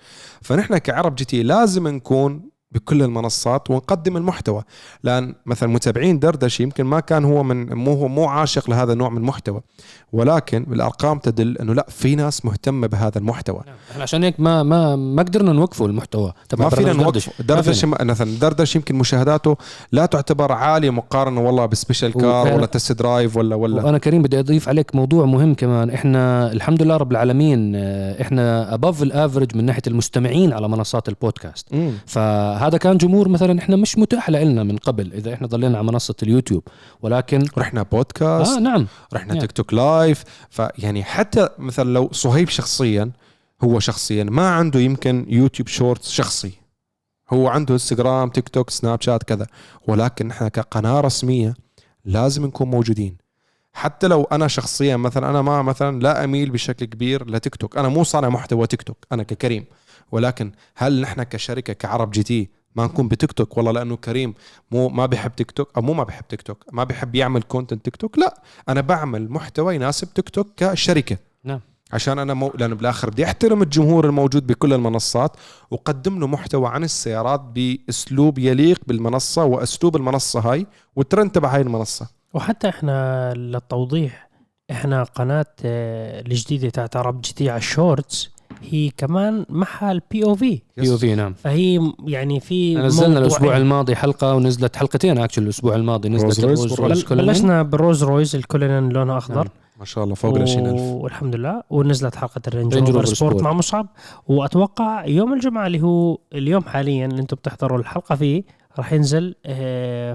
فنحن 0.42 0.78
ك 0.78 1.14
ArabGT 1.14 1.42
لازم 1.42 1.88
نكون 1.88 2.52
بكل 2.70 3.02
المنصات 3.02 3.70
ونقدم 3.70 4.16
المحتوى. 4.16 4.62
لأن 5.02 5.34
مثلا 5.46 5.68
متابعين 5.68 6.18
دردش 6.18 6.60
يمكن 6.60 6.84
ما 6.84 7.00
كان 7.00 7.24
هو 7.24 7.42
من 7.42 7.74
مو 7.74 7.92
هو 7.92 8.08
مو 8.08 8.24
عاشق 8.24 8.70
لهذا 8.70 8.92
النوع 8.92 9.08
من 9.08 9.18
المحتوى. 9.18 9.60
ولكن 10.12 10.66
الارقام 10.72 11.18
تدل 11.18 11.58
إنه 11.58 11.74
لا 11.74 11.86
في 11.88 12.14
ناس 12.14 12.44
مهتمة 12.44 12.86
بهذا 12.86 13.18
المحتوى. 13.18 13.60
نعم. 13.66 13.74
إحنا 13.90 14.02
عشان 14.02 14.22
هيك 14.24 14.40
ما 14.40 14.62
ما 14.62 14.96
ما 14.96 15.22
قدرنا 15.22 15.52
نوقفه 15.52 15.86
المحتوى. 15.86 16.32
تبع 16.48 16.64
ما 16.64 16.70
فينا 16.70 16.92
برنامج 16.92 17.04
دردش. 17.04 17.28
نوقف 17.28 17.42
دردش 17.42 17.84
م- 17.84 17.94
مثلا 18.00 18.38
دردش 18.40 18.76
يمكن 18.76 18.94
مشاهداته 18.94 19.56
لا 19.92 20.06
تعتبر 20.06 20.52
عالية 20.52 20.90
مقارنة 20.90 21.40
والله 21.40 21.66
ب 21.66 21.72
special 21.72 22.12
car 22.12 22.54
ولا 22.54 22.66
test 22.66 22.92
drive 22.92 23.36
ولا 23.36 23.56
ولا. 23.56 23.84
وأنا 23.84 23.98
كريم 23.98 24.22
بدي 24.22 24.38
أضيف 24.38 24.68
عليك 24.68 24.94
موضوع 24.94 25.24
مهم 25.26 25.54
كمان. 25.54 25.90
إحنا 25.90 26.52
الحمد 26.52 26.82
لله 26.82 26.96
رب 26.96 27.12
العالمين 27.12 27.72
آه، 27.76 28.22
إحنا 28.22 28.74
above 28.74 29.02
ال 29.02 29.09
average 29.09 29.56
من 29.56 29.64
ناحية 29.64 29.82
المستمعين 29.86 30.52
على 30.52 30.68
منصات 30.68 31.08
البودكاست. 31.08 31.66
مم. 31.74 31.92
فهذا 32.06 32.78
كان 32.78 32.96
جمهور 32.96 33.28
مثلا 33.28 33.58
إحنا 33.58 33.76
مش 33.76 33.98
متاح 33.98 34.30
لنا 34.30 34.62
من 34.62 34.76
قبل 34.76 35.12
إذا 35.12 35.34
إحنا 35.34 35.46
ضلينا 35.46 35.78
على 35.78 35.86
منصة 35.86 36.14
اليوتيوب. 36.22 36.62
ولكن 37.02 37.44
رحنا 37.58 37.82
بودكاست 37.82 38.56
آه 38.56 38.60
نعم. 38.60 38.86
رحنا 39.14 39.34
Yeah. 39.34 39.38
تيك 39.40 39.52
توك 39.52 39.74
live 39.74 40.01
فيعني 40.50 41.04
حتى 41.04 41.48
مثلا 41.58 41.90
لو 41.90 42.08
صهيب 42.12 42.48
شخصيا 42.48 43.10
هو 43.64 43.80
شخصيا 43.80 44.24
ما 44.24 44.48
عنده 44.48 44.80
يمكن 44.80 45.26
يوتيوب 45.28 45.68
shorts 45.68 46.10
شخصي. 46.10 46.52
هو 47.30 47.48
عنده 47.48 47.74
انستغرام 47.74 48.28
تيك 48.28 48.48
توك 48.48 48.70
سناب 48.70 49.02
شات 49.02 49.22
كذا. 49.22 49.46
ولكن 49.88 50.30
إحنا 50.30 50.48
كقناة 50.48 51.00
رسمية 51.00 51.54
لازم 52.04 52.46
نكون 52.46 52.70
موجودين. 52.70 53.16
حتى 53.72 54.06
لو 54.06 54.22
أنا 54.22 54.48
شخصيا 54.48 54.96
مثلا 54.96 55.30
أنا 55.30 55.42
ما 55.42 55.62
مثلا 55.62 56.00
لا 56.00 56.24
أميل 56.24 56.50
بشكل 56.50 56.86
كبير 56.86 57.30
لتيك 57.30 57.56
توك 57.56 57.76
أنا 57.76 57.88
مو 57.88 58.04
صانع 58.04 58.28
محتوى 58.28 58.66
تيك 58.66 58.82
توك 58.82 59.06
أنا 59.12 59.22
ككريم. 59.22 59.64
ولكن 60.12 60.52
هل 60.76 61.00
نحن 61.00 61.22
كشركة 61.22 61.72
ك 61.72 62.10
ArabGT 62.10 62.50
ما 62.76 62.84
نكون 62.84 63.08
بتيك 63.08 63.32
توك 63.32 63.56
والله 63.56 63.72
لأنه 63.72 63.96
كريم. 63.96 64.34
مو 64.70 64.88
ما 64.88 65.06
بيحب 65.06 65.36
تيك 65.36 65.50
توك 65.50 65.68
أو 65.76 65.82
مو 65.82 65.92
ما 65.92 66.04
بيحب 66.04 66.28
تيك 66.28 66.42
توك 66.42 66.64
ما 66.72 66.84
بيحب 66.84 67.14
يعمل 67.14 67.42
content 67.42 67.84
تيك 67.84 67.96
توك 67.96 68.18
لا. 68.18 68.42
أنا 68.68 68.80
بعمل 68.80 69.30
محتوى 69.32 69.74
يناسب 69.74 70.14
تيك 70.14 70.28
توك 70.28 70.46
كشركة. 70.56 71.16
نعم. 71.44 71.60
عشان 71.92 72.18
أنا 72.18 72.34
مو... 72.34 72.52
لأنه 72.54 72.74
بالآخر 72.74 73.10
بدي 73.10 73.24
أحترم 73.24 73.62
الجمهور 73.62 74.06
الموجود 74.06 74.46
بكل 74.46 74.72
المنصات 74.72 75.36
واقدم 75.70 76.20
له 76.20 76.26
محتوى 76.26 76.68
عن 76.68 76.84
السيارات 76.84 77.40
بأسلوب 77.40 78.38
يليق 78.38 78.80
بالمنصة 78.86 79.44
وأسلوب 79.44 79.96
المنصة 79.96 80.40
هاي 80.40 80.66
والترند 80.96 81.30
تبع 81.30 81.54
هاي 81.54 81.60
المنصة. 81.60 82.08
وحتى 82.34 82.68
إحنا 82.68 83.34
للتوضيح 83.34 84.30
إحنا 84.70 85.02
قناة 85.02 85.46
آه، 85.64 86.20
الجديدة 86.20 86.70
تاعت 86.70 86.96
ArabGT 86.96 87.50
على 87.50 87.58
ال 87.58 87.69
shorts 87.69 88.30
هي 88.70 88.90
كمان 88.96 89.46
معها 89.48 89.92
ال 89.92 90.00
POV 90.00 90.24
POV 90.24 91.14
نعم. 91.14 91.34
فهي 91.34 91.92
يعني 92.06 92.40
في 92.40 92.76
نزلنا. 92.76 93.18
الأسبوع 93.18 93.56
الماضي 93.56 93.96
حلقة 93.96 94.34
ونزلت 94.34 94.76
حلقتين 94.76 95.18
actually 95.18 95.44
الأسبوع 95.44 95.74
الماضي 95.74 96.08
نزلت 96.08 96.40
رولز 96.40 96.44
رويس 96.44 96.72
الروز 96.72 97.04
رويس. 97.04 97.04
بلشنا 97.12 97.62
بالرولز 97.62 98.04
رويس 98.04 98.36
الكولينان 98.36 98.88
لونها 98.88 99.18
أخضر. 99.18 99.36
نعم. 99.36 99.48
ما 99.78 99.84
شاء 99.84 100.04
الله 100.04 100.14
فوق 100.14 100.36
ال 100.36 100.42
20000 100.42 100.80
والحمد 100.80 101.36
لله. 101.36 101.62
ونزلت 101.70 102.16
حلقة 102.16 102.40
الرينج 102.48 102.74
رينج 102.74 102.90
روفر 102.90 103.04
سبورت. 103.04 103.42
مع 103.42 103.52
مصعب. 103.52 103.86
وأتوقع 104.26 105.06
يوم 105.06 105.32
الجمعة 105.32 105.66
اللي 105.66 105.82
هو 105.82 106.18
اليوم 106.32 106.62
حاليا 106.62 107.06
اللي 107.06 107.20
أنتم 107.20 107.36
بتحضروا 107.36 107.78
الحلقة 107.78 108.14
فيه 108.14 108.42
راح 108.78 108.92
ينزل 108.92 109.34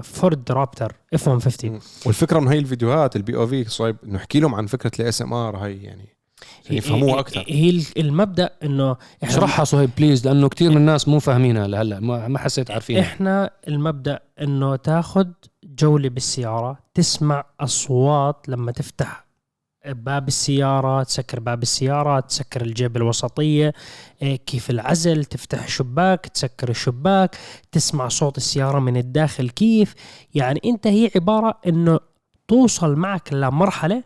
فورد 0.02 0.52
رابتر 0.52 0.92
F-150 1.14 1.78
والفكرة 2.06 2.38
إنه 2.38 2.50
هي 2.50 2.58
الفيديوهات 2.58 3.16
ال 3.16 3.36
POV 3.36 3.64
صهيب 3.64 3.96
نحكي 4.08 4.40
لهم 4.40 4.54
عن 4.54 4.66
فكرة 4.66 4.90
ال 5.00 5.22
ASMR 5.22 5.56
هي 5.56 5.76
يعني 5.76 6.17
يفهموها 6.76 7.20
أكثر 7.20 7.44
هي 7.48 7.70
ال- 7.70 7.84
المبدأ 7.98 8.50
إنه 8.62 8.92
إحنا 9.24 9.28
اشرحها 9.36 9.64
صهيب 9.64 9.90
بليز 9.98 10.26
لأنه 10.26 10.48
كثير 10.48 10.70
من 10.70 10.76
الناس 10.76 11.08
مو 11.08 11.18
فاهمينها 11.18 11.66
لهلا 11.66 12.00
ما 12.00 12.38
حسيت 12.38 12.70
عارفينها. 12.70 13.00
إحنا 13.02 13.50
المبدأ 13.68 14.20
إنه 14.42 14.76
تاخذ 14.76 15.26
جولة 15.64 16.08
بالسيارة 16.08 16.78
تسمع 16.94 17.44
أصوات 17.60 18.48
لما 18.48 18.72
تفتح 18.72 19.28
باب 19.86 20.28
السيارة 20.28 21.02
تسكر 21.02 21.40
باب 21.40 21.62
السيارة 21.62 22.20
تسكر 22.20 22.62
الجيب 22.62 22.96
الوسطية 22.96 23.72
إيه، 24.22 24.36
كيف 24.36 24.70
العزل 24.70 25.24
تفتح 25.24 25.68
شباك 25.68 26.26
تسكر 26.26 26.68
الشباك 26.68 27.36
تسمع 27.72 28.08
صوت 28.08 28.36
السيارة 28.36 28.78
من 28.78 28.96
الداخل 28.96 29.48
كيف. 29.50 29.94
يعني 30.34 30.60
أنت 30.64 30.86
هي 30.86 31.10
عبارة 31.16 31.58
إنه 31.66 32.00
توصل 32.48 32.94
معك 32.96 33.32
لمرحلة 33.32 34.04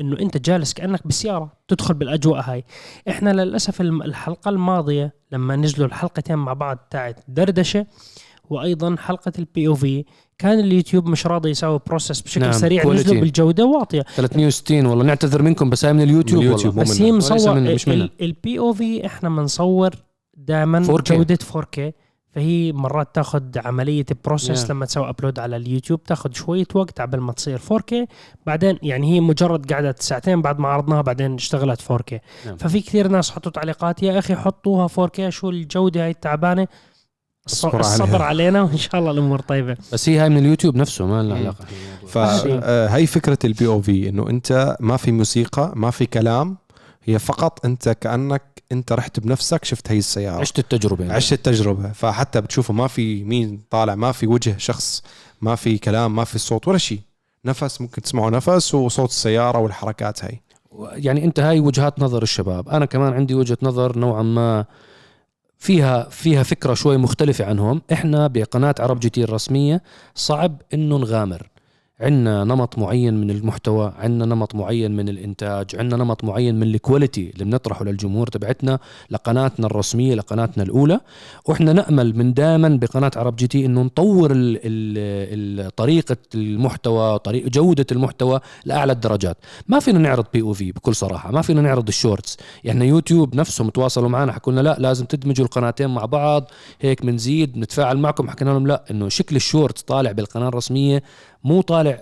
إنه 0.00 0.18
أنت 0.20 0.36
جالس 0.36 0.72
كأنك 0.72 1.06
بالسيارة 1.06 1.52
تدخل 1.68 1.94
بالأجواء 1.94 2.40
هاي 2.40 2.64
إحنا 3.08 3.30
للأسف 3.30 3.80
الم- 3.80 4.02
الحلقة 4.02 4.48
الماضية 4.48 5.14
لما 5.32 5.56
نزلوا 5.56 5.86
الحلقتين 5.86 6.36
مع 6.38 6.52
بعض 6.52 6.78
تاعت 6.90 7.20
دردشة 7.28 7.86
وأيضا 8.50 8.96
حلقة 8.98 9.32
ال 9.38 9.68
POV 9.68 10.04
كان 10.38 10.58
اليوتيوب 10.58 11.06
مش 11.08 11.26
راضي 11.26 11.50
يسوي 11.50 11.80
process 11.86 12.20
بشكل 12.20 12.40
نعم،. 12.40 12.52
سريع. 12.52 12.86
نزلوا 12.86 13.20
بالجودة 13.20 13.64
واطية 13.64 14.02
360 14.16 14.86
والله 14.86 15.04
نعتذر 15.04 15.42
منكم 15.42 15.70
بس 15.70 15.84
هاي 15.84 15.92
من 15.92 16.00
اليوتيوب, 16.02 16.40
من 16.40 16.46
اليوتيوب، 16.46 16.76
والله. 16.78 16.92
بس. 16.92 17.00
هي 17.00 17.12
مصور. 17.12 17.58
ال 18.20 18.58
POV 18.58 19.06
إحنا 19.06 19.28
بنصور 19.28 19.90
دائما 20.36 20.84
4K. 20.84 21.12
جودة 21.12 21.38
4K 21.52 21.80
فهي 22.34 22.72
مرات 22.72 23.14
تاخذ 23.14 23.42
عملية 23.56 24.06
process 24.24 24.66
Yeah. 24.66 24.70
لما 24.70 24.86
تسوي 24.86 25.08
upload 25.08 25.38
على 25.38 25.56
اليوتيوب 25.56 26.02
تاخذ 26.04 26.32
شوية 26.32 26.66
وقت 26.74 27.00
قبل 27.00 27.18
ما 27.20 27.32
تصير 27.32 27.58
4K 27.58 27.94
بعدين 28.46 28.78
يعني 28.82 29.12
هي 29.14 29.20
مجرد 29.20 29.72
قعدت 29.72 30.02
ساعتين 30.02 30.42
بعد 30.42 30.58
ما 30.58 30.68
عرضناها 30.68 31.02
بعدين 31.02 31.34
اشتغلت 31.34 31.80
4K 31.80 32.18
نعم. 32.46 32.56
ففي 32.56 32.80
كثير 32.80 33.08
ناس 33.08 33.30
حطوا 33.30 33.52
تعليقات 33.52 34.02
يا 34.02 34.18
أخي 34.18 34.34
حطوها 34.36 34.88
4K 34.88 35.28
شو 35.28 35.50
الجودة 35.50 36.04
هاي 36.04 36.10
التعبانة 36.10 36.66
الصبر 37.46 37.82
عليها. 37.84 38.22
علينا 38.22 38.62
وإن 38.62 38.76
شاء 38.76 39.00
الله 39.00 39.10
الأمور 39.10 39.38
طيبة 39.40 39.76
بس 39.92 40.08
هي 40.08 40.18
هاي 40.18 40.28
من 40.28 40.38
اليوتيوب 40.38 40.76
نفسه 40.76 41.06
ما 41.06 41.22
لنا 41.22 41.34
مم. 41.34 41.40
علاقة 41.40 41.64
فهي 42.06 43.06
فكرة 43.06 43.38
البي 43.44 43.66
أو 43.66 43.80
في 43.80 44.08
إنه 44.08 44.30
أنت 44.30 44.76
ما 44.80 44.96
في 44.96 45.12
موسيقى 45.12 45.72
ما 45.76 45.90
في 45.90 46.06
كلام 46.06 46.56
هي 47.10 47.18
فقط 47.18 47.66
أنت 47.66 47.88
كأنك 47.88 48.42
أنت 48.72 48.92
رحت 48.92 49.20
بنفسك 49.20 49.64
شفت 49.64 49.90
هي 49.90 49.98
السيارة. 49.98 50.40
عشت 50.40 50.58
التجربة 50.58 51.04
يعني. 51.04 51.16
عشت 51.16 51.32
التجربة. 51.32 51.92
فحتى 51.92 52.40
بتشوفه 52.40 52.74
ما 52.74 52.86
في 52.86 53.24
مين 53.24 53.60
طالع 53.70 53.94
ما 53.94 54.12
في 54.12 54.26
وجه 54.26 54.54
شخص 54.58 55.02
ما 55.40 55.54
في 55.54 55.78
كلام 55.78 56.16
ما 56.16 56.24
في 56.24 56.38
صوت 56.38 56.68
ولا 56.68 56.78
شيء. 56.78 57.00
نفس 57.44 57.80
ممكن 57.80 58.02
تسمعوا 58.02 58.30
نفس 58.30 58.74
وصوت 58.74 59.08
السيارة 59.08 59.58
والحركات 59.58 60.24
هاي. 60.24 60.40
يعني 60.80 61.24
أنت 61.24 61.40
هاي 61.40 61.60
وجهات 61.60 61.98
نظر 62.00 62.22
الشباب. 62.22 62.68
أنا 62.68 62.84
كمان 62.84 63.12
عندي 63.12 63.34
وجهة 63.34 63.58
نظر 63.62 63.98
نوعا 63.98 64.22
ما 64.22 64.64
فيها 65.58 66.08
فيها 66.08 66.42
فكرة 66.42 66.74
شوي 66.74 66.96
مختلفة 66.96 67.44
عنهم. 67.44 67.82
إحنا 67.92 68.26
بقناة 68.26 68.74
عرب 68.78 69.00
جي 69.00 69.10
تي 69.10 69.24
الرسمية 69.24 69.82
صعب 70.14 70.62
إنه 70.74 70.98
نغامر. 70.98 71.48
عندنا 72.00 72.44
نمط 72.44 72.78
معين 72.78 73.14
من 73.14 73.30
المحتوى 73.30 73.92
عندنا 73.98 74.34
نمط 74.34 74.54
معين 74.54 74.96
من 74.96 75.08
الإنتاج 75.08 75.76
عندنا 75.76 76.04
نمط 76.04 76.24
معين 76.24 76.54
من 76.54 76.62
ال 76.62 76.70
quality 76.70 77.30
اللي 77.30 77.44
بنطرحه 77.44 77.84
للجمهور 77.84 78.26
تبعتنا 78.26 78.78
لقناتنا 79.10 79.66
الرسمية 79.66 80.14
لقناتنا 80.14 80.64
الأولى. 80.64 81.00
وإحنا 81.46 81.72
نأمل 81.72 82.18
من 82.18 82.34
دائما 82.34 82.68
بقناة 82.68 83.10
عرب 83.16 83.36
جي 83.36 83.46
تي 83.46 83.66
إنه 83.66 83.82
نطور 83.82 84.30
ال 84.32 84.58
ال 84.64 85.70
طريقة 85.76 86.16
المحتوى 86.34 87.18
طريقه 87.18 87.48
جودة 87.48 87.86
المحتوى 87.92 88.40
لأعلى 88.64 88.92
الدرجات. 88.92 89.36
ما 89.68 89.78
فينا 89.78 89.98
نعرض 89.98 90.24
POV 90.32 90.72
بكل 90.72 90.94
صراحة 90.94 91.30
ما 91.30 91.42
فينا 91.42 91.60
نعرض 91.60 91.88
ال 91.88 91.94
shorts. 91.94 92.36
يعني 92.64 92.88
يوتيوب 92.88 93.34
نفسهم 93.34 93.68
تواصلوا 93.68 94.08
معنا 94.08 94.32
حكوا 94.32 94.52
لنا 94.52 94.60
لا 94.60 94.76
لازم 94.78 95.04
تدمجوا 95.04 95.46
القناتين 95.46 95.90
مع 95.90 96.04
بعض 96.04 96.50
هيك 96.80 97.06
بنزيد 97.06 97.58
نتفاعل 97.58 97.98
معكم. 97.98 98.30
حكينا 98.30 98.50
لهم 98.50 98.66
لا 98.66 98.84
إنه 98.90 99.08
شكل 99.08 99.36
ال 99.36 99.43
shorts 99.43 99.82
طالع 99.82 100.12
بالقناة 100.12 100.48
الرسمية 100.48 101.02
مو 101.44 101.62
طالع 101.62 101.98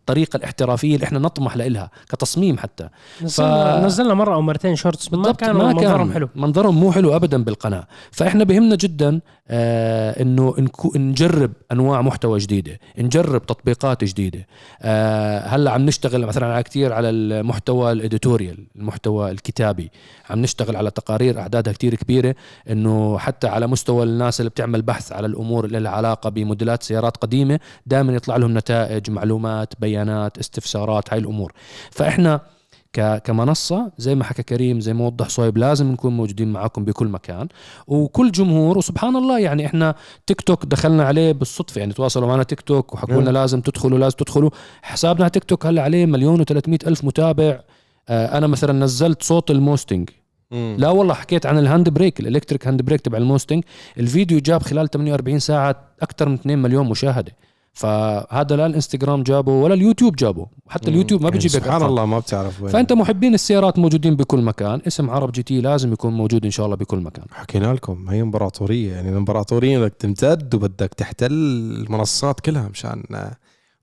بالطريقة 0.00 0.36
الاحترافية 0.36 0.94
اللي 0.94 1.04
إحنا 1.04 1.18
نطمح 1.18 1.56
لها 1.56 1.90
كتصميم 2.08 2.58
حتى. 2.58 2.88
نزلنا, 3.22 3.86
نزلنا 3.86 4.14
مرة 4.14 4.34
أو 4.34 4.42
مرتين 4.42 4.76
shorts 4.76 5.12
ما 5.12 5.32
كانوا 5.32 5.62
ما 5.62 5.72
منظرهم 5.72 6.04
كان 6.06 6.12
حلو. 6.14 6.28
منظرهم 6.34 6.80
مو 6.80 6.92
حلو 6.92 7.16
ابدا 7.16 7.44
بالقناة. 7.44 7.86
فإحنا 8.10 8.44
بهمنا 8.44 8.76
جدا 8.76 9.20
آه 9.48 10.22
إنه 10.22 10.54
نكو- 10.58 10.96
نجرب 10.96 11.52
أنواع 11.72 12.00
محتوى 12.02 12.38
جديدة 12.38 12.78
نجرب 12.98 13.46
تطبيقات 13.46 14.04
جديدة. 14.04 14.46
آه 14.82 15.38
هلأ 15.46 15.70
عم 15.70 15.86
نشتغل 15.86 16.26
مثلا 16.26 16.46
على 16.54 16.62
كثير 16.62 16.92
على 16.92 17.10
المحتوى 17.10 17.92
الإديتوريال 17.92 18.66
المحتوى 18.76 19.30
الكتابي. 19.30 19.90
عم 20.30 20.38
نشتغل 20.42 20.76
على 20.76 20.90
تقارير 20.90 21.40
أعدادها 21.40 21.72
كثير 21.72 21.94
كبيرة 21.94 22.34
إنه 22.70 23.18
حتى 23.18 23.46
على 23.48 23.66
مستوى 23.66 24.02
الناس 24.04 24.40
اللي 24.40 24.50
بتعمل 24.50 24.82
بحث 24.82 25.12
على 25.12 25.26
الأمور 25.26 25.64
اللي 25.64 25.78
لها 25.80 25.92
علاقة 25.92 26.30
بموديلات 26.30 26.82
سيارات 26.82 27.16
قديمة 27.16 27.60
دائما 27.86 28.12
يطلع 28.12 28.36
لهم 28.36 28.58
نتائج 28.58 29.10
معلومات 29.10 29.74
بيانات 29.90 30.38
استفسارات 30.38 31.12
هاي 31.12 31.18
الأمور. 31.18 31.52
فإحنا 31.90 32.40
كمنصة 33.24 33.92
زي 33.98 34.14
ما 34.14 34.24
حكى 34.24 34.42
كريم 34.42 34.80
زي 34.80 34.92
ما 34.94 35.06
وضح 35.06 35.28
صهيب 35.28 35.58
لازم 35.58 35.92
نكون 35.92 36.16
موجودين 36.16 36.52
معاكم 36.52 36.84
بكل 36.84 37.08
مكان. 37.08 37.48
وكل 37.86 38.32
جمهور 38.32 38.78
وسبحان 38.78 39.16
الله 39.16 39.38
يعني 39.38 39.66
إحنا 39.66 39.94
تيك 40.26 40.40
توك 40.40 40.66
دخلنا 40.66 41.04
عليه 41.04 41.32
بالصدفة. 41.32 41.78
يعني 41.78 41.92
تواصلوا 41.92 42.28
معنا 42.28 42.42
تيك 42.42 42.60
توك 42.60 42.94
وحكوا 42.94 43.14
لنا 43.14 43.24
نعم. 43.24 43.34
لازم 43.34 43.60
تدخلوا 43.60 43.98
لازم 43.98 44.16
تدخلوا. 44.16 44.50
حسابنا 44.82 45.24
على 45.24 45.30
تيك 45.30 45.44
توك 45.44 45.66
هلا 45.66 45.82
عليه 45.82 46.06
مليون 46.06 46.42
و300 46.42 46.86
ألف 46.86 47.04
متابع. 47.04 47.60
آه، 48.08 48.38
أنا 48.38 48.46
مثلا 48.46 48.72
نزلت 48.72 49.22
صوت 49.22 49.50
الموستنج. 49.50 50.10
مم. 50.50 50.76
لا 50.78 50.88
والله 50.88 51.14
حكيت 51.14 51.46
عن 51.46 51.58
ال 51.58 51.64
hand 51.64 51.88
brake 51.88 52.20
ال 52.20 52.25
electric 52.25 52.66
hand 52.66 52.82
brake 52.82 53.00
تبع 53.00 53.18
الموستنج. 53.18 53.64
الفيديو 53.98 54.38
جاب 54.38 54.62
خلال 54.62 54.90
48 54.90 55.38
ساعة 55.38 55.76
أكثر 56.02 56.28
من 56.28 56.34
2 56.34 56.58
مليون 56.58 56.88
مشاهدة. 56.88 57.32
فهذا 57.72 58.56
لا 58.56 58.66
الإنستغرام 58.66 59.22
جابه 59.22 59.52
ولا 59.52 59.74
اليوتيوب 59.74 60.16
جابه. 60.16 60.46
حتى 60.68 60.90
اليوتيوب 60.90 61.20
ما 61.20 61.28
يعني 61.28 61.38
بيجيب 61.38 61.60
لك 61.60 61.64
سبحان. 61.64 61.82
الله 61.82 62.04
ما 62.06 62.18
بتعرف 62.18 62.62
وين. 62.62 62.72
فأنت 62.72 62.92
محبين 62.92 63.34
السيارات 63.34 63.78
موجودين 63.78 64.16
بكل 64.16 64.42
مكان. 64.42 64.80
اسم 64.86 65.10
عرب 65.10 65.32
جي 65.32 65.42
تي 65.42 65.60
لازم 65.60 65.92
يكون 65.92 66.12
موجود 66.12 66.44
إن 66.44 66.50
شاء 66.50 66.66
الله 66.66 66.76
بكل 66.76 66.98
مكان. 66.98 67.24
حكينا 67.32 67.74
لكم 67.74 68.08
هي 68.08 68.22
إمبراطورية. 68.22 68.92
يعني 68.92 69.08
الإمبراطورية 69.08 69.78
بدك 69.78 69.94
تمتد 69.98 70.54
وبدك 70.54 70.94
تحتل 70.94 71.32
المنصات 71.32 72.40
كلها 72.40 72.68
مشان 72.68 73.02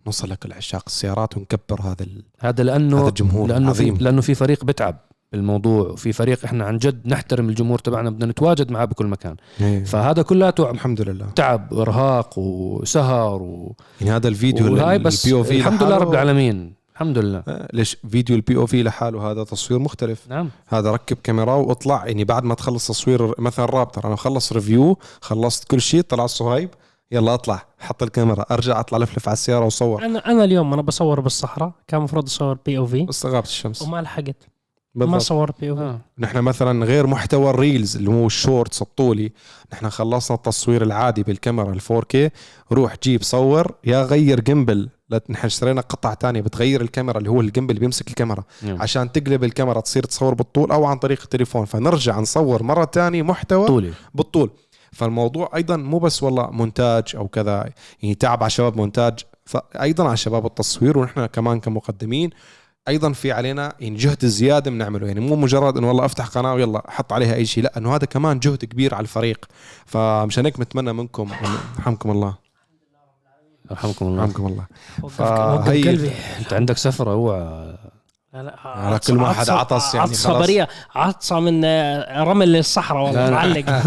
نوصل 0.06 0.30
لكل 0.30 0.54
عشاق 0.54 0.84
السيارات 0.88 1.38
ونكبر 1.38 1.82
هذا. 1.82 2.06
هذا 2.40 2.64
لأنه 2.64 3.02
هذا 3.02 3.08
الجمهور 3.08 3.48
لأنه 3.48 3.74
في 3.74 3.84
عظيم 3.84 3.98
لأنه 3.98 4.22
في 4.22 4.36
فريق 4.36 4.66
بتعب. 4.66 5.07
بالموضوع 5.32 5.88
وفي 5.88 6.14
فريق 6.14 6.46
إحنا 6.46 6.66
عن 6.66 6.78
جد 6.78 7.08
نحترم 7.08 7.50
الجمهور 7.50 7.80
تبعنا 7.80 8.10
بدنا 8.10 8.26
نتواجد 8.26 8.72
معاه 8.72 8.86
بكل 8.86 9.08
مكان. 9.08 9.36
إيه. 9.62 9.84
فهذا 9.84 10.22
كلياته 10.22 10.72
الحمد 10.72 11.02
لله. 11.02 11.26
تعب 11.36 11.72
وإرهاق 11.72 12.40
وسهر 12.40 13.42
و... 13.42 13.76
يعني 14.02 14.12
هذا 14.12 14.28
الفيديو 14.28 14.74
وهاي 14.74 15.00
بس 15.00 15.26
ال 15.26 15.38
POV 15.38 15.58
الحمد 15.58 15.84
لله 15.84 15.98
رب 15.98 16.12
العالمين. 16.12 16.74
الحمد 16.94 17.18
لله. 17.18 17.44
ليش 17.74 17.98
فيديو 18.10 18.36
ال 18.36 18.56
POV 18.56 18.84
لحاله؟ 18.84 19.32
هذا 19.32 19.44
تصوير 19.44 19.80
مختلف. 19.80 20.28
نعم. 20.30 20.50
هذا 20.68 20.92
ركب 20.92 21.18
كاميرا 21.24 21.54
واطلع. 21.54 22.06
يعني 22.06 22.24
بعد 22.24 22.44
ما 22.44 22.56
تخلص 22.56 22.88
تصوير 22.88 23.42
مثلا 23.42 23.66
رابتر 23.66 24.08
أنا 24.08 24.16
خلص 24.16 24.54
review 24.54 24.98
خلصت 25.22 25.64
كل 25.64 25.82
شيء 25.82 26.02
طلع 26.02 26.26
صهيب 26.26 26.70
يلا 27.12 27.34
اطلع 27.34 27.66
حط 27.80 28.04
الكاميرا 28.04 28.46
أرجع 28.52 28.80
أطلع 28.80 28.98
لفلف 28.98 29.28
على 29.28 29.34
السيارة 29.34 29.66
وصور. 29.66 30.06
أنا 30.06 30.32
أنا 30.32 30.44
اليوم 30.44 30.74
أنا 30.74 30.82
بصور 30.82 31.20
بالصحراء 31.20 31.72
كان 31.88 32.00
المفروض 32.00 32.26
أصور 32.26 32.58
POV 32.66 33.06
بس 33.06 33.26
غابت 33.26 33.48
الشمس. 33.48 33.82
وما 33.82 34.02
لحقت. 34.02 34.57
ما 34.98 35.06
بالضبط. 35.06 35.22
صورت 35.22 35.60
POV 35.60 35.82
آه. 35.82 36.02
نحن 36.20 36.38
مثلا 36.38 36.86
غير 36.86 37.08
محتوى 37.08 37.50
ال 37.50 37.58
reels 37.58 37.98
اللي 37.98 38.10
هو 38.10 38.26
ال 38.26 38.34
shorts 38.34 38.82
الطولي 38.82 39.32
نحن 39.74 39.90
خلصنا 39.90 40.38
التصوير 40.38 40.84
العادي 40.84 41.24
بالكاميرا 41.24 41.74
ال 41.74 41.82
4K 41.82 42.32
روح 42.72 42.96
جيب 43.04 43.24
صور 43.24 43.72
يا 43.84 44.04
غير 44.04 44.40
gimbal 44.40 44.90
نحن 45.30 45.46
اشترينا 45.46 45.82
قطعة 45.82 46.14
تانية 46.14 46.42
بتغير 46.42 46.82
الكاميرا 46.82 47.18
اللي 47.18 47.30
هو 47.30 47.42
الجيمبل 47.42 47.72
اللي 47.72 47.80
بيمسك 47.80 48.08
الكاميرا. 48.08 48.44
نعم. 48.62 48.82
عشان 48.82 49.12
تقلب 49.12 49.44
الكاميرا 49.44 49.80
تصير 49.80 50.04
تصور 50.04 50.34
بالطول 50.34 50.72
أو 50.72 50.86
عن 50.86 50.98
طريق 50.98 51.22
التليفون. 51.24 51.66
فنرجع 51.66 52.20
نصور 52.20 52.64
مرة 52.64 52.84
تانية 52.86 53.24
محتوى 53.24 53.68
طولي. 53.68 53.94
بالطول. 54.16 54.50
فالموضوع 54.92 55.50
أيضا 55.56 55.78
مو 55.78 56.00
بس 56.00 56.24
والله 56.24 56.50
مونتاج 56.52 57.04
أو 57.16 57.28
كذا 57.28 57.70
يعني 58.04 58.16
تعب 58.16 58.44
على 58.44 58.50
شباب 58.50 58.78
مونتاج. 58.78 59.20
فايضا 59.46 60.08
على 60.08 60.18
شباب 60.18 60.46
التصوير 60.46 60.98
ونحن 60.98 61.26
كمان 61.26 61.60
كمقدمين 61.60 62.30
أيضا 62.88 63.12
في 63.14 63.32
علينا 63.32 63.74
يعني 63.80 63.98
جهد 63.98 64.26
زيادة 64.26 64.72
بنعمله 64.72 65.08
يعني 65.08 65.20
مو 65.20 65.36
مجرد 65.36 65.78
إنه 65.78 65.88
والله 65.88 66.06
أفتح 66.06 66.26
قناة 66.28 66.54
ويلا 66.54 66.82
حط 66.88 67.14
عليها 67.14 67.34
أي 67.36 67.46
شيء 67.46 67.64
لا 67.64 67.78
إنه 67.78 67.96
هذا 67.96 68.06
كمان 68.06 68.40
جهد 68.40 68.66
كبير 68.66 68.96
على 68.96 69.02
الفريق. 69.04 69.46
فمشان 69.86 70.46
هيك 70.46 70.58
بنتمنى 70.58 70.94
منكم 70.94 71.30
يرحمكم 71.78 72.12
الله. 72.12 72.36
يرحمكم 73.72 74.06
الله. 74.08 74.22
يرحمكم 74.24 74.46
الله. 74.48 74.66
فهي- 75.10 75.84
قلبي. 75.90 76.12
أنت 76.40 76.54
عندك 76.54 76.78
سفرة 76.78 77.12
اوعى 77.12 77.78
لا 78.34 78.44
لا 78.44 78.56
على 78.68 79.00
كل 79.00 79.18
واحد 79.18 79.50
عطس 79.50 79.96
يعني 79.96 80.10
عطسه. 80.10 80.40
بريئه 80.40 80.68
عطسه 80.96 81.40
من 81.40 81.62
آه، 81.66 82.24
رمل 82.24 82.56
الصحراء 82.56 83.04
والله. 83.06 83.30
معلق. 83.30 83.66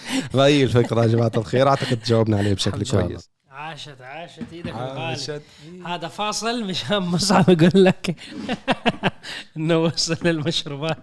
فهي 0.32 0.62
الفكرة 0.64 1.02
يا 1.02 1.06
جماعة 1.06 1.32
الخير. 1.36 1.68
أعتقد 1.68 1.98
جاوبنا 2.06 2.38
عليه 2.38 2.54
بشكل 2.54 2.78
إن 2.78 2.84
شاء 2.84 3.00
الله. 3.00 3.08
كويس. 3.12 3.30
عاشت 3.56 4.00
عاشت 4.00 4.52
إيدك 4.52 4.74
عاشت. 4.74 5.42
هذا 5.86 6.08
فاصل 6.08 6.64
مشان 6.64 6.98
مصعب 6.98 7.48
يقول 7.48 7.84
لك 7.84 8.16
إنه 9.56 9.78
وصل 9.78 10.16
للمشروبات 10.28 10.98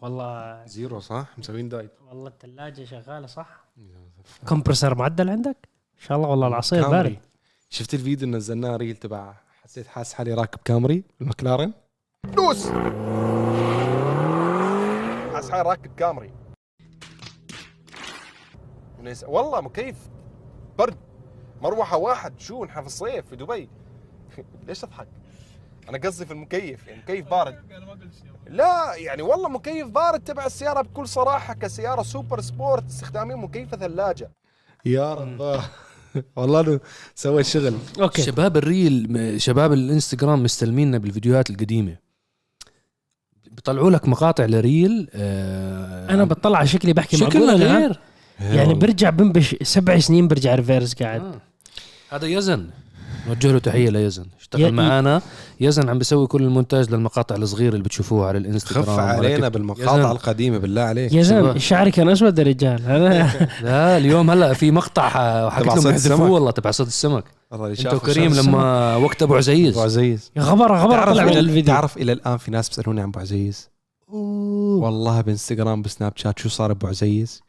والله 0.00 0.64
zero 0.66 1.00
صح؟ 1.00 1.26
مسوين 1.38 1.68
diet. 1.68 1.90
والله 2.08 2.28
الثلاجه 2.28 2.84
شغالة 2.84 3.26
صح؟ 3.26 3.64
compressor 4.48 4.94
معدل 4.94 5.30
عندك؟ 5.30 5.56
إن 5.98 6.06
شاء 6.06 6.16
الله 6.16 6.28
والله 6.28 6.48
العصير. 6.48 6.88
بارد. 6.88 7.18
شفت 7.70 7.94
الفيديو 7.94 8.26
اللي 8.26 8.36
نزلناه 8.36 8.76
reel 8.76 8.96
تبع 8.96 9.34
حسيت 9.62 9.86
حاسس 9.86 10.14
حالي 10.14 10.34
راكب 10.34 10.60
كامري 10.64 11.04
المكلارن 11.20 11.72
دوس 12.24 12.66
حاسس 15.34 15.50
حالي 15.50 15.68
راكب 15.68 15.94
كامري. 15.94 16.32
والله 19.26 19.60
مكيف 19.60 19.96
مروحة 21.62 21.96
واحد 21.96 22.32
شو 22.40 22.64
نحن 22.64 22.80
في 22.80 22.86
الصيف 22.86 23.26
في 23.26 23.36
دبي؟ 23.36 23.68
ليش 24.68 24.80
تضحك؟ 24.80 25.08
أنا 25.88 25.98
قصدي 25.98 26.26
في 26.26 26.32
المكيف 26.32 26.86
يعني 26.86 27.00
مكيف 27.02 27.30
بارد. 27.30 27.58
لا 28.46 28.94
يعني 28.94 29.22
والله 29.22 29.48
مكيف 29.48 29.86
بارد 29.86 30.20
تبع 30.20 30.46
السيارة 30.46 30.82
بكل 30.82 31.08
صراحة 31.08 31.54
كسيارة 31.54 32.02
super 32.02 32.40
sport 32.40 32.84
استخدامين 32.88 33.36
مكيفة 33.36 33.76
ثلاجة. 33.76 34.30
يا 34.84 35.14
رب 35.14 35.60
والله 36.36 36.60
انه 36.60 36.80
سوى 37.14 37.44
شغل. 37.44 37.74
okay. 38.00 38.22
شباب 38.22 38.56
ال 38.56 38.72
reel 38.72 39.34
شباب 39.40 39.72
الإنستغرام 39.72 40.42
مستلميننا 40.42 40.98
بالفيديوهات 40.98 41.50
القديمة. 41.50 41.96
بيطلعوا 43.50 43.90
لك 43.90 44.08
مقاطع 44.08 44.44
ل 44.44 44.57
reel 44.57 45.10
آه 45.14 46.10
أنا 46.14 46.24
بطلع 46.24 46.58
على 46.58 46.66
شكلي 46.66 46.92
بحكي 46.92 47.16
شكلنا 47.16 47.52
غير. 47.52 48.00
يعني 48.40 48.74
برجع 48.74 49.10
بنبش 49.10 49.56
سبع 49.62 49.98
سنين 49.98 50.28
برجع 50.28 50.54
reverse 50.54 50.94
قاعد. 51.02 51.20
آه. 51.20 51.40
هذا 52.10 52.26
يزن. 52.26 52.66
نوجه 53.28 53.52
له 53.52 53.58
تحية 53.58 53.90
ليزن. 53.90 54.26
اشتغل 54.40 54.72
معنا 54.72 55.22
يزن 55.60 55.88
عم 55.88 55.98
بيسوي 55.98 56.26
كل 56.26 56.42
المونتاج 56.42 56.90
للمقاطع 56.90 57.34
الصغيرة 57.36 57.72
اللي 57.72 57.82
بتشوفوها 57.84 58.28
على 58.28 58.38
الإنستغرام 58.38 58.84
خف 58.84 58.98
علينا. 58.98 59.48
بالمقاطع 59.48 59.98
يزن. 59.98 60.10
القديمة 60.10 60.58
بالله 60.58 60.82
عليك. 60.82 61.22
شباب. 61.22 61.58
شعري 61.58 61.90
كان 61.90 62.08
أسود 62.08 62.38
يا 62.38 62.44
رجال. 62.44 62.82
لا 63.62 63.96
اليوم 63.96 64.30
هلأ 64.30 64.52
في 64.52 64.70
مقطع 64.70 65.08
حكيت 65.50 65.66
لهم 65.66 65.80
صيد 65.80 65.86
يحذفوه 65.90 66.14
السمك. 66.14 66.30
والله 66.30 66.50
تبع 66.50 66.70
صيد 66.70 66.86
السمك. 66.86 67.24
الله 67.52 67.68
انت 67.70 67.94
وكريم 67.94 68.34
لما 68.34 68.96
وقت 68.96 69.22
أبو 69.22 69.36
عزيز. 69.36 69.72
أبو 69.72 69.84
عزيز. 69.84 70.30
يا 70.36 70.42
غبر 70.42 70.76
غبر 70.76 70.90
تعرف 70.90 71.12
طلع 71.14 71.24
من 71.24 71.32
إلى- 71.32 71.36
الفيديو. 71.36 71.74
تعرف 71.74 71.96
إلى 71.96 72.12
الآن 72.12 72.36
في 72.36 72.50
ناس 72.50 72.68
بيسالوني 72.68 73.00
عن 73.00 73.08
أبو 73.08 73.20
عزيز؟ 73.20 73.70
والله 74.08 75.20
بإنستغرام 75.20 75.82
بسناب 75.82 76.12
شات 76.16 76.38
شو 76.38 76.48
صار 76.48 76.70
أبو 76.70 76.86
عزيز؟ 76.86 77.42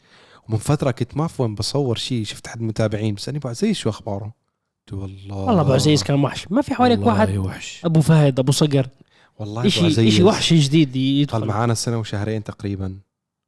ومن 0.50 0.58
فترة 0.58 0.92
كنت 0.92 1.18
ما 1.18 1.28
في 1.28 1.42
وين 1.42 1.56
بصور 1.56 1.98
شيء 1.98 2.24
شفت 2.26 2.48
حد 2.48 2.62
متابعين 2.62 3.16
بسألني 3.16 3.40
أبو 3.40 3.48
عزيز 3.48 3.76
شو 3.76 3.90
أخباره؟ 3.90 4.47
والله. 4.94 5.36
والله 5.36 5.62
أبو 5.62 5.74
عزيز 5.74 6.04
كان 6.04 6.24
وحش. 6.24 6.46
ما 6.50 6.62
في 6.62 6.74
حواليك 6.74 7.06
واحد؟ 7.06 7.38
وحش. 7.38 7.82
أبو 7.86 8.02
فهد 8.02 8.40
أبو 8.40 8.52
صقر. 8.52 8.88
والله 9.40 9.62
أبو 9.62 9.70
شيء 9.70 9.86
عزيز. 9.86 10.14
شيء 10.14 10.26
وحش 10.26 10.54
جديد 10.54 10.88
قال 10.90 10.98
يدخل 11.02 11.46
معانا 11.46 11.74
سنة 11.74 11.98
وشهرين 12.00 12.44
تقريبا. 12.44 12.96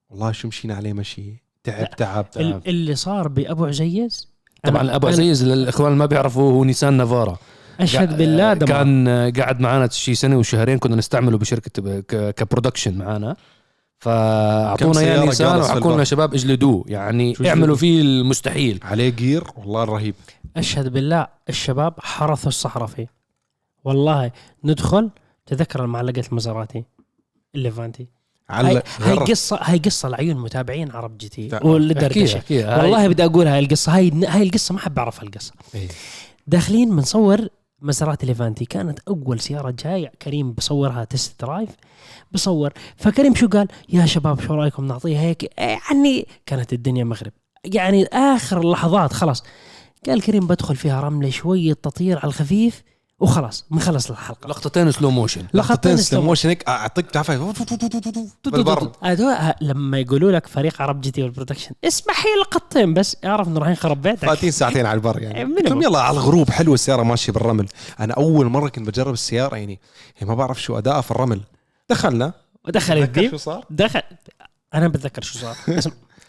والله 0.10 0.32
شو 0.32 0.48
مشينا 0.48 0.76
عليه 0.76 0.94
مشي. 0.94 1.44
تعب 1.64 1.90
تعب 1.96 2.26
ال- 2.38 2.62
اللي 2.68 2.96
صار 2.96 3.28
بأبو 3.28 3.66
عزيز 3.66 4.28
طبعا 4.64 4.96
أبو 4.96 5.08
عزيز 5.08 5.44
للإخوان 5.44 5.88
اللي 5.88 6.00
ما 6.00 6.06
بيعرفوا 6.06 6.52
هو 6.52 6.64
نيسان 6.64 6.94
نافارا. 6.94 7.38
أشهد 7.80 8.18
بالله 8.18 8.54
دمار. 8.54 8.68
كان 8.70 9.08
قاعد 9.38 9.60
معنا 9.60 9.88
شي 9.88 10.16
سنة 10.16 10.38
وشهرين 10.38 10.78
كنا 10.78 10.96
نستعمله 10.96 11.38
بشركة 11.38 12.00
ك- 12.02 12.34
كبرودكشن 12.36 12.98
معنا 12.98 13.34
كم 13.34 13.40
فاعطونا 14.00 15.02
يا 15.02 15.26
نيسان 15.26 15.78
البر. 15.78 16.04
شباب 16.04 16.34
إجلدوه. 16.34 16.86
يعني 16.88 17.34
اعملوا؟ 17.48 17.76
فيه 17.76 18.02
المستحيل. 18.02 18.80
عليه 18.84 19.10
جير؟ 19.10 19.44
والله 19.58 19.84
رهيب. 19.84 20.16
أشهد 20.58 20.88
بالله 20.94 21.28
الشباب 21.50 21.94
حرثوا 22.00 22.48
الصحراء 22.50 22.88
فيه. 22.88 23.08
والله 23.84 24.32
ندخل 24.64 25.10
تذكر 25.46 25.84
المعلقة 25.84 26.24
المزاراتي 26.32 26.84
الليفانتي 27.56 28.08
هاي, 28.50 28.66
علق 28.68 28.84
هاي. 29.00 29.16
قصه 29.16 29.60
هاي 29.62 29.78
قصة 29.78 30.10
لعيون 30.10 30.38
متابعين 30.38 30.92
عرب 30.92 31.18
جي 31.18 31.30
تي. 31.30 31.48
لا، 31.48 31.66
واللي 31.66 31.94
احكيها 31.94 32.08
دردشه 32.08 32.38
احكيها 32.38 32.76
هاي- 32.80 32.82
والله 32.82 33.08
بدي 33.08 33.26
أقول 33.26 33.48
هاي 33.48 33.60
القصة. 33.60 33.96
هاي 33.96 34.12
هاي 34.28 34.44
القصة 34.44 34.74
ما 34.74 34.80
حب 34.80 35.00
أعرف 35.00 35.24
القصة 35.24 35.54
إيه. 35.76 35.88
داخلين 36.48 36.90
بنصور 36.96 37.48
مزرعة 37.82 38.18
ليفانتي 38.24 38.66
كانت 38.66 39.00
أول 39.08 39.40
سيارة 39.40 39.76
جاي 39.84 40.12
كريم 40.22 40.52
بصورها 40.52 41.04
تست 41.04 41.42
درايف 41.42 41.70
بصور. 42.32 42.74
فكريم 42.98 43.36
شو 43.36 43.48
قال؟ 43.48 43.68
يا 43.90 44.06
شباب 44.06 44.42
شو 44.42 44.54
رأيكم 44.54 44.88
نعطيها 44.88 45.20
هيك؟ 45.22 45.60
يعني 45.60 46.28
كانت 46.46 46.74
الدنيا 46.74 47.04
مغرب. 47.04 47.32
يعني 47.66 48.06
آخر 48.06 48.62
اللحظات 48.62 49.14
خلاص. 49.14 49.44
قال 50.08 50.22
كريم 50.22 50.48
بدخل 50.48 50.76
فيها 50.76 51.02
رملة 51.02 51.30
شوية 51.30 51.74
تطير 51.74 52.18
على 52.18 52.28
الخفيف 52.28 52.84
وخلاص 53.20 53.66
بنخلص 53.72 54.10
الحلقة. 54.10 54.48
لقطتين 54.48 54.92
slow 54.92 55.10
motion 55.12 55.46
لقطتين 55.54 55.98
slow 55.98 56.22
motion 56.22 56.50
هيك 56.50 56.68
أعطيك 56.68 57.12
تعرف 57.12 57.32
بالبر. 58.46 58.92
هذول 59.04 59.36
لما 59.62 60.00
يقولوا 60.00 60.32
لك 60.32 60.48
فريق 60.48 60.82
عرب 60.82 61.02
جي 61.02 61.12
تي 61.12 61.24
وال 61.24 61.32
production 61.32 61.72
اسمح 61.84 62.26
لي 62.26 62.32
لقطتين 62.42 62.94
بس 62.94 63.18
اعرف 63.26 63.48
إنه 63.48 63.60
راح 63.60 63.68
يخرب 63.68 64.02
بيتك. 64.02 64.26
فاتين 64.26 64.52
ساعتين 64.52 64.86
على 64.86 64.96
البر 64.96 65.22
يعني. 65.22 65.46
منو؟ 65.46 65.56
قلت 65.56 65.70
لهم 65.70 65.82
يلا 65.82 66.00
على 66.00 66.18
الغروب 66.18 66.50
حلوة 66.50 66.74
السيارة 66.74 67.04
ماشية 67.04 67.34
بالرمل. 67.34 67.68
أنا 68.00 68.14
أول 68.14 68.46
مرة 68.46 68.70
كنت 68.70 68.88
بجرب 68.88 69.14
السيارة 69.14 69.56
يعني 69.56 69.80
هي 70.18 70.28
ما 70.28 70.36
بعرف 70.36 70.62
شو 70.62 70.78
أدائها 70.78 71.02
في 71.02 71.12
الرمل. 71.12 71.42
دخلنا. 71.90 72.34
ودخل 72.68 72.98
الديب. 72.98 73.32
شو 73.32 73.38
صار؟ 73.38 73.66
دخل. 73.70 74.02
أنا 74.74 74.88
بتذكر 74.88 75.22
شو 75.22 75.40
صار. 75.40 75.56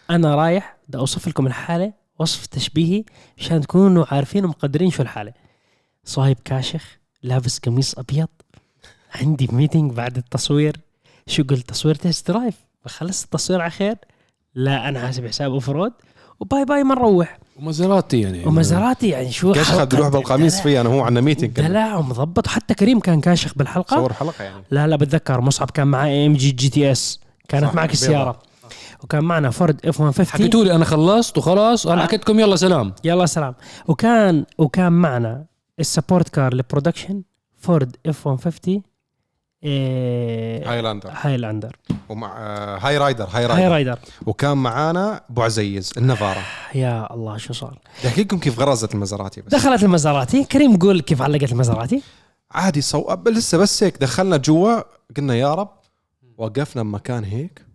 أنا 0.09 0.35
رايح 0.35 0.77
بدي 0.87 0.97
أوصف 0.97 1.27
لكم 1.27 1.47
الحالة. 1.47 2.00
وصف 2.21 2.45
تشبيهي 2.45 3.03
مشان 3.37 3.61
تكونوا 3.61 4.05
عارفين 4.11 4.45
ومقدرين 4.45 4.91
شو 4.91 5.03
الحالة. 5.03 5.33
صهيب 6.05 6.37
كاشخ 6.45 6.83
لابس 7.23 7.59
قميص 7.59 7.99
أبيض 7.99 8.27
عندي 9.15 9.49
meeting 9.51 9.91
بعد 9.93 10.17
التصوير. 10.17 10.77
شو 11.27 11.43
قلت؟ 11.43 11.69
تصوير 11.69 11.95
test 11.95 12.31
drive 12.31 12.55
خلصت 12.85 13.23
التصوير 13.25 13.61
على 13.61 13.71
خير. 13.71 13.95
لا 14.55 14.89
أنا 14.89 14.99
حاسب 14.99 15.27
حساب 15.27 15.51
off-road. 15.51 15.91
و 16.39 16.45
bye 16.45 16.65
bye 16.65 16.83
ما 16.83 16.95
نروح. 16.95 17.39
ومزاراتي 17.59 18.21
يعني. 18.21 18.45
ومزاراتي 18.45 19.09
يعني 19.09 19.31
شو 19.31 19.53
كشخ 19.53 19.83
بيروح 19.83 20.07
بالقميص 20.07 20.53
دلع- 20.55 20.63
في 20.63 20.81
أنا 20.81 20.89
هو 20.89 21.01
عنا 21.01 21.21
ميتنج 21.21 21.49
دلع 21.51 21.95
ومضبط. 21.95 22.47
حتى 22.47 22.73
كريم 22.73 22.99
كان 22.99 23.21
كاشخ 23.21 23.53
بالحلقة. 23.55 23.95
صور 23.95 24.13
حلقة 24.13 24.43
يعني. 24.43 24.63
لا 24.71 24.87
لا 24.87 24.95
بتذكر 24.95 25.41
مصعب 25.41 25.71
كان 25.71 25.87
معي 25.87 26.25
ام 26.25 26.33
جي 26.33 26.51
جي 26.51 26.69
تي 26.69 26.91
اس 26.91 27.19
كانت 27.47 27.63
معك 27.63 27.75
بيضة. 27.75 27.93
السياره 27.93 28.39
وكان 29.03 29.23
معنا 29.23 29.49
فورد 29.49 29.85
اف 29.85 29.99
150 30.01 30.25
حكيتوا 30.33 30.63
لي 30.63 30.75
أنا 30.75 30.85
خلصت 30.85 31.37
وخلاص 31.37 31.87
أنا 31.87 32.01
آه. 32.01 32.05
حكيت 32.05 32.21
لكم 32.21 32.39
يلا 32.39 32.55
سلام. 32.55 32.93
يلا 33.03 33.25
سلام. 33.25 33.55
وكان 33.87 34.45
وكان 34.57 34.93
معنا 34.93 35.45
السبورت 35.79 36.29
كار 36.29 36.53
للبرودكشن 36.53 37.21
فورد 37.57 37.95
اف 38.05 38.27
150 38.27 38.81
إيه 39.63 40.71
هايلاندر 40.71 41.09
هايلاندر 41.13 41.75
ومع 42.09 42.37
آه، 42.37 42.77
هاي 42.77 42.97
رايدر 42.97 43.27
هاي 43.31 43.45
هاي 43.45 43.47
رايدر 43.47 43.71
رايدر 43.71 43.99
وكان 44.25 44.57
معانا 44.57 45.21
أبو 45.29 45.41
عزيز 45.41 45.91
النفارة. 45.97 46.41
يا 46.75 47.13
الله 47.13 47.37
شو 47.37 47.53
صار؟ 47.53 47.79
بدي 47.99 48.07
احكي 48.07 48.21
لكم 48.21 48.39
كيف 48.39 48.59
غرزت 48.59 48.93
المزاراتي 48.93 49.41
بس. 49.41 49.51
دخلت 49.51 49.83
المزاراتي. 49.83 50.43
كريم 50.43 50.77
قول 50.77 51.01
كيف 51.01 51.21
علقت 51.21 51.51
المزاراتي. 51.51 52.01
عادي 52.51 52.81
صو 52.81 53.15
لسه 53.27 53.57
بس 53.57 53.83
هيك 53.83 53.97
دخلنا 53.97 54.37
جوا 54.37 54.81
قلنا 55.17 55.35
يا 55.35 55.53
رب 55.53 55.69
وقفنا 56.37 56.83
بمكان 56.83 57.23
هيك. 57.23 57.70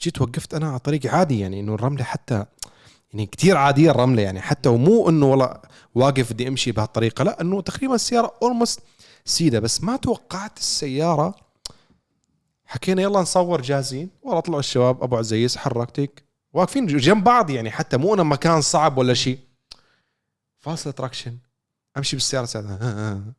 جيت 0.00 0.20
وقفت 0.20 0.54
أنا 0.54 0.68
على 0.68 0.78
طريقي 0.78 1.08
عادي 1.08 1.40
يعني 1.40 1.60
إنه 1.60 1.74
الرملة 1.74 2.04
حتى 2.04 2.44
يعني 3.12 3.26
كتير 3.26 3.56
عادية 3.56 3.90
الرملة 3.90 4.22
يعني 4.22 4.40
حتى 4.40 4.68
ومو 4.68 5.08
إنه 5.08 5.26
والله 5.26 5.60
واقف 5.94 6.32
بدي 6.32 6.48
أمشي 6.48 6.72
بهالطريقة 6.72 7.24
لا 7.24 7.40
إنه 7.40 7.60
تقريبا 7.60 7.94
السيارة 7.94 8.34
اولموست 8.42 8.80
سيدة 9.24 9.60
بس 9.60 9.84
ما 9.84 9.96
توقعت 9.96 10.58
السيارة. 10.58 11.34
حكينا 12.64 13.02
يلا 13.02 13.20
نصور 13.20 13.62
جاهزين 13.62 14.10
والله 14.22 14.40
طلعوا 14.40 14.60
الشباب 14.60 15.02
أبو 15.02 15.16
عزيز 15.16 15.56
حركت 15.56 16.00
هيك 16.00 16.24
واقفين 16.52 16.86
جنب 16.86 17.24
بعض 17.24 17.50
يعني 17.50 17.70
حتى 17.70 17.96
مو 17.96 18.14
إنه 18.14 18.22
مكان 18.22 18.60
صعب 18.60 18.98
ولا 18.98 19.14
شيء 19.14 19.38
فاصل 20.58 20.92
traction 20.92 21.38
أمشي 21.96 22.16
بالسيارة 22.16 22.44
ساعتها. 22.44 23.22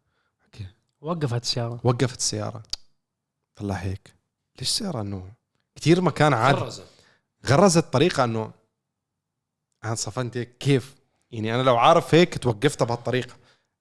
وقفت 1.02 1.44
السيارة. 1.44 1.80
وقفت 1.84 2.18
السيارة. 2.18 2.64
طلع 3.56 3.76
هيك. 3.76 4.14
ليش 4.60 4.70
السيارة 4.70 5.02
إنه 5.02 5.32
كثير 5.80 6.02
مكان 6.02 6.34
عادي 6.34 6.60
غرزت. 7.48 7.84
طريقة 7.94 8.24
إنه 8.24 8.52
أنا 9.84 9.96
صفنت 9.96 10.38
هيك. 10.38 10.58
كيف؟ 10.58 10.96
يعني 11.32 11.56
أنا 11.56 11.62
لو 11.64 11.78
عارف 11.78 12.16
هيك 12.16 12.38
توقفتها 12.38 12.86
بهالطريقة. 12.86 13.34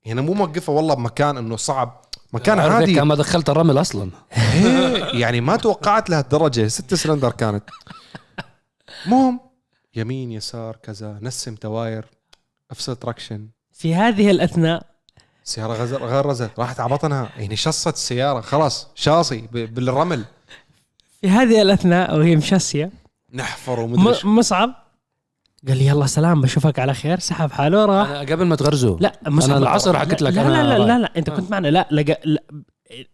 هنا 0.07 0.21
مو 0.21 0.35
موقفها 0.35 0.75
والله 0.75 0.95
بمكان 0.95 1.37
إنه 1.37 1.57
صعب. 1.57 2.05
مكان 2.33 2.59
عادي. 2.59 2.95
كان 2.95 3.07
ما 3.07 3.15
دخلت 3.15 3.51
الرمل 3.51 3.81
أصلا. 3.81 4.11
إيه، 4.55 5.21
يعني 5.21 5.41
ما 5.41 5.57
توقعت 5.57 6.11
لهالدرجة. 6.11 6.69
ست 6.69 6.95
سلندر 6.95 7.31
كانت. 7.33 7.65
مهم. 9.07 9.41
يمين 9.95 10.33
يسار 10.33 10.77
كذا. 10.77 11.19
نسم 11.23 11.55
تواير. 11.55 12.05
أفصل 12.71 12.97
traction 12.97 13.49
في 13.73 13.95
هذه 13.95 14.31
الأثناء 14.31 14.87
السيارة 15.45 15.75
غرزت. 15.97 16.51
راحت 16.59 16.81
على 16.81 16.93
بطنها. 16.95 17.31
يعني 17.37 17.57
شصت 17.57 17.95
السيارة. 17.95 18.41
خلاص. 18.41 18.87
شاصي 18.95 19.39
ب- 19.53 19.75
بالرمل. 19.75 20.25
في 21.21 21.29
هذه 21.29 21.63
الأثناء 21.63 22.17
وهي 22.19 22.37
مشسيه 22.37 22.91
نحفر 23.35 23.81
ومدري. 23.81 24.15
م- 24.25 24.37
مصعب 24.39 24.75
قال 25.69 25.77
لي 25.79 25.87
يلا 25.87 26.07
سلام 26.07 26.41
بشوفك 26.41 26.79
على 26.79 26.95
خير 26.95 27.19
سحب 27.19 27.53
حاله 27.53 27.85
راح 27.85 28.09
أنا 28.09 28.19
قبل 28.21 28.45
ما 28.45 28.57
تغرزوا. 28.57 28.97
لا 29.01 29.13
مصعب 29.27 29.51
أنا 29.51 29.59
العصر 29.59 29.99
حكيت 29.99 30.23
لك 30.23 30.33
لا 30.35 30.43
أنا 30.43 30.49
لا 30.49 30.63
لا, 30.63 30.75
رايح. 30.77 30.87
لا, 30.87 30.99
لا 30.99 31.13
أنت 31.17 31.29
آه. 31.29 31.35
كنت 31.37 31.51
معنا. 31.51 31.69
لا, 31.69 31.89
لقى 31.91 32.19
لا 32.25 32.43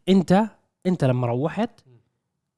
أنت 0.09 0.44
أنت 0.86 1.05
لما 1.05 1.26
روحت 1.26 1.70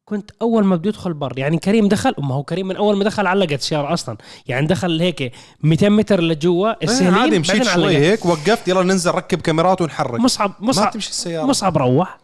كنت 0.04 0.30
أول 0.42 0.64
ما 0.64 0.76
بده 0.76 0.88
يدخل 0.88 1.12
بر. 1.14 1.38
يعني 1.38 1.58
كريم 1.58 1.88
دخل 1.88 2.14
ما 2.18 2.34
هو 2.34 2.42
كريم 2.42 2.68
من 2.68 2.76
أول 2.76 2.96
ما 2.96 3.04
دخل 3.04 3.26
علقت 3.26 3.52
السياره 3.52 3.92
أصلا. 3.92 4.16
يعني 4.46 4.66
دخل 4.66 5.00
هيك 5.00 5.32
200 5.62 5.88
متر 5.88 6.20
لجوا 6.20 6.68
إيه، 6.68 6.76
السهلين 6.82 7.14
عادي 7.14 7.38
مشيت 7.38 7.62
شوي. 7.62 7.96
هيك 7.96 8.26
وقفت 8.26 8.68
يلا 8.68 8.82
ننزل 8.82 9.10
ركب 9.10 9.40
كاميرات 9.40 9.80
ونحرك. 9.82 10.20
مصعب 10.20 10.52
ما 10.60 10.68
مصعب 10.68 10.90
تمشي 10.92 11.10
السيارة. 11.10 11.46
مصعب 11.46 11.78
روح. 11.78 12.18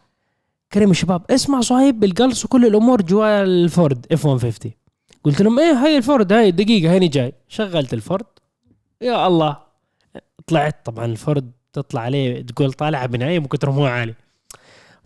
كريم 0.74 0.90
الشباب 0.90 1.30
اسمع 1.30 1.60
صهيب 1.60 2.00
بالقلص 2.00 2.44
وكل 2.44 2.66
الأمور 2.66 3.02
جوا 3.02 3.42
الفورد 3.42 4.06
F 4.12 4.26
150 4.26 4.72
قلت 5.24 5.42
لهم 5.42 5.58
إيه 5.58 5.72
هاي 5.72 5.96
الفورد 5.96 6.32
هاي 6.32 6.50
دقيقة 6.50 6.92
هيني 6.92 7.08
جاي. 7.08 7.32
شغلت 7.48 7.94
الفورد. 7.94 8.24
يا 9.00 9.26
الله. 9.26 9.56
طلعت 10.46 10.86
طبعا 10.86 11.04
الفورد 11.04 11.52
تطلع 11.72 12.00
عليه 12.00 12.42
تقول 12.42 12.72
طالع 12.72 13.06
بناية 13.07 13.32
من 13.32 13.44
كتر 13.44 13.64
ما 13.64 13.70
هو 13.70 13.86
عالي. 13.86 14.14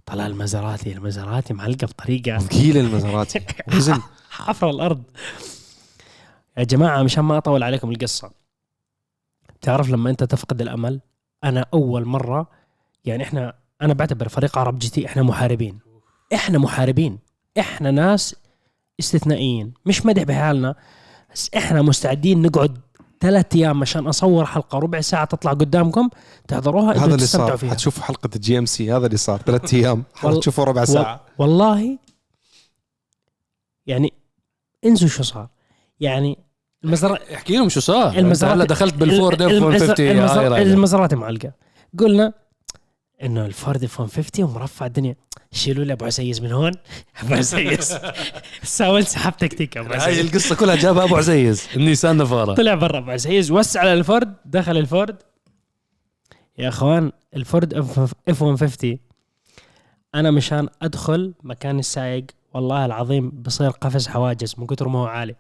طلع 0.06 0.26
المزاراتي 0.26 0.92
المزاراتي 0.92 1.54
معلقة 1.54 1.86
بطريقة. 1.86 2.38
ثقيل 2.38 2.76
المزاراتي 2.76 3.40
وزن 3.74 4.00
حفر 4.30 4.70
الأرض. 4.70 5.02
يا 6.58 6.64
جماعة 6.64 7.02
مشان 7.02 7.24
ما 7.24 7.38
أطول 7.38 7.62
عليكم 7.62 7.90
القصة. 7.90 8.30
تعرف 9.60 9.90
لما 9.90 10.10
أنت 10.10 10.24
تفقد 10.24 10.60
الأمل 10.62 11.00
أنا 11.44 11.66
أول 11.74 12.04
مرة 12.04 12.50
يعني 13.04 13.22
إحنا 13.22 13.54
أنا 13.82 13.94
بعتبر 13.94 14.28
فريق 14.28 14.58
عرب 14.58 14.78
جي 14.78 14.90
تي 14.90 15.06
إحنا 15.06 15.22
محاربين. 15.22 15.78
إحنا 16.34 16.58
محاربين. 16.58 17.18
إحنا 17.58 17.90
ناس 17.90 18.36
استثنائيين. 19.00 19.74
مش 19.86 20.06
مدح 20.06 20.22
بحالنا. 20.22 20.74
بس 21.34 21.50
إحنا 21.56 21.82
مستعدين 21.82 22.42
نقعد 22.42 22.78
ثلاث 23.20 23.46
أيام 23.54 23.82
عشان 23.82 24.06
أصور 24.06 24.46
حلقة. 24.46 24.78
ربع 24.78 25.00
ساعة 25.00 25.24
تطلع 25.24 25.50
قدامكم 25.52 26.08
تحضروها 26.48 26.92
هذا 26.96 27.14
اللي 27.14 27.26
صار. 27.26 27.56
فيها. 27.56 27.70
حتشوفوا 27.70 28.02
حلقة 28.02 28.30
الجي 28.34 28.58
ام 28.58 28.66
سي 28.66 28.92
هذا 28.92 29.06
اللي 29.06 29.16
صار. 29.16 29.38
ثلاث 29.42 29.74
أيام. 29.74 30.04
حتشوفوا 30.14 30.64
ربع 30.64 30.84
ساعة. 30.84 31.20
والله 31.38 31.98
يعني 33.86 34.12
انسوا 34.84 35.08
شو 35.08 35.22
صار. 35.22 35.48
يعني 36.00 36.38
المزرعه 36.84 37.18
احكي 37.34 37.56
لهم 37.56 37.68
شو 37.68 37.80
صار. 37.80 38.18
هلا 38.20 38.64
دخلت 38.64 38.94
بالفورد 38.94 39.42
اف 39.42 39.50
المز- 39.50 39.62
150 39.82 40.10
المز- 40.10 40.30
هاي 40.30 40.48
رايدر. 40.48 40.72
المزرات 40.72 41.14
معلقه 41.14 41.52
قلنا 41.98 42.32
إنه 43.22 43.46
الفورد 43.46 43.84
اف 43.84 44.00
150 44.00 44.44
ومرفع 44.44 44.86
الدنيا. 44.86 45.16
شيلوا 45.52 45.84
لي 45.84 45.92
أبو 45.92 46.04
عزيز 46.04 46.40
من 46.40 46.52
هون. 46.52 46.72
أبو 47.22 47.34
عزيز. 47.34 47.98
ساولت 48.62 49.08
سحب 49.08 49.36
تكتيك 49.36 49.76
أبو 49.76 49.88
هاي 49.88 49.96
عزيز. 49.96 50.18
القصة 50.26 50.54
كلها 50.56 50.76
جابها 50.76 51.04
أبو 51.04 51.16
عزيز. 51.16 51.68
النيسان 51.76 52.16
نفارة. 52.16 52.54
طلع 52.54 52.74
برا 52.74 52.98
أبو 52.98 53.10
عزيز. 53.10 53.50
وسع 53.50 53.80
على 53.80 53.94
الفورد 53.94 54.34
دخل 54.44 54.76
الفورد 54.76 55.16
يا 56.58 56.68
أخوان 56.68 57.12
الفورد 57.36 57.74
F 57.74 58.42
150 58.42 58.98
أنا 60.14 60.30
مشان 60.30 60.68
أدخل 60.82 61.34
مكان 61.42 61.78
السايق 61.78 62.24
والله 62.54 62.84
العظيم 62.86 63.30
بصير 63.30 63.70
قفز 63.70 64.08
حواجز 64.08 64.54
من 64.58 64.66
كثر 64.66 64.88
ما 64.88 64.98
هو 64.98 65.06
عالي. 65.06 65.34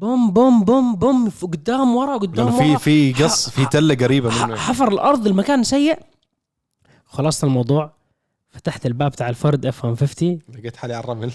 بوم 0.00 0.30
بوم 0.30 0.64
بوم 0.64 0.96
بوم 0.96 1.30
في 1.30 1.46
قدام 1.46 1.96
ورا 1.96 2.16
قدام 2.16 2.46
لأنه 2.46 2.58
في 2.58 2.70
ورا. 2.70 2.78
في 2.78 3.12
قص 3.12 3.50
في 3.50 3.66
تلة 3.66 3.94
قريبة 3.94 4.46
منه. 4.46 4.56
حفر 4.56 4.88
الأرض 4.88 5.26
المكان 5.26 5.62
سيء. 5.62 5.98
خلصت 7.06 7.44
الموضوع 7.44 7.92
فتحت 8.50 8.86
الباب 8.86 9.12
تاع 9.12 9.28
الفورد 9.28 9.66
F 9.66 9.84
150 9.84 10.38
لقيت 10.54 10.76
حالي 10.76 10.94
على 10.94 11.04
الرمل. 11.04 11.32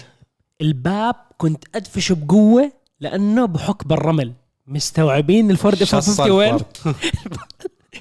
الباب 0.60 1.14
كنت 1.38 1.64
أدفشه 1.74 2.14
بقوة 2.14 2.72
لأنه 3.00 3.46
بحك 3.46 3.86
بالرمل 3.86 4.32
مستوعبين 4.66 5.50
الفورد 5.50 5.82
F 5.82 5.88
شص 5.88 6.20
150 6.20 6.30
وين؟ 6.30 6.58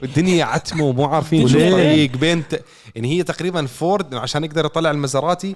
والدنيا 0.02 0.46
عتمة 0.46 0.84
ومو 0.84 1.06
عارفين 1.06 1.48
شو؟ 1.48 1.58
الطريق 1.58 2.18
بين 2.18 2.48
ت... 2.48 2.64
يعني 2.96 3.18
هي 3.18 3.24
تقريبا 3.24 3.66
فورد 3.66 4.16
عشان 4.16 4.44
يقدر 4.44 4.66
يطلع 4.66 4.92
المزراتي 4.92 5.56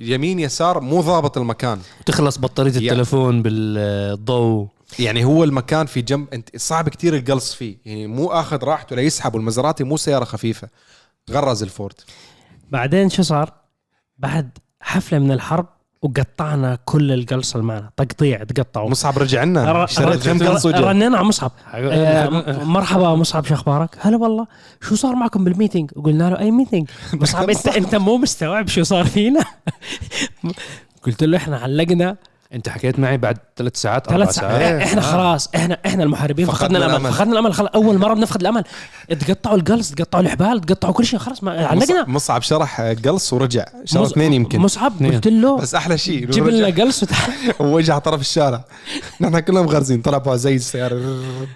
يمين 0.00 0.38
يسار 0.38 0.80
مو 0.80 1.00
ضابط 1.00 1.38
المكان 1.38 1.80
تخلص 2.06 2.38
بطارية 2.38 2.72
يا. 2.72 2.78
التليفون 2.78 3.42
بالضوء 3.42 4.68
يعني 4.98 5.24
هو 5.24 5.44
المكان 5.44 5.86
في 5.86 6.02
جنب 6.02 6.26
انت 6.34 6.56
صعب 6.56 6.88
كتير 6.88 7.16
القلص 7.16 7.54
فيه 7.54 7.76
يعني 7.86 8.06
مو 8.06 8.28
آخذ 8.28 8.64
راحته 8.64 8.96
ليسحب 8.96 9.34
والمزراتي 9.34 9.84
مو 9.84 9.96
سيارة 9.96 10.24
خفيفة 10.24 10.68
غرز 11.30 11.62
الفورد 11.62 11.94
بعدين 12.70 13.10
شو 13.10 13.22
صار؟ 13.22 13.52
بعد 14.18 14.58
حفلة 14.80 15.18
من 15.18 15.32
الحرب 15.32 15.66
وقطعنا 16.02 16.78
كل 16.84 17.12
القلص 17.12 17.54
اللي 17.54 17.66
معنا 17.66 17.90
تقطيع 17.96 18.44
تقطعوا 18.44 18.90
مصعب 18.90 19.18
رجع 19.18 19.44
لنا 19.44 19.84
اشتريت 19.84 20.28
كم 20.28 20.48
قلص 20.48 20.66
رنينا 20.66 21.16
على 21.16 21.26
مصعب 21.26 21.52
آه، 21.74 22.64
مرحبا 22.64 23.14
مصعب 23.14 23.44
شو 23.44 23.54
أخبارك؟ 23.54 23.96
هلا 24.00 24.16
والله 24.16 24.46
شو 24.82 24.94
صار 24.94 25.14
معكم 25.14 25.44
بال 25.44 25.53
meeting؟ 25.53 25.90
قلنا 25.90 26.30
له 26.30 26.38
أي 26.38 26.50
meeting؟ 26.50 26.90
مصعب 27.12 27.50
انت 27.50 27.68
أنت 27.68 27.94
مو 27.94 28.16
مستوعب 28.16 28.68
شو 28.68 28.82
صار 28.82 29.04
فينا؟ 29.04 29.40
قلت 31.04 31.24
له 31.24 31.36
إحنا 31.36 31.56
علقنا 31.56 32.16
انت 32.56 32.68
حكيت 32.68 32.98
معي 32.98 33.16
بعد 33.16 33.38
ثلاث 33.56 33.76
ساعات 33.76 34.10
ثلاث 34.10 34.30
ساعات. 34.30 34.60
ساعات. 34.60 34.82
إحنا 34.82 35.00
خلاص 35.00 35.48
إحنا 35.54 35.78
إحنا 35.86 36.02
المحاربين 36.04 36.46
فقدنا 36.46 36.78
فقدنا 36.78 36.86
الأمل. 36.86 37.12
فقدنا 37.12 37.32
الأمل. 37.32 37.54
خلاص 37.54 37.70
أول 37.74 37.98
مرة 37.98 38.14
بنفقد 38.14 38.40
الأمل. 38.40 38.64
تقطعوا 39.26 39.56
القلص 39.56 39.90
تقطعوا 39.90 40.22
الحبال 40.24 40.60
تقطعوا 40.60 40.94
كل 40.94 41.06
شيء 41.06 41.18
خلاص 41.18 41.44
ما 41.44 41.66
علقنا 41.66 42.04
مصعب- 42.08 42.42
شرح 42.42 42.80
قلص 42.80 43.32
ورجع. 43.32 43.64
شرح 43.84 44.02
مص- 44.02 44.10
اثنين 44.10 44.32
يمكن. 44.32 44.58
مصعب. 44.58 44.92
قلت 45.06 45.26
له 45.28 45.56
بس 45.56 45.74
أحلى 45.74 45.98
شيء 45.98 46.26
جيب 46.30 46.46
لنا 46.48 46.66
قلص 46.84 47.04
ووجه 47.60 47.98
طرف 48.06 48.20
الشارع. 48.20 48.64
نحن 49.20 49.38
كلنا 49.38 49.62
مغرزين 49.62 50.02
طلع 50.02 50.16
أبو 50.16 50.30
عزيز 50.30 50.60
السياره 50.62 51.00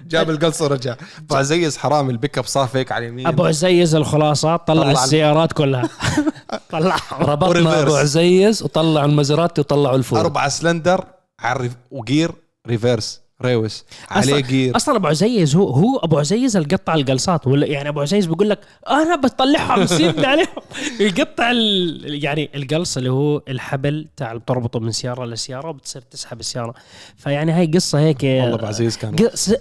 جاب 0.08 0.30
القلص 0.30 0.62
ورجع. 0.62 0.94
أبو 1.26 1.36
عزيز 1.36 1.76
حرام 1.78 2.10
البيك 2.10 2.38
أب 2.38 2.44
صار 2.44 2.68
هيك 2.74 2.92
على 2.92 3.06
اليمين. 3.06 3.26
أبو 3.26 3.44
عزيز 3.44 3.94
الخلاصات 3.94 4.66
طلع, 4.66 4.82
طلع- 4.82 5.04
السيارات 5.04 5.52
كلها. 5.52 5.88
طلع 6.70 6.96
ربطنا. 7.20 7.82
أبو 7.82 7.94
عزيز 7.96 8.62
وطلعوا 8.62 9.06
المزراتي 9.06 9.60
وطلعوا 9.60 9.96
الفول. 9.96 10.18
أربعة 10.18 10.48
سلندر 10.48 11.04
على 11.40 11.56
الريف- 11.56 11.76
وجير 11.90 12.30
ريفيرس 12.66 13.20
ريوس. 13.42 13.84
عليه 14.10 14.42
أصلاً- 14.42 14.46
جير. 14.46 14.76
أصلا 14.76 14.96
أبو 14.96 15.06
عزيز 15.06 15.56
هو 15.56 15.68
هو 15.70 15.96
أبو 15.98 16.18
عزيز 16.18 16.56
اللي 16.56 16.68
قطع 16.68 16.94
القلصات 16.94 17.46
ولا 17.46 17.66
يعني 17.66 17.88
أبو 17.88 18.00
عزيز 18.00 18.26
بيقول 18.26 18.50
لك 18.50 18.58
أنا 18.90 19.16
بطلعهم 19.16 19.86
سيبني 19.86 20.26
عليهم. 20.26 20.46
يقطع 21.00 21.50
ال 21.50 22.24
يعني 22.24 22.50
القلص 22.54 22.96
اللي 22.96 23.10
هو 23.10 23.42
الحبل 23.48 24.08
تاع 24.16 24.28
اللي 24.30 24.40
بتربطه 24.40 24.80
من 24.80 24.92
سيارة 24.92 25.24
لسيارة 25.24 25.68
وبتصير 25.68 26.02
تسحب 26.02 26.40
السيارة. 26.40 26.74
فيعني 27.16 27.52
هاي 27.52 27.66
قصة 27.66 27.98
هيك 27.98 28.22
والله 28.22 28.54
أبو 28.54 28.66
عزيز 28.66 28.96
كان 28.96 29.16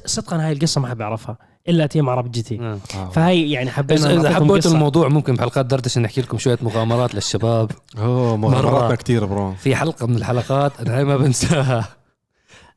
صدقا 0.06 0.46
هاي 0.48 0.52
القصة 0.52 0.82
ما 0.82 0.88
حد 0.88 0.98
بيعرفها. 0.98 1.38
إلا 1.70 1.86
team 1.86 2.10
عرب 2.10 2.32
GT. 2.32 2.60
آه. 2.60 2.80
آه. 2.96 3.10
فهي 3.10 3.52
يعني 3.52 3.72
حبينا 3.72 4.14
إذا 4.14 4.36
حبيتوا 4.36 4.58
قصة. 4.58 4.72
الموضوع 4.72 5.08
ممكن 5.08 5.36
بحلقات 5.36 5.66
دردشة 5.66 6.02
نحكي 6.02 6.22
لكم 6.22 6.38
شوية 6.38 6.58
مغامرات 6.62 7.16
للشباب. 7.16 7.72
أوه. 7.98 8.38
مغامراتنا 8.38 8.96
كثير 8.96 9.26
bro. 9.26 9.54
في 9.54 9.76
حلقة 9.76 10.08
من 10.08 10.16
الحلقات 10.16 10.80
أنا 10.80 10.98
هاي 10.98 11.04
ما 11.04 11.18
بنساها. 11.18 11.88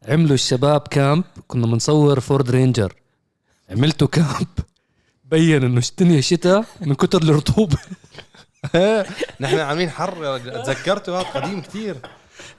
عملوا 0.09 0.35
الشباب 0.35 0.81
camp 0.81 1.25
كنا 1.49 1.67
بنصور 1.67 2.21
فورد 2.21 2.51
رينجر 2.51 2.95
عملتوا 3.71 4.09
camp. 4.09 4.47
بين 5.31 5.65
إنه 5.65 5.83
الدنيا 5.91 6.21
شتاء 6.21 6.65
من 6.81 6.95
كتر 6.95 7.23
الرطوبة. 7.23 7.79
نحن 9.41 9.59
عاملين 9.59 9.91
حر 9.91 10.39
تذكرته 10.39 11.21
هذا 11.21 11.27
قديم 11.29 11.61
كثير 11.61 11.97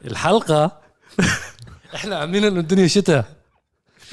الحلقة 0.05 0.71
إحنا 1.95 2.15
عاملين 2.17 2.43
إنه 2.43 2.59
الدنيا 2.59 2.87
شتاء 2.87 3.25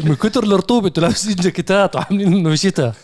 من 0.05 0.15
كتر 0.15 0.45
الرطوبة 0.45 0.89
أنتوا 0.89 1.03
لابسين 1.03 1.35
جاكيتات 1.35 1.97
وعاملين 1.97 2.33
انه 2.33 2.55
شتاء. 2.55 2.95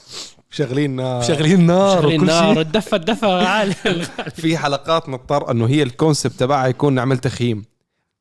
شغلين 0.50 0.96
نار. 0.96 1.22
شغلين 1.22 1.66
نار 1.66 2.02
شغلين 2.02 2.20
وكل 2.20 2.26
نار. 2.26 2.54
شيء 2.54 2.62
الدفه 2.62 2.96
الدفة 2.96 3.48
عالي 3.48 3.74
في 4.36 4.58
حلقات 4.58 5.08
نضطر 5.08 5.50
انه 5.50 5.66
هي 5.66 5.82
ال 5.82 5.89
concept 5.89 6.32
تبعها 6.32 6.66
يكون 6.66 6.94
نعمل 6.94 7.18
تخييم. 7.18 7.64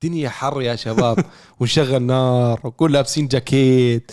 الدنيا 0.04 0.30
حر 0.30 0.62
يا 0.62 0.76
شباب. 0.76 1.26
ونشغل 1.60 2.02
نار 2.02 2.60
وكل 2.64 2.92
لابسين 2.92 3.28
جاكيت. 3.28 4.12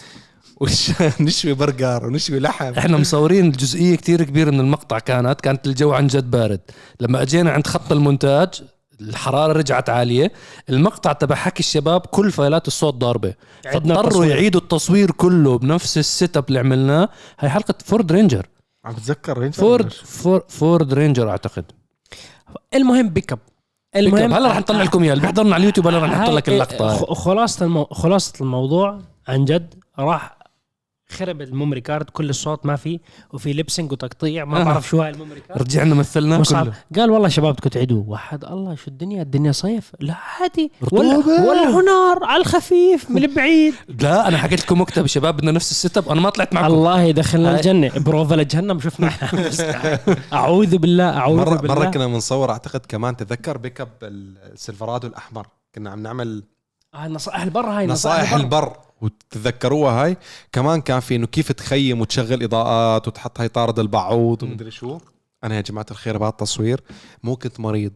ونشوي 1.21 1.55
برجر 1.61 2.07
ونشوي 2.07 2.39
لحم. 2.39 2.73
إحنا 2.75 2.97
مصورين 2.97 3.51
جزئيه 3.51 3.97
كتير 3.97 4.23
كبيرة 4.25 4.51
من 4.51 4.61
المقطع 4.61 4.99
كانت 4.99 5.41
كانت 5.41 5.67
الجو 5.67 5.93
عن 5.93 6.07
جد 6.07 6.31
بارد. 6.31 6.61
لما 7.01 7.23
اجينا 7.23 7.51
عند 7.51 7.67
خط 7.67 7.93
المونتاج 7.93 8.63
الحرارة 9.09 9.53
رجعت 9.53 9.91
عالية. 9.91 10.33
المقطع 10.71 11.13
تبع 11.13 11.35
حكي 11.35 11.61
الشباب 11.61 12.01
كل 12.01 12.33
فايلات 12.33 12.67
الصوت 12.67 12.95
ضاربة. 12.95 13.35
فاضطروا 13.73 14.01
التصوير. 14.03 14.31
يعيدوا 14.31 14.61
التصوير 14.61 15.11
كله 15.11 15.59
بنفس 15.59 15.99
ال 15.99 16.37
setup 16.37 16.45
اللي 16.49 16.59
عملناه. 16.59 17.09
هي 17.41 17.49
حلقة 17.49 17.75
فورد 17.85 18.13
رينجر. 18.13 18.47
عم 18.85 18.95
بتذكر 18.95 19.39
رينجر؟ 19.39 19.59
فورد 19.59 19.93
فور 19.93 20.45
فورد 20.49 20.95
رينجر 20.95 21.31
أعتقد. 21.31 21.65
المهم 22.75 23.09
بيك 23.09 23.33
أب. 23.33 23.39
المهم 23.97 24.33
هلا 24.33 24.49
رح 24.49 24.59
نطلع 24.59 24.83
لكم 24.83 25.03
إياه. 25.03 25.13
اللي 25.13 25.23
بيحضرنا 25.23 25.55
على 25.55 25.61
اليوتيوب 25.61 25.87
هلا 25.87 25.99
رح 25.99 26.11
نحط 26.11 26.31
لك 26.31 26.49
اللقطة. 26.49 27.15
خلاصة 27.15 27.65
المو... 27.65 27.85
خلاصة 27.85 28.33
الموضوع 28.41 28.99
عن 29.29 29.45
جد 29.45 29.75
راح 29.99 30.42
خرب 31.13 31.43
ال 31.43 31.48
memory 31.48 31.81
card 31.81 32.11
كل 32.11 32.31
الصوت 32.31 32.67
ما 32.67 32.77
في 32.77 33.01
وفي 33.33 33.53
missing 33.53 33.93
وتقطيع 33.93 34.45
ما 34.45 34.61
آه. 34.61 34.65
بعرف 34.65 34.89
شو 34.89 35.03
هاي 35.03 35.11
ال 35.11 35.15
memory 35.15 35.41
card. 35.41 35.63
رجعنا 35.63 35.95
مثلناه 35.95 36.43
كله. 36.43 36.73
قال 36.97 37.11
والله 37.11 37.29
شباب 37.29 37.53
بدكم 37.55 37.69
تعيدوا 37.69 38.05
وحد 38.07 38.45
الله 38.45 38.75
شو 38.75 38.89
الدنيا؟ 38.89 39.23
الدنيا 39.23 39.53
صيف. 39.53 39.93
لا 40.01 40.15
عادي. 40.15 40.73
ولا. 40.93 41.17
ولا 41.17 42.27
على 42.27 42.41
الخفيف 42.41 43.11
من 43.11 43.35
بعيد 43.35 43.75
لا 44.01 44.29
أنا 44.29 44.39
حكيت 44.39 44.61
لكم 44.61 44.81
وقتها 44.81 45.07
شباب 45.07 45.37
بدنا 45.37 45.51
نفس 45.53 45.71
ال 45.71 45.97
setup. 45.97 46.09
أنا 46.09 46.21
ما 46.21 46.31
طلعت 46.31 46.55
معكم. 46.55 46.67
الله 46.75 47.03
يدخلنا. 47.03 47.57
الجنة. 47.57 47.91
بروفا 47.97 48.35
لجهنم 48.35 48.81
شفنا. 48.81 49.11
أعوذ 50.33 50.79
بالله 50.79 51.19
أعوذ 51.19 51.37
مرة 51.37 51.57
بالله. 51.57 51.75
مرة 51.75 51.91
كنا 51.91 52.07
بنصور 52.07 52.51
أعتقد 52.51 52.81
كمان 52.89 53.17
تذكر 53.17 53.59
بيك 53.59 53.81
أب 53.81 53.89
السيلفرادو 54.03 55.07
الأحمر. 55.09 55.47
كنا 55.75 55.91
عم 55.91 56.03
نعمل 56.03 56.43
آه، 56.95 57.09
نصائح 57.09 57.43
البر 57.43 57.67
هاي 57.67 57.87
نصائح 57.87 58.35
البر. 58.35 58.77
وتتذكروها 59.03 60.05
هاي. 60.05 60.17
كمان 60.53 60.81
كان 60.81 61.01
في 61.01 61.17
إنه 61.17 61.27
كيف 61.27 61.53
تخيم 61.53 62.01
وتشغل 62.01 62.43
إضاءات 62.43 63.09
وتحط 63.09 63.41
هاي 63.41 63.49
طارد 63.49 63.79
البعوض. 63.79 64.43
ومدري 64.43 64.71
شو. 64.71 64.99
أنا 65.45 65.57
يا 65.57 65.61
جماعة 65.61 65.87
الخير 65.91 66.19
بهذا 66.19 66.31
التصوير 66.31 66.81
مو 67.23 67.37
كنت 67.37 67.61
مريض. 67.61 67.93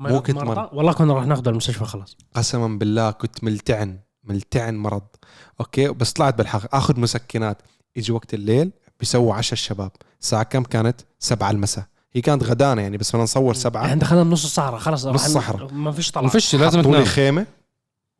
مو 0.00 0.22
كنت؟ 0.22 0.36
مرض. 0.44 0.68
والله 0.72 0.92
كنا 0.92 1.14
راح 1.14 1.26
ناخذه 1.26 1.48
المستشفى 1.48 1.84
خلاص. 1.84 2.16
قسما 2.34 2.78
بالله 2.78 3.10
كنت 3.10 3.44
ملتعن 3.44 3.98
ملتعن 4.24 4.76
مرض. 4.76 5.02
أوكي؟ 5.60 5.88
بس 5.88 6.12
طلعت 6.12 6.38
بالحق. 6.38 6.74
آخذ 6.74 7.00
مسكنات. 7.00 7.62
يجي 7.96 8.12
وقت 8.12 8.34
الليل 8.34 8.70
بيسووا 9.00 9.34
عشاء 9.34 9.52
الشباب. 9.52 9.90
الساعة 10.20 10.42
كم 10.42 10.62
كانت؟ 10.62 11.00
سبعة 11.18 11.50
المساء. 11.50 11.84
هي 12.12 12.20
كانت 12.20 12.42
غدانة 12.44 12.82
يعني 12.82 12.96
بس 12.96 13.10
بدنا 13.10 13.22
نصور 13.22 13.54
سبعة. 13.54 13.84
إحنا 13.84 13.94
دخلنا 13.94 14.22
بنص 14.22 14.44
الصحراء 14.44 14.78
خلاص 14.78 15.06
نص 15.06 15.24
ن- 15.24 15.28
صحراء. 15.28 15.72
ما 15.72 15.92
فيش 15.92 16.10
طلع 16.10 16.22
ما 16.22 16.28
فيش 16.28 16.54
لازم 16.54 16.78
حطوا 16.80 16.90
لي 16.90 16.96
تنام. 16.96 17.04
خيمة. 17.04 17.46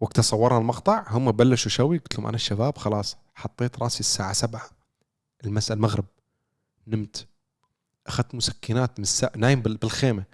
وقت 0.00 0.20
صورنا 0.20 0.58
المقطع 0.58 1.04
هم 1.08 1.32
بلشوا 1.32 1.70
شوي 1.70 1.98
قلت 1.98 2.14
لهم 2.18 2.26
أنا 2.26 2.34
الشباب 2.36 2.78
خلاص 2.78 3.16
حطيت 3.34 3.78
راسي 3.82 4.00
الساعة 4.00 4.32
سبعة 4.32 4.70
المساء 5.44 5.76
المغرب 5.76 6.04
نمت. 6.86 7.26
أخذت 8.06 8.34
مسكنات 8.34 8.98
من 8.98 9.02
الساعة 9.02 9.32
نايم 9.36 9.62
بال- 9.62 9.76
بالخيمة. 9.76 10.24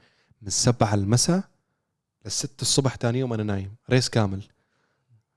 من 0.43 0.51
سبعة 0.51 0.95
المساء 0.95 1.43
للست 2.25 2.63
الصبح 2.63 2.97
ثاني 2.97 3.19
يوم 3.19 3.33
أنا 3.33 3.43
نايم 3.43 3.75
ريس 3.91 4.09
كامل. 4.09 4.45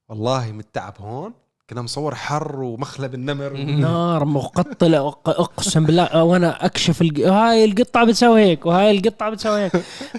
والله 0.09 0.51
متعب 0.51 0.93
هون. 1.01 1.33
كنا 1.69 1.81
مصور 1.81 2.15
حر 2.15 2.61
ومخلب 2.61 3.13
النمر. 3.13 3.57
نار 3.57 4.25
مقتلة 4.25 5.11
أق- 5.11 5.15
أقسم 5.27 5.85
بالله 5.85 6.23
وأنا 6.23 6.65
أكشف 6.65 7.01
الق... 7.01 7.27
هاي 7.27 7.65
القطعة 7.65 8.05
بتسوي 8.05 8.41
هيك 8.41 8.65
وهاي 8.65 8.91
القطعة 8.97 9.29
بتسوي 9.29 9.59
هيك. 9.61 9.71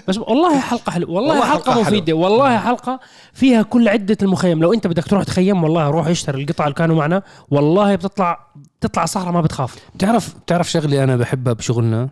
بس 0.07 0.17
والله 0.17 0.59
حلقة 0.59 0.91
حلوة 0.91 1.11
والله, 1.11 1.29
والله 1.33 1.45
حلقة, 1.45 1.71
حلقة 1.71 1.81
مفيدة 1.81 2.13
والله 2.13 2.57
حلقة 2.57 2.99
فيها 3.33 3.61
كل 3.61 3.87
عدة 3.87 4.17
المخيم. 4.21 4.59
لو 4.61 4.73
أنت 4.73 4.87
بدك 4.87 5.03
تروح 5.03 5.23
تخيم 5.23 5.63
والله 5.63 5.89
روح 5.89 6.07
اشتري 6.07 6.41
القطعة 6.43 6.65
اللي 6.65 6.75
كانوا 6.75 6.95
معنا. 6.95 7.23
والله 7.51 7.95
بتطلع 7.95 8.47
بتطلع 8.79 9.05
صحراء 9.05 9.31
ما 9.33 9.41
بتخاف. 9.41 9.75
بتعرف 9.95 10.35
بتعرف 10.45 10.71
شغلة 10.71 11.03
أنا 11.03 11.15
بحبها 11.17 11.53
بشغلنا؟ 11.53 12.09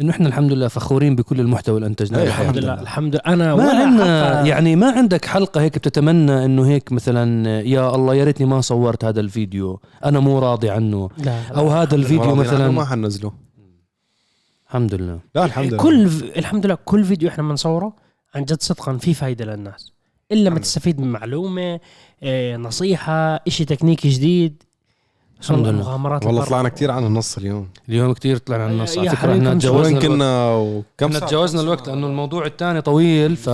إنه 0.00 0.10
إحنا 0.10 0.28
الحمد 0.28 0.52
لله 0.52 0.68
فخورين 0.68 1.16
بكل 1.16 1.40
المحتوى 1.40 1.76
اللي 1.76 1.86
أنتجناه 1.86 2.18
إيه، 2.18 2.26
الحمد. 2.26 2.58
لله. 2.58 2.74
الحمد 2.80 3.14
لله 3.14 3.34
أنا 3.34 3.54
ما 3.54 3.70
عندنا 3.70 4.46
يعني 4.46 4.76
ما 4.76 4.90
عندك 4.90 5.24
حلقة 5.24 5.60
هيك 5.60 5.78
بتتمنى 5.78 6.44
إنه 6.44 6.66
هيك 6.66 6.92
مثلا 6.92 7.60
يا 7.60 7.94
الله 7.94 8.14
يا 8.14 8.24
ريتني 8.24 8.46
ما 8.46 8.60
صورت 8.60 9.04
هذا 9.04 9.20
الفيديو. 9.20 9.80
أنا 10.04 10.20
مو 10.20 10.38
راضي 10.38 10.70
عنه. 10.70 11.08
لا 11.18 11.24
لا. 11.24 11.56
أو 11.56 11.68
هذا 11.68 11.94
الفيديو 11.94 12.34
ما 12.34 12.34
مثلا 12.34 12.84
حنزله 12.84 13.32
الحمد 14.66 14.94
لله. 14.94 15.20
لا 15.34 15.44
الحمد 15.44 15.66
لله. 15.66 15.82
كل 15.82 16.06
الحمد 16.36 16.66
لله. 16.66 16.78
كل 16.84 17.04
فيديو 17.04 17.28
إحنا 17.28 17.48
بنصوره 17.48 17.96
عن 18.34 18.44
جد 18.44 18.62
صدقا 18.62 18.96
في 18.96 19.14
فايدة 19.14 19.44
للناس. 19.44 19.92
إلا 20.32 20.50
ما 20.50 20.58
تستفيد 20.58 21.00
من 21.00 21.08
معلومة 21.08 21.80
إيه، 22.22 22.56
نصيحة 22.56 23.34
إشي 23.34 23.64
تكنيكي 23.64 24.08
جديد 24.08 24.62
الحمد 25.40 25.58
والله 25.58 25.70
لله. 25.72 25.80
مغامرات 25.82 26.26
والله. 26.26 26.44
طلعنا 26.44 26.68
كتير 26.68 26.90
عن 26.90 27.06
النص 27.06 27.36
اليوم 27.36 27.68
اليوم 27.88 28.12
كتير 28.12 28.36
طلعنا 28.36 28.64
عن 28.64 28.70
النص 28.70 28.96
يا 28.96 29.00
على 29.00 29.10
فكرة 29.10 29.32
إحنا 29.32 29.50
كم 29.52 29.58
تجاوزنا. 29.58 30.00
كنا 30.00 30.54
وكم 30.54 31.06
إحنا 31.06 31.18
ساعة؟ 31.18 31.30
تجاوزنا 31.30 31.60
الوقت 31.62 31.88
لأنه 31.88 32.06
الموضوع 32.06 32.46
الثاني 32.46 32.80
طويل 32.80 33.36
ف 33.36 33.50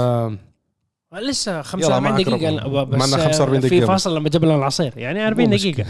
لسه 1.14 1.52
يلا 1.52 1.62
45 1.62 2.02
معك 2.02 2.24
دقيقة. 2.24 2.84
بس 2.84 2.98
معنا 3.10 3.24
45 3.24 3.60
في 3.60 3.68
دقيقة 3.68 3.86
فاصل 3.86 4.16
لما 4.16 4.28
جبنا 4.28 4.56
العصير 4.56 4.92
يعني 4.96 5.26
40 5.28 5.48
مو 5.50 5.56
دقيقة 5.56 5.84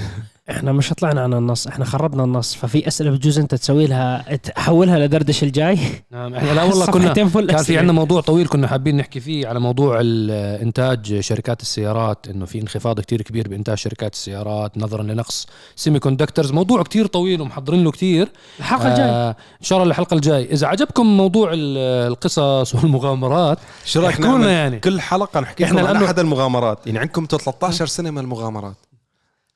إحنا 0.50 0.72
مش 0.72 0.88
طلعنا 0.92 1.20
عن 1.20 1.34
النص 1.34 1.66
إحنا 1.66 1.84
خربنا 1.84 2.24
النص. 2.24 2.54
ففي 2.54 2.88
أسئلة 2.88 3.10
بجوز 3.10 3.38
أنت 3.38 3.54
تسوي 3.54 3.86
لها 3.86 4.36
تحولها 4.36 4.98
لدردش 4.98 5.42
الجاي؟ 5.42 5.78
نعم 6.10 6.34
إحنا 6.34 6.50
لا 6.52 6.62
والله 6.62 6.86
كنا 6.86 7.12
كان 7.12 7.28
في. 7.28 7.78
عندنا 7.78 7.92
موضوع 7.92 8.20
طويل 8.20 8.46
كنا 8.46 8.66
حابين 8.68 8.96
نحكي 8.96 9.20
فيه 9.20 9.46
على 9.48 9.60
موضوع 9.60 9.98
انتاج 10.02 11.20
شركات 11.20 11.62
السيارات 11.62 12.28
إنه 12.28 12.44
في 12.44 12.60
انخفاض 12.60 13.00
كتير 13.00 13.22
كبير 13.22 13.48
بإنتاج 13.48 13.76
شركات 13.78 14.12
السيارات 14.14 14.78
نظرا 14.78 15.02
لنقص 15.02 15.46
سيمي 15.76 15.98
كوندكترز 15.98 16.52
موضوع 16.52 16.82
كتير 16.82 17.06
طويل 17.06 17.40
ومحضرين 17.40 17.84
له 17.84 17.90
كتير. 17.90 18.28
الحلقة 18.58 18.88
الجاية. 18.88 19.10
آه 19.10 19.30
إن 19.30 19.64
شاء 19.66 19.78
الله 19.78 19.90
الحلقة 19.90 20.14
الجاي 20.14 20.44
إذا 20.52 20.66
عجبكم 20.66 21.06
موضوع 21.16 21.50
ال- 21.52 21.78
القصص 22.12 22.74
والمغامرات 22.74 23.58
شو 23.84 24.00
رأيك 24.00 24.10
احكوا 24.12 24.26
لنا 24.26 24.36
نعمل 24.38 24.48
يعني. 24.48 24.80
كل 24.80 25.00
حلقة 25.00 25.40
نحكي 25.40 25.64
لكم 25.64 25.78
عن 25.78 25.96
أحد 26.04 26.18
المغامرات؟ 26.18 26.86
يعني 26.86 26.98
عندكم 26.98 27.26
13 27.30 27.86
سنة 27.86 28.10
من 28.10 28.18
المغامرات. 28.18 28.74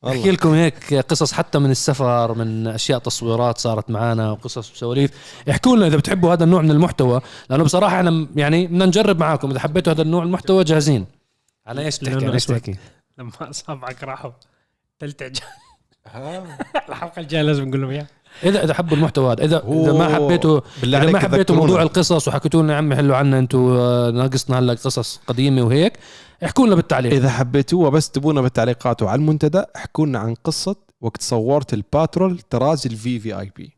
أحكي 0.09 0.31
لكم 0.31 0.53
هيك 0.53 0.95
قصص 0.95 1.33
حتى 1.33 1.59
من 1.59 1.71
السفر 1.71 2.35
من 2.35 2.67
أشياء 2.67 2.99
تصويرات 2.99 3.59
صارت 3.59 3.91
معنا 3.91 4.31
وقصص 4.31 4.73
وسواليف. 4.73 5.11
احكوا 5.51 5.77
لنا 5.77 5.87
إذا 5.87 5.97
بتحبوا 5.97 6.33
هذا 6.33 6.45
النوع 6.45 6.63
من 6.63 6.71
المحتوى 6.71 7.21
لأنه 7.51 7.65
بصراحة 7.65 7.97
إحنا 7.97 8.27
يعني 8.37 8.67
بدنا 8.67 8.87
نجرب 8.87 9.19
معاكم. 9.21 9.51
إذا 9.51 9.61
حبيتوا 9.61 9.93
هذا 9.93 10.03
النوع 10.03 10.21
من 10.21 10.27
المحتوى 10.27 10.65
جاهزين. 10.65 11.07
على 11.67 11.85
إيش 11.85 11.99
بتحكي؟ 11.99 12.33
إيش. 12.33 12.47
بتحكي؟ 12.47 12.77
لما 13.19 13.31
أصابعك 13.41 14.05
راحوا. 14.05 14.31
تلتع 14.99 15.29
الحلقة 16.89 17.21
الجاية 17.21 17.43
لازم 17.43 17.69
نقول 17.69 17.81
لهم 17.81 17.91
إياها. 17.91 18.07
اذا 18.45 18.65
إذا 18.65 18.75
حبوا 18.75 18.97
المحتوى 18.97 19.33
هذا 19.33 19.45
اذا 19.45 19.63
إذا 19.69 19.93
ما. 19.93 20.15
حبيتوا 20.15 20.61
إذا 20.83 21.11
ما 21.11 21.19
حبيتوا 21.19 21.57
موضوع. 21.57 21.83
القصص 21.83 22.29
وحكيتوا 22.29 22.63
لنا 22.63 22.73
يا 22.73 22.79
عمي 22.79 22.97
حلوا 22.97 23.17
عنا 23.17 23.39
أنتم 23.39 23.77
آه، 23.79 24.11
ناقصنا 24.11 24.59
هلا 24.59 24.73
قصص 24.73 25.21
قديمة 25.27 25.63
وهيك 25.63 25.93
احكوا 26.45 26.67
لنا 26.67 26.75
بالتعليق. 26.75 27.13
إذا 27.13 27.31
حبيتوها 27.31 27.91
بس 27.91 28.11
تبونا 28.11 28.41
بالتعليقات 28.41 29.03
وعلى 29.03 29.19
المنتدى 29.19 29.63
احكوا 29.77 30.07
لنا 30.07 30.19
عن 30.19 30.35
قصة 30.35 30.77
وقت 31.01 31.23
صورت 31.23 31.75
الباترول 31.75 32.41
طراز 32.51 32.87
ال 32.87 33.21
VVIP 33.21 33.77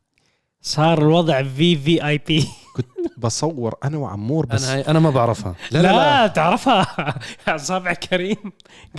صار 0.63 0.99
الوضع 1.03 1.43
VVIP 1.43 2.49
كنت 2.77 2.87
بصور 3.19 3.75
أنا 3.85 3.97
وعمور 3.99 4.47
بس. 4.47 4.69
أنا 4.69 4.91
أنا 4.91 4.99
ما 4.99 5.11
بعرفها. 5.11 5.55
لا 5.71 5.83
لا, 5.83 5.93
لا. 5.93 6.27
تعرفها. 6.27 7.15
اصابع 7.49 7.93
كريم. 7.93 8.37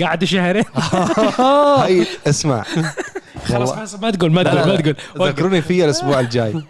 قعدوا 0.01 0.27
شهرين. 0.27 0.63
هاي 1.79 2.07
اسمع. 2.27 2.65
خلاص 3.45 3.95
ما 3.95 4.11
تقول 4.11 4.31
ما 4.31 4.41
لا، 4.41 4.51
تقول 4.55 4.67
لا، 4.69 4.75
ما 4.75 4.81
تقول. 4.81 5.29
ذكروني 5.29 5.61
فيها 5.61 5.85
الأسبوع 5.85 6.19
الجاي. 6.19 6.63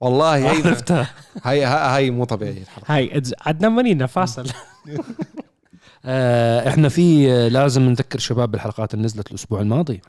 والله 0.00 0.36
هي 0.36 0.48
عرفتها. 0.48 1.10
هاي 1.44 1.64
هاي 1.64 2.10
مو 2.10 2.24
طبيعيه 2.24 2.62
الحركه 2.62 2.94
هاي 2.94 3.22
عدنان 3.46 3.72
منينا 3.72 4.06
فاصل 4.06 4.46
آه 6.04 6.68
إحنا 6.68 6.88
في 6.88 7.32
آه، 7.32 7.48
لازم 7.48 7.82
نذكر 7.82 8.18
شباب 8.18 8.50
بالحلقات 8.50 8.94
اللي 8.94 9.04
نزلت 9.04 9.30
الأسبوع 9.30 9.60
الماضي. 9.60 10.00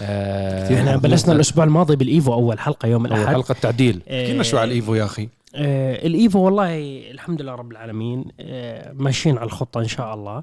آه 0.00 0.78
إحنا 0.78 0.96
بلشنا 0.96 1.32
الأسبوع 1.32 1.64
الماضي 1.64 1.96
بالإيفو 1.96 2.32
أول 2.34 2.58
حلقة 2.58 2.88
يوم 2.88 3.06
أول 3.06 3.18
الأحد. 3.18 3.34
حلقة 3.34 3.54
تعديل 3.54 4.02
آه، 4.08 4.32
كنا 4.32 4.42
شو 4.42 4.58
على 4.58 4.68
الإيفو 4.68 4.94
يا 4.94 5.04
أخي. 5.04 5.28
آه 5.54 6.06
الإيفو 6.06 6.38
والله 6.38 6.76
الحمد 7.10 7.42
لله 7.42 7.54
رب 7.54 7.72
العالمين 7.72 8.24
آه 8.40 8.92
ماشيين 8.92 9.38
على 9.38 9.46
الخطة 9.46 9.80
إن 9.80 9.88
شاء 9.88 10.14
الله. 10.14 10.42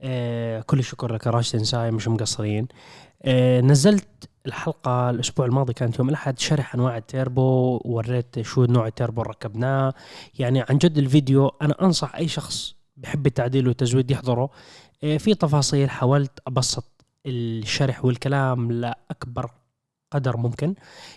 آه 0.00 0.60
كل 0.60 0.78
الشكر 0.78 1.12
لك 1.12 1.26
راشد 1.26 1.60
نساي 1.60 1.90
مش 1.90 2.08
مقصرين. 2.08 2.68
آه 3.22 3.60
نزلت 3.60 4.28
الحلقة 4.46 5.10
الأسبوع 5.10 5.46
الماضي 5.46 5.72
كانت 5.72 5.98
يوم 5.98 6.08
الأحد 6.08 6.38
شرح 6.38 6.74
أنواع 6.74 6.96
التيربو 6.96 7.80
وريت 7.84 8.40
شو 8.42 8.64
نوع 8.64 8.86
التيربو 8.86 9.22
اللي 9.22 9.30
ركبناه. 9.30 9.94
يعني 10.38 10.60
عن 10.60 10.78
جد 10.78 10.98
الفيديو 10.98 11.52
أنا 11.62 11.74
أنصح 11.82 12.14
أي 12.16 12.28
شخص 12.28 12.75
بحب 12.96 13.26
التعديل 13.26 13.68
والتزويد 13.68 14.10
يحضره 14.10 14.50
آه 15.04 15.16
في 15.16 15.34
تفاصيل 15.34 15.90
حاولت 15.90 16.30
أبسط 16.46 16.84
الشرح 17.26 18.04
والكلام 18.04 18.72
لاكبر 18.72 19.50
قدر 20.10 20.36
ممكن. 20.36 20.74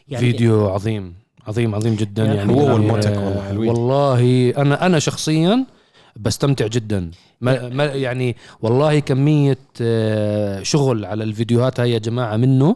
يعني 0.07 0.25
فيديو 0.31 0.69
عظيم 0.69 1.13
عظيم 1.47 1.75
عظيم 1.75 1.95
جدا. 1.95 2.25
يعني 2.25 2.37
يعني, 2.37 2.53
هو 2.53 2.69
يعني 2.69 2.91
آه، 3.07 3.25
والله 3.25 3.41
حلوين. 3.47 3.69
والله 3.69 4.49
أنا 4.57 4.85
أنا 4.85 4.99
شخصيا 4.99 5.65
بستمتع 6.15 6.67
جدا. 6.67 7.11
ما 7.41 7.69
ما 7.69 7.85
يعني 7.85 8.35
والله 8.61 8.99
كمية 8.99 9.57
آه، 9.81 10.63
شغل 10.63 11.05
على 11.05 11.23
الفيديوهات 11.23 11.79
هاي 11.79 11.91
يا 11.91 11.99
جماعة 11.99 12.37
منه 12.37 12.75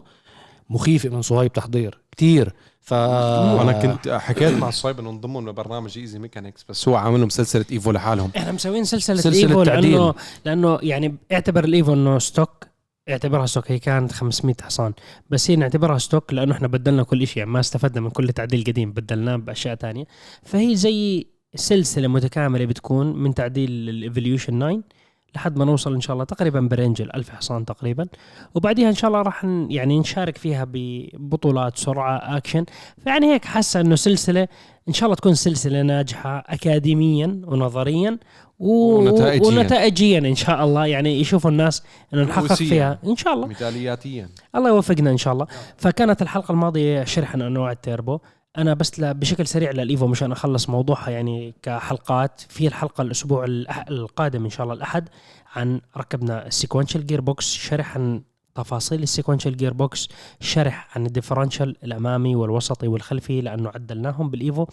مخيفه 0.70 1.08
من 1.08 1.22
صهيب 1.22 1.52
تحضير. 1.52 1.98
كتير. 2.12 2.52
ف 2.84 2.94
أنا 2.94 3.72
كنت 3.72 4.08
حكيت 4.26 4.52
مع 4.52 4.70
صهيب 4.70 5.00
انه 5.00 5.10
انضموا 5.10 5.40
لبرنامج 5.40 5.98
Easy 5.98 6.18
Mechanics 6.18 6.64
بس 6.68 6.88
هو 6.88 6.96
عامل 6.96 7.20
لهم 7.20 7.28
سلسلة 7.28 7.64
ايفو 7.72 7.92
لحالهم. 7.92 8.30
إحنا 8.36 8.52
مسوين 8.52 8.84
سلسلة, 8.84 9.16
سلسلة 9.16 9.32
سلسلة 9.32 9.48
ايفو 9.48 9.64
تعديل. 9.64 9.92
لأنه 9.92 10.14
لأنه 10.44 10.78
يعني 10.82 11.16
اعتبر 11.32 11.64
الايفو 11.64 11.92
إنه 11.92 12.18
stock 12.18 12.66
اعتبرها 13.08 13.46
stock 13.46 13.70
هي 13.70 13.78
كانت 13.78 14.12
500 14.12 14.56
حصان. 14.62 14.92
بس 15.30 15.50
هي 15.50 15.56
نعتبرها 15.56 15.98
stock 15.98 16.34
لأنه 16.34 16.52
إحنا 16.52 16.68
بدلنا 16.68 17.02
كل 17.02 17.26
شيء 17.26 17.38
يعني 17.38 17.50
ما 17.50 17.60
استفدنا 17.60 18.00
من 18.00 18.10
كل 18.10 18.28
تعديل 18.28 18.64
قديم 18.66 18.92
بدلناه 18.92 19.36
بأشياء 19.36 19.74
تانية. 19.74 20.04
فهي 20.42 20.76
زي 20.76 21.26
سلسلة 21.54 22.08
متكاملة 22.08 22.64
بتكون 22.64 23.16
من 23.16 23.34
تعديل 23.34 23.70
الايفوليوشن 23.70 24.58
9 24.58 25.03
لحد 25.34 25.58
ما 25.58 25.64
نوصل 25.64 25.94
إن 25.94 26.00
شاء 26.00 26.14
الله 26.14 26.24
تقريبا 26.24 26.60
ب 26.60 26.67
range 26.67 27.02
ال 27.02 27.16
1000 27.16 27.30
حصان 27.30 27.64
تقريبا. 27.64 28.06
وبعديها 28.54 28.88
إن 28.88 28.94
شاء 28.94 29.08
الله 29.08 29.22
راح 29.22 29.44
يعني 29.68 29.98
نشارك 29.98 30.38
فيها 30.38 30.66
ببطولات 30.72 31.78
سرعة 31.78 32.36
أكشن. 32.36 32.64
فيعني 33.04 33.32
هيك 33.32 33.44
حاسة 33.44 33.80
إنه 33.80 33.94
سلسلة 33.94 34.48
إن 34.88 34.92
شاء 34.92 35.04
الله 35.04 35.16
تكون 35.16 35.34
سلسلة 35.34 35.82
ناجحة 35.82 36.44
اكاديميا 36.46 37.40
ونظريا 37.44 38.18
و... 38.58 38.96
ونتائجياً. 38.98 39.48
ونتائجيا 39.48 40.18
إن 40.18 40.34
شاء 40.34 40.64
الله. 40.64 40.86
يعني 40.86 41.20
يشوفوا 41.20 41.50
الناس 41.50 41.82
إنه 42.14 42.22
نحقق. 42.22 42.52
فيها. 42.52 42.98
إن 43.06 43.16
شاء 43.16 43.34
الله. 43.34 43.46
مثالياتيا. 43.46 44.28
الله 44.56 44.68
يوفقنا 44.68 45.10
إن 45.10 45.16
شاء 45.16 45.32
الله. 45.32 45.46
فكانت 45.76 46.22
الحلقة 46.22 46.52
الماضية 46.52 47.04
شرح 47.04 47.32
عن 47.32 47.42
أنواع 47.42 47.72
التيربو. 47.72 48.18
أنا 48.58 48.74
بس 48.74 49.00
بشكل 49.00 49.46
سريع 49.46 49.70
للإيفو 49.70 50.06
مشان 50.06 50.32
أخلص 50.32 50.68
موضوعها 50.68 51.10
يعني 51.10 51.54
كحلقات. 51.62 52.40
في 52.48 52.66
الحلقة 52.66 53.02
الأسبوع 53.02 53.44
القادم 53.90 54.44
إن 54.44 54.50
شاء 54.50 54.64
الله 54.64 54.74
الأحد 54.74 55.08
عن 55.56 55.80
ركبنا 55.96 56.46
ال 56.46 57.06
sequential 57.06 57.20
gearbox 57.20 57.52
شرح 57.52 57.96
عن 57.96 58.22
تفاصيل 58.54 59.02
ال 59.02 59.56
sequential 59.56 59.72
gearbox 59.72 60.08
شرح 60.40 60.96
عن 60.96 61.06
ال 61.06 61.11
differential 61.11 61.76
الأمامي 61.84 62.36
والوسطي 62.36 62.88
والخلفي 62.88 63.40
لأنه 63.40 63.68
عدلناهم 63.68 64.30
بالإيفو 64.30 64.66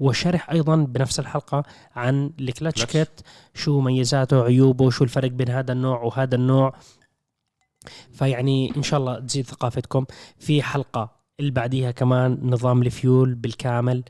وشرح 0.00 0.50
أيضا 0.50 0.76
بنفس 0.76 1.20
الحلقة 1.20 1.62
عن 1.96 2.30
ال 2.40 2.46
clutch 2.46 2.80
clutch. 2.80 2.92
kit 2.92 3.20
شو 3.54 3.80
ميزاته 3.80 4.44
عيوبه 4.44 4.90
شو 4.90 5.04
الفرق 5.04 5.30
بين 5.30 5.48
هذا 5.48 5.72
النوع 5.72 6.02
وهذا 6.02 6.34
النوع. 6.34 6.74
فيعني 8.12 8.76
إن 8.76 8.82
شاء 8.82 9.00
الله 9.00 9.20
تزيد 9.20 9.46
ثقافتكم. 9.46 10.04
في 10.38 10.62
حلقة 10.62 11.19
اللي 11.40 11.50
بعديها 11.50 11.90
كمان 11.90 12.38
نظام 12.42 12.82
الفيول 12.82 13.34
بالكامل 13.34 14.04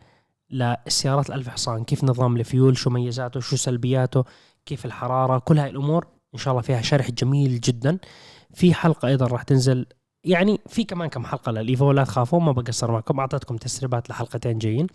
للسيارات 0.50 1.28
الألف 1.28 1.48
حصان. 1.48 1.84
كيف 1.84 2.04
نظام 2.04 2.36
الفيول؟ 2.36 2.76
شو 2.76 2.90
ميزاته؟ 2.90 3.40
شو 3.40 3.56
سلبياته؟ 3.56 4.24
كيف 4.66 4.86
الحرارة؟ 4.86 5.38
كل 5.38 5.58
هاي 5.58 5.70
الأمور 5.70 6.06
إن 6.34 6.38
شاء 6.38 6.52
الله 6.52 6.62
فيها 6.62 6.82
شرح 6.82 7.10
جميل 7.10 7.60
جدا. 7.60 7.98
في 8.54 8.74
حلقة 8.74 9.08
أيضا 9.08 9.26
راح 9.26 9.42
تنزل 9.42 9.86
يعني 10.24 10.60
في 10.66 10.84
كمان 10.84 11.08
كم 11.08 11.24
حلقة 11.24 11.52
للإيفو 11.52 11.92
لا 11.92 12.04
تخافوا 12.04 12.40
ما 12.40 12.52
بقصر 12.52 12.92
معكم. 12.92 13.20
أعطيتكم 13.20 13.56
تسريبات 13.56 14.10
لحلقتين 14.10 14.58
جايين. 14.58 14.86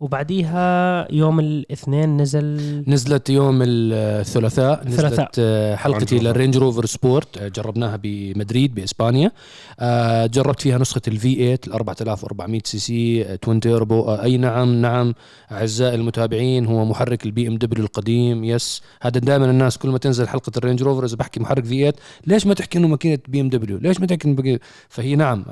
وبعديها 0.00 1.06
يوم 1.12 1.40
الاثنين 1.40 2.16
نزل 2.16 2.60
نزلت 2.86 3.30
يوم 3.30 3.58
الثلاثاء 3.62 4.82
الثلاثاء. 4.86 5.12
نزلت 5.12 5.36
آه، 5.38 5.76
حلقتي. 5.76 6.18
للرينج 6.18 6.56
روفر 6.56 6.86
سبورت 6.86 7.42
جربناها 7.42 7.96
بمدريد 8.02 8.74
بإسبانيا. 8.74 9.32
آه، 9.80 10.26
جربت 10.26 10.60
فيها 10.60 10.78
نسخة 10.78 11.00
ال 11.08 11.21
V 11.21 11.34
8 11.34 11.58
ال 11.66 11.72
4400 11.72 12.60
cc 12.64 13.36
twin 13.36 13.60
turbo 13.60 14.02
آه، 14.02 14.22
أي 14.22 14.36
نعم 14.36 14.80
نعم. 14.80 15.14
أعزائي 15.52 15.94
المتابعين 15.94 16.66
هو 16.66 16.84
محرك 16.84 17.26
البي 17.26 17.48
ام 17.48 17.56
دبليو 17.56 17.84
القديم 17.84 18.44
yes 18.44 18.82
هذا 19.02 19.18
دائما 19.20 19.50
الناس 19.50 19.78
كل 19.78 19.88
ما 19.88 19.98
تنزل 19.98 20.28
حلقة 20.28 20.52
الرينج 20.56 20.82
روفر 20.82 21.04
إذا 21.04 21.16
بحكي 21.16 21.40
محرك 21.40 21.64
V 21.64 21.78
8 21.78 21.92
ليش 22.26 22.46
ما 22.46 22.54
تحكي 22.54 22.78
إنه 22.78 22.88
ماكينة 22.88 23.18
بي 23.28 23.40
ام 23.40 23.48
دبليو 23.48 23.78
ليش 23.78 24.00
ما 24.00 24.06
تحكي 24.06 24.28
إنه 24.28 24.58
فهي 24.88 25.16
نعم 25.16 25.44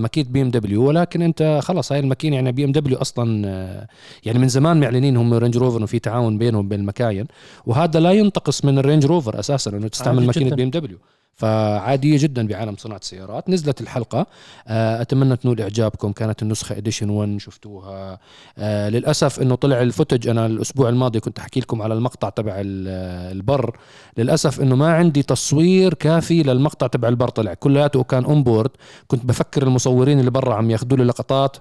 ماكينة 0.00 0.28
بي 0.30 0.42
ام 0.42 0.50
دبليو 0.50 0.88
ولكن 0.88 1.22
أنت 1.22 1.60
خلص 1.62 1.92
هاي 1.92 2.00
الماكينة 2.00 2.36
يعني 2.36 2.52
بي 2.52 2.64
ام 2.64 2.72
دبليو 2.72 2.98
أصلا 2.98 3.86
يعني 4.24 4.38
من 4.38 4.48
زمان 4.48 4.80
معلنين 4.80 5.16
هم 5.16 5.34
رينج 5.34 5.56
روفر 5.56 5.78
انه 5.78 5.86
في 5.86 5.98
تعاون 5.98 6.38
بينهم 6.38 6.66
وبين 6.66 6.80
المكاين 6.80 7.26
وهذا 7.66 8.00
لا 8.00 8.12
ينتقص 8.12 8.64
من 8.64 8.78
الرينج 8.78 9.06
روفر 9.06 9.38
أساسا 9.38 9.70
انه 9.70 9.88
تستعمل 9.88 10.26
ماكينة. 10.26 10.56
بي 10.56 10.62
ام 10.62 10.70
دبليو 10.70 10.98
فعادية 11.36 12.18
جدا 12.18 12.46
بعالم 12.46 12.76
صناعة 12.78 12.98
السيارات. 12.98 13.50
نزلت 13.50 13.80
الحلقة. 13.80 14.26
آه، 14.68 15.00
أتمنى 15.02 15.36
تنول 15.36 15.60
إعجابكم. 15.60 16.12
كانت 16.12 16.42
النسخة 16.42 16.76
edition 16.76 17.10
1 17.10 17.36
شفتوها. 17.40 18.18
آه، 18.58 18.88
للأسف 18.88 19.40
إنه 19.42 19.54
طلع 19.54 19.82
ال 19.82 19.87
footage. 19.87 20.28
أنا 20.28 20.46
الأسبوع 20.46 20.88
الماضي 20.88 21.20
كنت 21.20 21.38
أحكي 21.38 21.60
لكم 21.60 21.82
على 21.82 21.94
المقطع 21.94 22.28
تبع 22.28 22.52
ال- 22.56 23.32
البر. 23.36 23.76
للأسف 24.18 24.60
إنه 24.60 24.76
ما 24.76 24.92
عندي 24.92 25.22
تصوير 25.22 25.94
كافي 25.94 26.42
للمقطع 26.42 26.86
تبع 26.86 27.08
البر 27.08 27.28
طلع. 27.28 27.54
كلياته 27.54 28.02
كان 28.02 28.24
on 28.24 28.42
board 28.42 28.70
كنت 29.06 29.24
بفكر 29.26 29.62
المصورين 29.62 30.20
اللي 30.20 30.30
برا 30.30 30.54
عم 30.54 30.70
ياخذوا 30.70 30.98
لي 30.98 31.04
لقطات. 31.04 31.56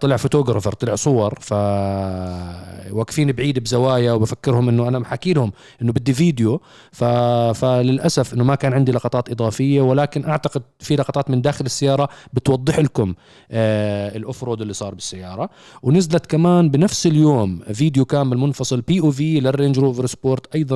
طلع 0.00 0.16
photographer 0.16 0.72
طلع 0.72 0.94
صور 0.94 1.34
ف 1.40 1.52
واقفين 2.92 3.32
بعيد 3.32 3.58
بزوايا 3.58 4.12
وبفكرهم 4.12 4.68
إنه 4.68 4.88
أنا 4.88 4.98
محكي 4.98 5.32
لهم 5.32 5.52
إنه 5.82 5.92
بدي 5.92 6.14
فيديو. 6.14 6.60
ف... 6.92 7.04
فللاسف 7.54 8.34
إنه 8.34 8.44
ما 8.44 8.54
كان 8.54 8.72
عندي 8.72 8.92
لقطات 8.92 9.30
إضافية 9.30 9.80
ولكن 9.80 10.24
أعتقد 10.24 10.62
في 10.78 10.96
لقطات 10.96 11.30
من 11.30 11.42
داخل 11.42 11.64
السيارة 11.64 12.08
بتوضح 12.32 12.78
لكم 12.78 13.14
آه 13.50 14.16
ال 14.16 14.23
off 14.23 14.44
road 14.44 14.60
اللي 14.60 14.72
صار 14.72 14.94
بالسيارة. 14.94 15.50
ونزلت 15.82 16.26
كمان 16.26 16.70
بنفس 16.70 17.06
اليوم 17.06 17.60
فيديو 17.72 18.04
كامل 18.04 18.38
منفصل 18.38 18.80
POV 18.80 19.40
للرينج 19.40 19.78
روفر 19.78 20.06
سبورت 20.06 20.54
أيضا 20.54 20.64